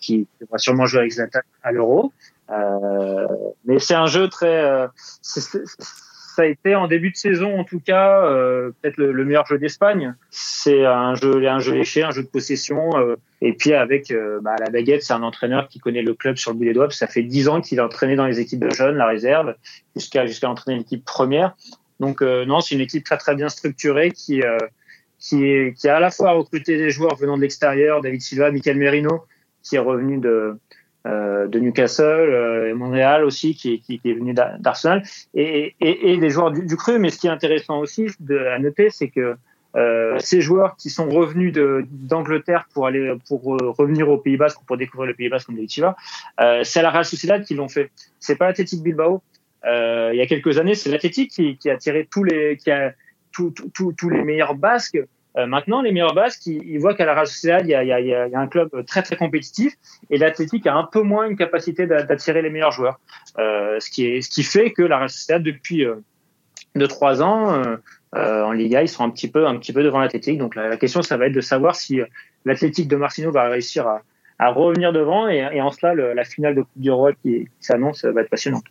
qui 0.00 0.26
va 0.50 0.58
sûrement 0.58 0.86
jouer 0.86 1.00
avec 1.00 1.12
Zlatan 1.12 1.40
à 1.62 1.72
l'Euro. 1.72 2.12
Euh, 2.50 3.26
mais 3.64 3.78
c'est 3.78 3.94
un 3.94 4.06
jeu 4.06 4.28
très. 4.28 4.62
Euh, 4.62 4.86
ça 5.22 6.42
a 6.42 6.44
été 6.44 6.74
en 6.74 6.86
début 6.86 7.10
de 7.10 7.16
saison, 7.16 7.58
en 7.58 7.64
tout 7.64 7.80
cas, 7.80 8.22
euh, 8.24 8.70
peut-être 8.82 8.98
le, 8.98 9.24
meilleur 9.24 9.46
jeu 9.46 9.58
d'Espagne. 9.58 10.14
C'est 10.30 10.84
un 10.84 11.14
jeu, 11.14 11.46
un 11.46 11.58
jeu 11.60 11.72
léché, 11.72 12.02
un 12.02 12.10
jeu 12.10 12.22
de 12.22 12.28
possession. 12.28 12.90
et 13.40 13.54
puis 13.54 13.72
avec 13.72 14.12
bah, 14.42 14.54
la 14.60 14.68
baguette, 14.68 15.02
c'est 15.02 15.14
un 15.14 15.22
entraîneur 15.22 15.68
qui 15.68 15.78
connaît 15.78 16.02
le 16.02 16.12
club 16.12 16.36
sur 16.36 16.52
le 16.52 16.58
bout 16.58 16.64
des 16.64 16.74
doigts. 16.74 16.90
Ça 16.90 17.06
fait 17.06 17.22
dix 17.22 17.48
ans 17.48 17.62
qu'il 17.62 17.80
a 17.80 17.86
entraîné 17.86 18.16
dans 18.16 18.26
les 18.26 18.38
équipes 18.38 18.60
de 18.60 18.70
jeunes, 18.70 18.96
la 18.96 19.06
réserve, 19.06 19.54
jusqu'à 19.94 20.26
jusqu'à 20.26 20.50
entraîner 20.50 20.78
l'équipe 20.78 21.04
première. 21.04 21.56
Donc 22.00 22.20
non, 22.20 22.60
c'est 22.60 22.74
une 22.74 22.82
équipe 22.82 23.04
très 23.04 23.16
très 23.16 23.34
bien 23.34 23.48
structurée 23.48 24.10
qui 24.10 24.42
qui, 25.18 25.44
est, 25.44 25.74
qui 25.74 25.88
a 25.88 25.96
à 25.96 26.00
la 26.00 26.10
fois 26.10 26.32
recruté 26.32 26.76
des 26.76 26.90
joueurs 26.90 27.16
venant 27.16 27.36
de 27.36 27.42
l'extérieur, 27.42 28.00
David 28.00 28.20
Silva, 28.20 28.50
Michael 28.50 28.76
Merino, 28.76 29.24
qui 29.62 29.76
est 29.76 29.80
revenu 29.80 30.18
de 30.18 30.28
euh, 30.28 30.60
de 31.06 31.58
Newcastle 31.58 32.04
euh, 32.04 32.70
et 32.70 32.74
Montréal 32.74 33.24
aussi 33.24 33.54
qui, 33.54 33.80
qui, 33.80 33.98
qui 33.98 34.10
est 34.10 34.14
venu 34.14 34.34
d'Arsenal 34.34 35.02
et, 35.34 35.74
et, 35.80 36.12
et, 36.12 36.16
des 36.18 36.30
joueurs 36.30 36.50
du, 36.50 36.64
du, 36.64 36.76
cru 36.76 36.98
mais 36.98 37.10
ce 37.10 37.18
qui 37.18 37.26
est 37.26 37.30
intéressant 37.30 37.78
aussi 37.78 38.06
de, 38.20 38.38
à 38.38 38.58
noter 38.58 38.90
c'est 38.90 39.08
que 39.08 39.36
euh, 39.76 40.16
ces 40.20 40.40
joueurs 40.40 40.76
qui 40.76 40.88
sont 40.88 41.08
revenus 41.08 41.52
d'Angleterre 41.52 42.66
pour 42.72 42.86
aller 42.86 43.14
pour 43.28 43.56
euh, 43.56 43.70
revenir 43.70 44.08
au 44.08 44.16
Pays 44.16 44.38
Basque 44.38 44.58
pour 44.66 44.78
découvrir 44.78 45.08
le 45.08 45.14
Pays 45.14 45.28
Basque 45.28 45.46
comme 45.46 45.68
Chiva, 45.68 45.96
euh, 46.40 46.62
c'est 46.64 46.80
la 46.80 46.90
Real 46.90 47.04
Sociedad 47.04 47.44
qui 47.44 47.54
l'ont 47.54 47.68
fait. 47.68 47.90
C'est 48.18 48.36
pas 48.36 48.46
l'Athletic 48.46 48.82
Bilbao. 48.82 49.22
Euh, 49.66 50.10
il 50.14 50.18
y 50.18 50.22
a 50.22 50.26
quelques 50.26 50.58
années, 50.58 50.74
c'est 50.74 50.90
l'Athletic 50.90 51.30
qui, 51.30 51.58
qui, 51.58 51.68
a 51.68 51.76
tiré 51.76 52.08
tous 52.10 52.24
les 52.24 52.56
qui 52.56 52.70
a 52.70 52.94
tous 53.32 54.08
les 54.08 54.22
meilleurs 54.22 54.54
Basques 54.54 54.98
euh, 55.36 55.46
maintenant, 55.46 55.82
les 55.82 55.92
meilleurs 55.92 56.14
Basques, 56.14 56.46
ils, 56.46 56.78
voient 56.78 56.94
qu'à 56.94 57.04
la 57.04 57.14
Real 57.14 57.26
Sociedad, 57.26 57.62
il 57.64 57.70
y, 57.70 58.14
a, 58.14 58.28
un 58.40 58.46
club 58.46 58.70
très 58.86 59.02
très 59.02 59.16
compétitif 59.16 59.74
et 60.08 60.16
l'Athletic 60.16 60.66
a 60.66 60.74
un 60.74 60.84
peu 60.84 61.02
moins 61.02 61.28
une 61.28 61.36
capacité 61.36 61.86
d'attirer 61.86 62.40
les 62.40 62.50
meilleurs 62.50 62.72
joueurs. 62.72 62.98
Euh, 63.38 63.78
ce, 63.80 63.90
qui 63.90 64.42
fait 64.42 64.72
que 64.72 64.82
la 64.82 64.96
Real 64.98 65.10
Sociedad, 65.10 65.42
depuis 65.42 65.84
euh, 65.84 65.96
deux 66.74 66.88
trois 66.88 67.22
ans, 67.22 67.52
euh, 67.52 67.76
euh, 68.14 68.44
en 68.44 68.52
Liga, 68.52 68.80
ils 68.82 68.88
sont 68.88 69.04
un 69.04 69.10
petit 69.10 69.30
peu 69.30 69.46
un 69.46 69.58
petit 69.58 69.74
peu 69.74 69.82
devant 69.82 69.98
l'Athletic. 69.98 70.38
Donc 70.38 70.54
la, 70.54 70.76
question, 70.78 71.02
ça 71.02 71.18
va 71.18 71.26
être 71.26 71.34
de 71.34 71.40
savoir 71.42 71.76
si 71.76 72.00
l'Athletic 72.46 72.88
de 72.88 72.96
Martino 72.96 73.30
va 73.30 73.48
réussir 73.48 73.86
à, 73.86 74.48
revenir 74.50 74.92
devant 74.92 75.28
et, 75.28 75.60
en 75.60 75.70
cela, 75.70 75.94
la 75.94 76.24
finale 76.24 76.54
de 76.54 76.62
Coupe 76.62 76.80
du 76.80 76.90
Roi 76.90 77.12
qui 77.22 77.48
s'annonce 77.60 78.04
va 78.04 78.22
être 78.22 78.30
passionnante. 78.30 78.64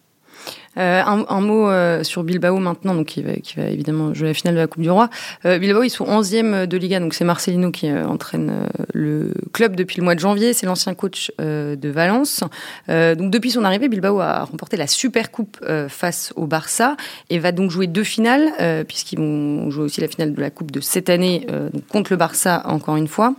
Euh, 0.78 1.02
un, 1.06 1.42
mot 1.42 1.70
euh, 1.70 2.04
sur 2.04 2.24
Bilbao 2.24 2.58
maintenant, 2.58 2.96
donc 2.96 3.08
qui 3.08 3.22
va, 3.22 3.34
qui 3.34 3.56
va, 3.56 3.64
évidemment 3.64 4.14
jouer 4.14 4.30
la 4.30 4.34
finale 4.34 4.56
de 4.56 4.60
la 4.60 4.68
Coupe 4.68 4.82
du 4.82 4.90
Roi. 4.90 5.10
Euh, 5.46 5.58
Bilbao, 5.58 5.84
ils 5.84 5.90
sont 5.90 6.06
11e 6.06 6.66
de 6.66 6.78
Liga, 6.78 7.00
donc 7.00 7.14
c'est 7.14 7.24
Marcelino 7.24 7.72
qui 7.72 7.92
entraîne 7.92 8.68
le 8.94 9.32
club 9.54 9.76
depuis 9.76 9.98
le 9.98 10.04
mois 10.04 10.16
de 10.16 10.20
janvier. 10.20 10.54
C'est 10.54 10.66
l'ancien 10.66 10.94
coach 10.94 11.32
de 11.40 11.90
Valence. 11.90 12.44
donc 12.88 13.32
depuis 13.32 13.52
son 13.52 13.64
arrivée, 13.64 13.88
Bilbao 13.88 14.20
a 14.20 14.44
remporté 14.44 14.78
la 14.78 14.88
Super 14.88 15.32
Coupe 15.32 15.64
face 15.90 16.34
au 16.36 16.46
Barça 16.46 16.98
et 17.30 17.40
va 17.40 17.52
donc 17.52 17.72
jouer 17.72 17.88
deux 17.88 18.04
finales, 18.04 18.84
puisqu'ils 18.88 19.20
vont 19.20 19.70
jouer 19.70 19.86
aussi 19.86 20.02
la 20.02 20.08
finale 20.08 20.34
de 20.34 20.42
la 20.42 20.50
Coupe 20.50 20.72
de 20.72 20.82
cette 20.82 21.10
année 21.10 21.46
donc 21.74 21.88
contre 21.88 22.12
le 22.12 22.18
Barça 22.18 22.64
encore 22.66 22.98
une 22.98 23.08
fois. 23.08 23.36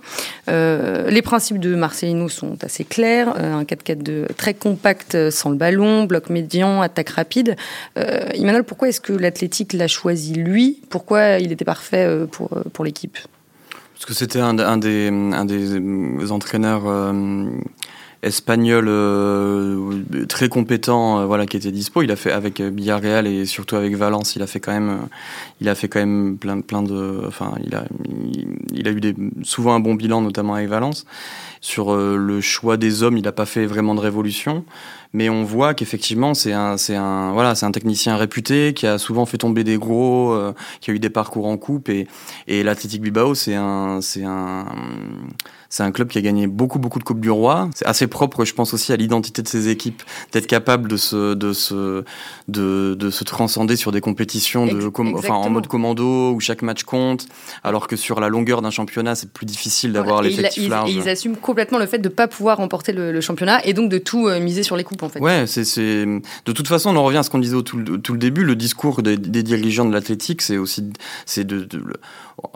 les 0.48 1.22
principes 1.22 1.58
de 1.58 1.74
Marcelino 1.74 2.28
sont 2.28 2.56
assez 2.62 2.84
clairs. 2.84 3.36
un 3.36 3.64
4-4-2 3.64 4.34
très 4.36 4.54
compact 4.54 5.30
sans 5.30 5.50
le 5.50 5.56
ballon, 5.56 6.04
bloc 6.04 6.30
médian, 6.30 6.80
attaque 6.80 7.10
rapide 7.10 7.25
rapide. 7.26 7.56
Euh, 7.98 8.62
pourquoi 8.62 8.88
est-ce 8.88 9.00
que 9.00 9.12
l'Athletic 9.12 9.72
l'a 9.72 9.88
choisi 9.88 10.34
lui? 10.34 10.80
Pourquoi 10.90 11.38
il 11.38 11.50
était 11.50 11.64
parfait 11.64 12.06
euh, 12.06 12.26
pour, 12.26 12.52
euh, 12.52 12.62
pour 12.72 12.84
l'équipe? 12.84 13.18
Parce 13.94 14.06
que 14.06 14.14
c'était 14.14 14.40
un, 14.40 14.54
des, 14.54 15.08
un 15.08 15.44
des 15.44 16.30
entraîneurs 16.30 16.84
euh, 18.26 18.28
espagnols 18.28 20.26
très 20.28 20.48
compétents 20.48 21.26
voilà, 21.26 21.46
qui 21.46 21.56
était 21.56 21.70
dispo. 21.70 22.02
Il 22.02 22.10
a 22.10 22.16
fait 22.16 22.32
avec 22.32 22.60
Villarreal 22.60 23.26
et 23.26 23.46
surtout 23.46 23.76
avec 23.76 23.94
Valence, 23.94 24.36
il 24.36 24.42
a 24.42 24.46
fait 24.46 24.60
quand 24.60 24.72
même, 24.72 25.08
il 25.60 25.68
a 25.68 25.74
fait 25.74 25.88
quand 25.88 26.00
même 26.00 26.36
plein, 26.38 26.60
plein 26.60 26.82
de. 26.82 27.22
Enfin, 27.26 27.54
il 27.64 27.74
a, 27.74 27.84
il, 28.72 28.88
a 28.88 28.90
eu 28.90 29.00
des, 29.00 29.14
souvent 29.42 29.74
un 29.74 29.80
bon 29.80 29.94
bilan, 29.94 30.20
notamment 30.20 30.54
avec 30.54 30.68
Valence. 30.68 31.06
Sur 31.60 31.96
le 31.96 32.40
choix 32.40 32.76
des 32.76 33.02
hommes, 33.02 33.16
il 33.16 33.24
n'a 33.24 33.32
pas 33.32 33.46
fait 33.46 33.66
vraiment 33.66 33.94
de 33.94 34.00
révolution 34.00 34.64
mais 35.16 35.30
on 35.30 35.44
voit 35.44 35.72
qu'effectivement 35.72 36.34
c'est 36.34 36.52
un 36.52 36.76
c'est 36.76 36.94
un 36.94 37.32
voilà 37.32 37.54
c'est 37.54 37.64
un 37.64 37.72
technicien 37.72 38.16
réputé 38.16 38.74
qui 38.74 38.86
a 38.86 38.98
souvent 38.98 39.24
fait 39.24 39.38
tomber 39.38 39.64
des 39.64 39.78
gros 39.78 40.32
euh, 40.32 40.52
qui 40.80 40.90
a 40.90 40.94
eu 40.94 40.98
des 40.98 41.10
parcours 41.10 41.46
en 41.46 41.56
coupe 41.56 41.88
et 41.88 42.06
et 42.46 42.62
l'Athletic 42.62 43.00
Bilbao 43.00 43.34
c'est 43.34 43.54
un 43.54 44.00
c'est 44.02 44.24
un 44.24 44.66
c'est 45.68 45.82
un 45.82 45.92
club 45.92 46.08
qui 46.08 46.18
a 46.18 46.20
gagné 46.20 46.46
beaucoup 46.46 46.78
beaucoup 46.78 46.98
de 46.98 47.04
coupes 47.04 47.20
du 47.20 47.30
roi. 47.30 47.68
C'est 47.74 47.86
assez 47.86 48.06
propre, 48.06 48.44
je 48.44 48.54
pense 48.54 48.74
aussi 48.74 48.92
à 48.92 48.96
l'identité 48.96 49.42
de 49.42 49.48
ses 49.48 49.68
équipes, 49.68 50.02
d'être 50.32 50.46
capable 50.46 50.88
de 50.88 50.96
se 50.96 51.34
de 51.34 51.52
se 51.52 52.04
de, 52.48 52.94
de 52.94 53.10
se 53.10 53.24
transcender 53.24 53.76
sur 53.76 53.92
des 53.92 54.00
compétitions 54.00 54.66
de 54.66 54.90
enfin 55.14 55.34
en 55.34 55.50
mode 55.50 55.66
commando 55.66 56.32
où 56.32 56.40
chaque 56.40 56.62
match 56.62 56.84
compte, 56.84 57.26
alors 57.64 57.88
que 57.88 57.96
sur 57.96 58.20
la 58.20 58.28
longueur 58.28 58.62
d'un 58.62 58.70
championnat 58.70 59.14
c'est 59.14 59.30
plus 59.30 59.46
difficile 59.46 59.92
d'avoir 59.92 60.22
l'effectif 60.22 60.68
large. 60.68 60.90
Ils, 60.90 60.98
ils 60.98 61.08
assument 61.08 61.36
complètement 61.36 61.78
le 61.78 61.86
fait 61.86 61.98
de 61.98 62.08
pas 62.08 62.28
pouvoir 62.28 62.58
remporter 62.58 62.92
le, 62.92 63.20
championnat 63.20 63.64
et 63.64 63.72
donc 63.72 63.90
de 63.90 63.98
tout 63.98 64.28
euh, 64.28 64.40
miser 64.40 64.62
sur 64.62 64.76
les 64.76 64.84
coupes 64.84 65.02
en 65.02 65.08
fait. 65.08 65.20
Ouais, 65.20 65.46
c'est 65.46 65.64
c'est 65.64 66.04
de 66.04 66.52
toute 66.52 66.68
façon 66.68 66.90
on 66.90 66.96
en 66.96 67.04
revient 67.04 67.18
à 67.18 67.22
ce 67.22 67.30
qu'on 67.30 67.38
disait 67.38 67.56
au 67.56 67.62
tout, 67.62 67.82
tout, 67.98 68.12
le 68.12 68.18
début, 68.18 68.44
le 68.44 68.56
discours 68.56 69.02
des, 69.02 69.16
des 69.16 69.42
dirigeants 69.42 69.84
de 69.84 69.92
l'athlétique, 69.92 70.42
c'est 70.42 70.58
aussi 70.58 70.84
c'est 71.24 71.44
de, 71.44 71.64
de, 71.64 71.82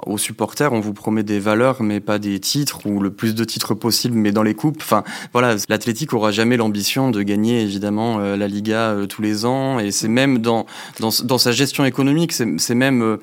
aux 0.07 0.18
supporters 0.18 0.73
on 0.73 0.81
vous 0.81 0.92
promet 0.92 1.23
des 1.23 1.38
valeurs 1.38 1.83
mais 1.83 2.01
pas 2.01 2.19
des 2.19 2.38
titres 2.38 2.87
ou 2.87 3.00
le 3.03 3.11
plus 3.11 3.35
de 3.35 3.44
titres 3.44 3.75
possible, 3.75 4.17
mais 4.17 4.33
dans 4.33 4.42
les 4.42 4.55
coupes. 4.55 4.79
Enfin, 4.81 5.05
voilà, 5.33 5.57
l'Athletic 5.69 6.13
aura 6.13 6.31
jamais 6.31 6.57
l'ambition 6.57 7.11
de 7.11 7.23
gagner 7.23 7.63
évidemment 7.63 8.21
euh, 8.21 8.37
la 8.37 8.48
Liga 8.48 8.90
euh, 8.90 9.07
tous 9.07 9.23
les 9.23 9.44
ans, 9.44 9.79
et 9.79 9.90
c'est 9.90 10.09
même 10.09 10.38
dans, 10.38 10.67
dans, 10.98 11.38
sa 11.38 11.53
gestion 11.53 11.85
économique, 11.85 12.33
c'est 12.33 12.75
même 12.75 13.03
euh, 13.03 13.17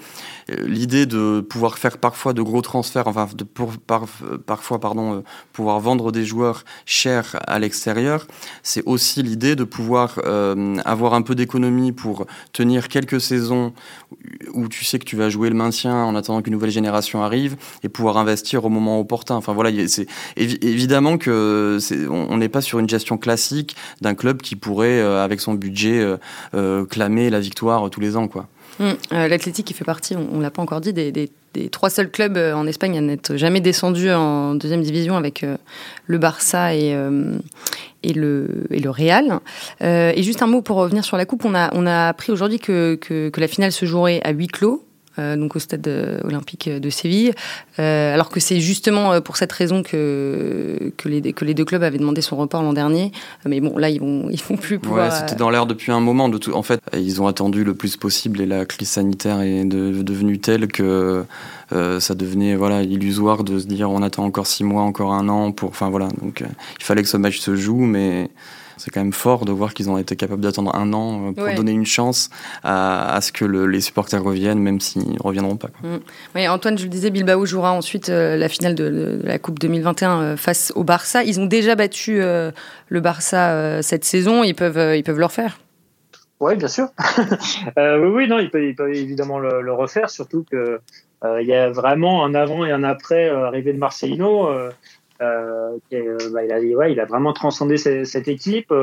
l'idée 0.64 1.06
de 1.06 1.42
pouvoir 1.42 1.78
faire 1.78 1.98
parfois 1.98 2.34
de 2.34 2.42
gros 2.42 2.62
transferts, 2.62 3.08
enfin 3.08 3.28
de 3.36 3.44
pour, 3.44 3.74
par, 3.78 4.06
parfois 4.46 4.80
pardon, 4.80 5.24
pouvoir 5.54 5.80
vendre 5.80 6.12
des 6.12 6.26
joueurs 6.26 6.64
chers 6.86 7.38
à 7.48 7.60
l'extérieur, 7.60 8.28
c'est 8.64 8.84
aussi 8.86 9.24
l'idée 9.24 9.56
de 9.56 9.64
pouvoir 9.64 10.20
avoir 10.86 11.14
un 11.14 11.22
peu 11.22 11.36
d'économie 11.36 11.92
pour 11.92 12.26
tenir 12.54 12.88
quelques 12.88 13.22
saisons 13.22 13.74
où 14.54 14.68
tu 14.68 14.86
sais 14.86 15.00
que 15.00 15.06
tu 15.06 15.16
vas 15.16 15.30
jouer 15.30 15.50
le 15.50 15.56
maintien 15.56 15.96
en 15.96 16.16
attendant 16.16 16.42
qu'une 16.42 16.54
nouvelle 16.54 16.72
génération 16.72 17.24
arrive 17.24 17.58
et 17.84 17.90
pouvoir 17.90 18.18
investir 18.18 18.64
au 18.66 18.70
moment 18.70 19.00
opportun. 19.00 19.36
Enfin 19.36 19.54
voilà, 19.54 19.72
c'est 19.88 20.08
évidemment 20.36 21.18
que 21.18 21.80
on 22.10 22.38
n'est 22.38 22.50
pas 22.50 22.62
sur 22.62 22.80
une 22.80 22.90
gestion 22.90 23.18
classique 23.18 23.76
d'un 24.02 24.16
club 24.16 24.42
qui 24.42 24.56
pourrait, 24.56 25.02
avec 25.02 25.42
son 25.42 25.54
budget, 25.54 26.06
clamer 26.90 27.30
la 27.30 27.40
victoire 27.40 27.90
tous 27.90 28.00
les 28.00 28.16
ans, 28.16 28.28
quoi. 28.28 28.48
Qui 29.64 29.74
fait 29.74 29.86
partie, 29.86 30.16
on, 30.16 30.38
ne 30.38 30.42
l'a 30.42 30.52
pas 30.52 30.62
encore 30.62 30.82
dit, 30.82 30.94
des, 30.94 31.30
trois 31.72 31.90
seuls 31.90 32.12
clubs 32.12 32.38
en 32.38 32.68
Espagne 32.68 32.98
à 32.98 33.02
n'être 33.02 33.36
jamais 33.36 33.62
descendu 33.62 34.12
en 34.12 34.54
deuxième 34.54 34.82
division 34.84 35.18
avec 35.18 35.44
le 36.06 36.18
Barça 36.18 36.76
et, 36.76 36.94
le, 38.04 38.68
et 38.70 38.80
le 38.80 38.90
Real. 38.90 39.40
Euh, 39.82 40.12
et 40.16 40.24
juste 40.24 40.42
un 40.42 40.48
mot 40.48 40.62
pour 40.62 40.78
revenir 40.78 41.04
sur 41.04 41.18
la 41.18 41.26
coupe, 41.26 41.46
on 41.46 41.56
a, 41.56 41.74
on 41.74 41.86
a 41.86 42.10
appris 42.10 42.32
aujourd'hui 42.32 42.60
que, 42.60 42.96
que, 42.96 43.30
que 43.30 43.42
la 43.42 43.48
finale 43.48 43.72
se 43.72 43.86
jouerait 43.86 44.22
à 44.24 44.32
huis 44.32 44.48
clos. 44.48 44.87
Euh, 45.20 45.36
donc 45.36 45.56
au 45.56 45.60
stade 45.60 45.88
euh, 45.88 46.20
olympique 46.24 46.70
de 46.70 46.90
Séville, 46.90 47.34
euh, 47.80 48.14
alors 48.14 48.30
que 48.30 48.40
c'est 48.40 48.60
justement 48.60 49.14
euh, 49.14 49.22
pour 49.22 49.38
cette 49.38 49.52
raison 49.52 49.82
que 49.84 50.92
que 50.98 51.10
les 51.10 51.54
deux 51.54 51.66
clubs 51.66 51.84
avaient 51.84 51.98
demandé 51.98 52.22
son 52.22 52.36
report 52.36 52.62
l'an 52.62 52.74
dernier. 52.74 53.12
Mais 53.46 53.60
bon, 53.60 53.78
là 53.78 53.90
ils 53.90 54.00
vont 54.00 54.30
ils 54.32 54.58
plus 54.58 54.80
pouvoir. 54.80 55.10
Ouais, 55.10 55.16
c'était 55.16 55.36
dans 55.36 55.50
l'air 55.50 55.66
depuis 55.66 55.92
un 55.92 56.00
moment. 56.00 56.30
En 56.54 56.64
fait, 56.64 56.82
ils 56.96 57.22
ont 57.22 57.28
attendu 57.28 57.64
le 57.64 57.74
plus 57.74 57.98
possible 57.98 58.42
et 58.42 58.46
la 58.46 58.66
crise 58.66 58.90
sanitaire 58.90 59.42
est 59.42 59.66
de, 59.66 60.02
devenue 60.02 60.40
telle 60.40 60.68
que 60.68 61.26
euh, 61.74 62.00
ça 62.00 62.16
devenait 62.16 62.56
voilà 62.56 62.84
illusoire 62.84 63.44
de 63.44 63.60
se 63.60 63.66
dire 63.66 63.90
on 63.90 64.02
attend 64.02 64.24
encore 64.24 64.48
six 64.48 64.64
mois, 64.64 64.84
encore 64.84 65.14
un 65.14 65.30
an 65.30 65.52
pour. 65.52 65.70
Enfin 65.70 65.90
voilà, 65.90 66.08
donc 66.22 66.44
il 66.80 66.84
fallait 66.84 67.02
que 67.02 67.10
ce 67.10 67.18
match 67.18 67.40
se 67.40 67.56
joue, 67.56 67.82
mais 67.82 68.30
c'est 68.78 68.92
quand 68.92 69.02
même 69.02 69.14
fort 69.14 69.46
de 69.46 69.52
voir 69.52 69.74
qu'ils 69.74 69.90
ont 69.90 69.98
été 69.98 70.16
capables 70.16 70.42
d'attendre 70.42 70.76
un 70.76 70.94
an 70.94 71.30
euh, 71.30 71.32
pour 71.34 71.54
donner 71.56 71.72
une 71.72 71.86
chance 71.86 72.30
à, 72.64 73.20
ce 73.22 73.32
que 73.32 73.46
les 73.46 73.82
supporters 73.82 74.24
reviennent, 74.24 74.60
même 74.60 74.80
s'ils 74.80 75.12
ne 75.12 75.22
reviendront 75.22 75.58
pas. 75.58 75.70
Mm. 75.84 75.98
Oui, 76.36 76.48
Antoine, 76.48 76.78
je 76.78 76.84
le 76.84 76.90
disais, 76.90 77.10
Bilbao 77.10 77.46
jouera 77.46 77.72
ensuite 77.74 78.10
euh, 78.10 78.38
la 78.38 78.50
finale 78.50 78.76
de, 78.76 79.20
la 79.24 79.40
Coupe 79.40 79.60
2021 79.60 80.22
euh, 80.22 80.38
face 80.38 80.72
au 80.76 80.84
Barça. 80.84 81.24
Ils 81.24 81.40
ont 81.40 81.46
déjà 81.46 81.76
battu 81.76 82.20
le 82.20 83.00
Barça 83.02 83.82
cette 83.82 84.06
saison, 84.06 84.44
ils 84.44 84.56
peuvent, 84.56 84.96
ils 84.96 85.04
peuvent 85.04 85.20
le 85.20 85.26
refaire. 85.26 85.60
Oui, 86.40 86.56
bien 86.56 86.68
sûr. 86.68 86.90
oui, 87.78 88.10
oui, 88.14 88.28
non, 88.28 88.40
ils 88.40 88.50
peuvent, 88.50 88.94
évidemment 88.94 89.40
le, 89.40 89.74
refaire, 89.74 90.10
surtout 90.10 90.46
que 90.50 90.80
il 91.24 91.48
y 91.48 91.54
a 91.54 91.70
vraiment 91.72 92.24
un 92.24 92.36
avant 92.36 92.64
et 92.64 92.72
un 92.72 92.84
après 92.84 93.30
arrivé 93.30 93.74
de 93.74 93.80
Marcelino. 93.80 94.50
Euh, 95.22 95.78
euh, 95.94 96.18
bah, 96.32 96.44
il, 96.46 96.52
a, 96.52 96.90
il 96.90 97.00
a 97.00 97.06
vraiment 97.06 97.34
transcendé 97.34 97.78
cette, 97.78 98.28
équipe. 98.28 98.74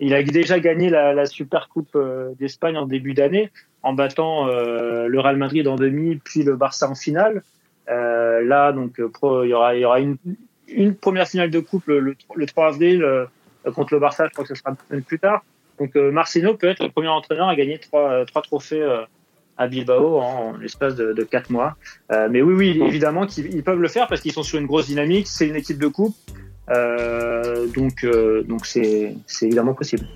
Il 0.00 0.14
a 0.14 0.22
déjà 0.22 0.58
gagné 0.58 0.90
la, 0.90 1.12
la 1.12 1.26
Super 1.26 1.68
Coupe 1.68 1.94
euh, 1.94 2.32
d'Espagne 2.38 2.76
en 2.76 2.86
début 2.86 3.14
d'année 3.14 3.50
en 3.82 3.92
battant 3.92 4.48
euh, 4.48 5.06
le 5.06 5.20
Real 5.20 5.36
Madrid 5.36 5.68
en 5.68 5.76
demi, 5.76 6.16
puis 6.16 6.42
le 6.42 6.56
Barça 6.56 6.88
en 6.88 6.94
finale. 6.94 7.42
Euh, 7.90 8.42
là, 8.42 8.72
donc, 8.72 9.00
pro, 9.12 9.44
il 9.44 9.50
y 9.50 9.54
aura, 9.54 9.74
il 9.74 9.82
y 9.82 9.84
aura 9.84 10.00
une, 10.00 10.16
une 10.68 10.94
première 10.94 11.28
finale 11.28 11.50
de 11.50 11.60
coupe 11.60 11.86
le, 11.86 12.00
le, 12.00 12.46
3 12.46 12.68
avril 12.68 13.06
contre 13.74 13.94
le 13.94 14.00
Barça. 14.00 14.26
Je 14.26 14.32
crois 14.32 14.44
que 14.44 14.54
ce 14.54 14.60
sera 14.60 14.70
un 14.70 14.74
peu 14.74 15.00
plus 15.02 15.18
tard. 15.18 15.44
Donc, 15.78 15.94
Marcino 15.96 16.54
peut 16.54 16.68
être 16.68 16.82
le 16.82 16.90
premier 16.90 17.08
entraîneur 17.08 17.48
à 17.48 17.56
gagner 17.56 17.78
trois, 17.78 18.24
trois 18.26 18.42
trophées 18.42 18.82
à 19.56 19.66
Bilbao 19.68 20.18
en 20.18 20.56
l'espace 20.56 20.94
de, 20.96 21.12
de 21.12 21.22
4 21.22 21.50
mois. 21.50 21.76
Euh, 22.12 22.28
mais 22.30 22.42
oui, 22.42 22.54
oui, 22.54 22.82
évidemment 22.86 23.26
qu'ils 23.26 23.62
peuvent 23.62 23.80
le 23.80 23.88
faire 23.88 24.08
parce 24.08 24.20
qu'ils 24.20 24.32
sont 24.32 24.42
sur 24.42 24.58
une 24.58 24.66
grosse 24.66 24.86
dynamique. 24.86 25.26
C'est 25.28 25.46
une 25.46 25.56
équipe 25.56 25.78
de 25.78 25.88
coupe, 25.88 26.16
euh, 26.70 27.66
donc 27.68 28.04
euh, 28.04 28.42
donc 28.42 28.66
c'est 28.66 29.16
évidemment 29.42 29.74
possible. 29.74 30.06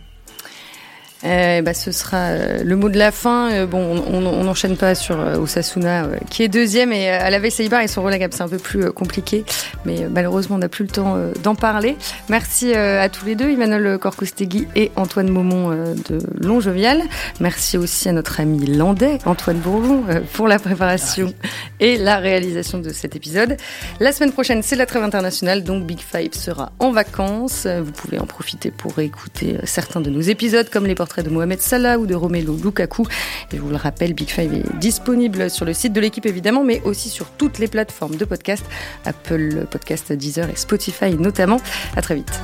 Euh, 1.25 1.63
bah, 1.63 1.75
ce 1.75 1.91
sera 1.91 2.29
euh, 2.29 2.63
le 2.63 2.77
mot 2.77 2.89
de 2.89 2.99
la 2.99 3.11
fin. 3.11 3.51
Euh, 3.51 3.67
bon, 3.67 4.03
on 4.07 4.21
n'enchaîne 4.21 4.77
pas 4.77 4.95
sur 4.95 5.19
Osasuna, 5.19 6.07
qui 6.31 6.43
est 6.43 6.49
deuxième, 6.49 6.93
et 6.93 7.09
à 7.09 7.31
la 7.31 7.51
Seibar, 7.51 7.83
ils 7.83 7.89
sont 7.89 8.03
relagables. 8.03 8.35
C'est 8.35 8.43
un 8.43 8.49
peu 8.49 8.59
plus 8.59 8.93
compliqué, 8.93 9.45
mais 9.85 10.07
malheureusement, 10.11 10.57
on 10.57 10.59
n'a 10.59 10.69
plus 10.69 10.85
le 10.85 10.91
temps 10.91 11.17
d'en 11.43 11.55
parler. 11.55 11.97
Merci 12.29 12.75
à 12.75 13.09
tous 13.09 13.25
les 13.25 13.35
deux, 13.35 13.51
Emmanuel 13.51 13.99
Corcostegui 13.99 14.69
et 14.77 14.93
Antoine 14.97 15.29
Maumont 15.29 15.71
de 15.71 16.19
Longjovial. 16.41 17.03
Merci 17.41 17.79
aussi 17.79 18.09
à 18.09 18.13
notre 18.13 18.41
ami 18.41 18.67
landais, 18.67 19.19
Antoine 19.25 19.59
Bourlon, 19.59 20.05
pour 20.35 20.47
la 20.47 20.59
préparation 20.59 21.33
et 21.81 21.97
la 21.97 22.19
réalisation 22.19 22.79
de 22.79 22.91
cet 22.91 23.17
épisode. 23.17 23.57
La 23.99 24.13
semaine 24.13 24.33
prochaine, 24.33 24.63
c'est 24.63 24.77
la 24.77 24.87
trêve 24.87 25.03
internationale, 25.03 25.65
donc 25.65 25.87
Big 25.87 26.01
Five 26.01 26.35
sera 26.35 26.73
en 26.79 26.91
vacances. 26.93 27.67
Vous 27.67 27.93
pouvez 27.93 28.19
en 28.19 28.27
profiter 28.27 28.71
pour 28.71 28.99
écouter 28.99 29.57
certains 29.65 30.01
de 30.01 30.11
nos 30.11 30.21
épisodes, 30.21 30.69
comme 30.69 30.87
les 30.87 30.95
de 31.17 31.31
Mohamed 31.31 31.61
Salah 31.61 31.99
ou 31.99 32.07
de 32.07 32.15
Romelu 32.15 32.57
Lukaku. 32.63 33.07
Et 33.53 33.57
je 33.57 33.61
vous 33.61 33.71
le 33.71 33.77
rappelle, 33.77 34.15
Big 34.15 34.29
Five 34.29 34.53
est 34.53 34.79
disponible 34.79 35.51
sur 35.51 35.65
le 35.65 35.73
site 35.73 35.93
de 35.93 36.01
l'équipe 36.01 36.27
évidemment, 36.27 36.65
mais 36.65 36.81
aussi 36.85 37.09
sur 37.09 37.31
toutes 37.31 37.59
les 37.59 37.69
plateformes 37.69 38.17
de 38.17 38.25
podcast, 38.25 38.65
Apple 39.05 39.67
Podcast, 39.71 40.13
Deezer 40.13 40.49
et 40.51 40.57
Spotify 40.57 41.15
notamment. 41.15 41.61
À 41.97 42.03
très 42.03 42.15
vite. 42.15 42.41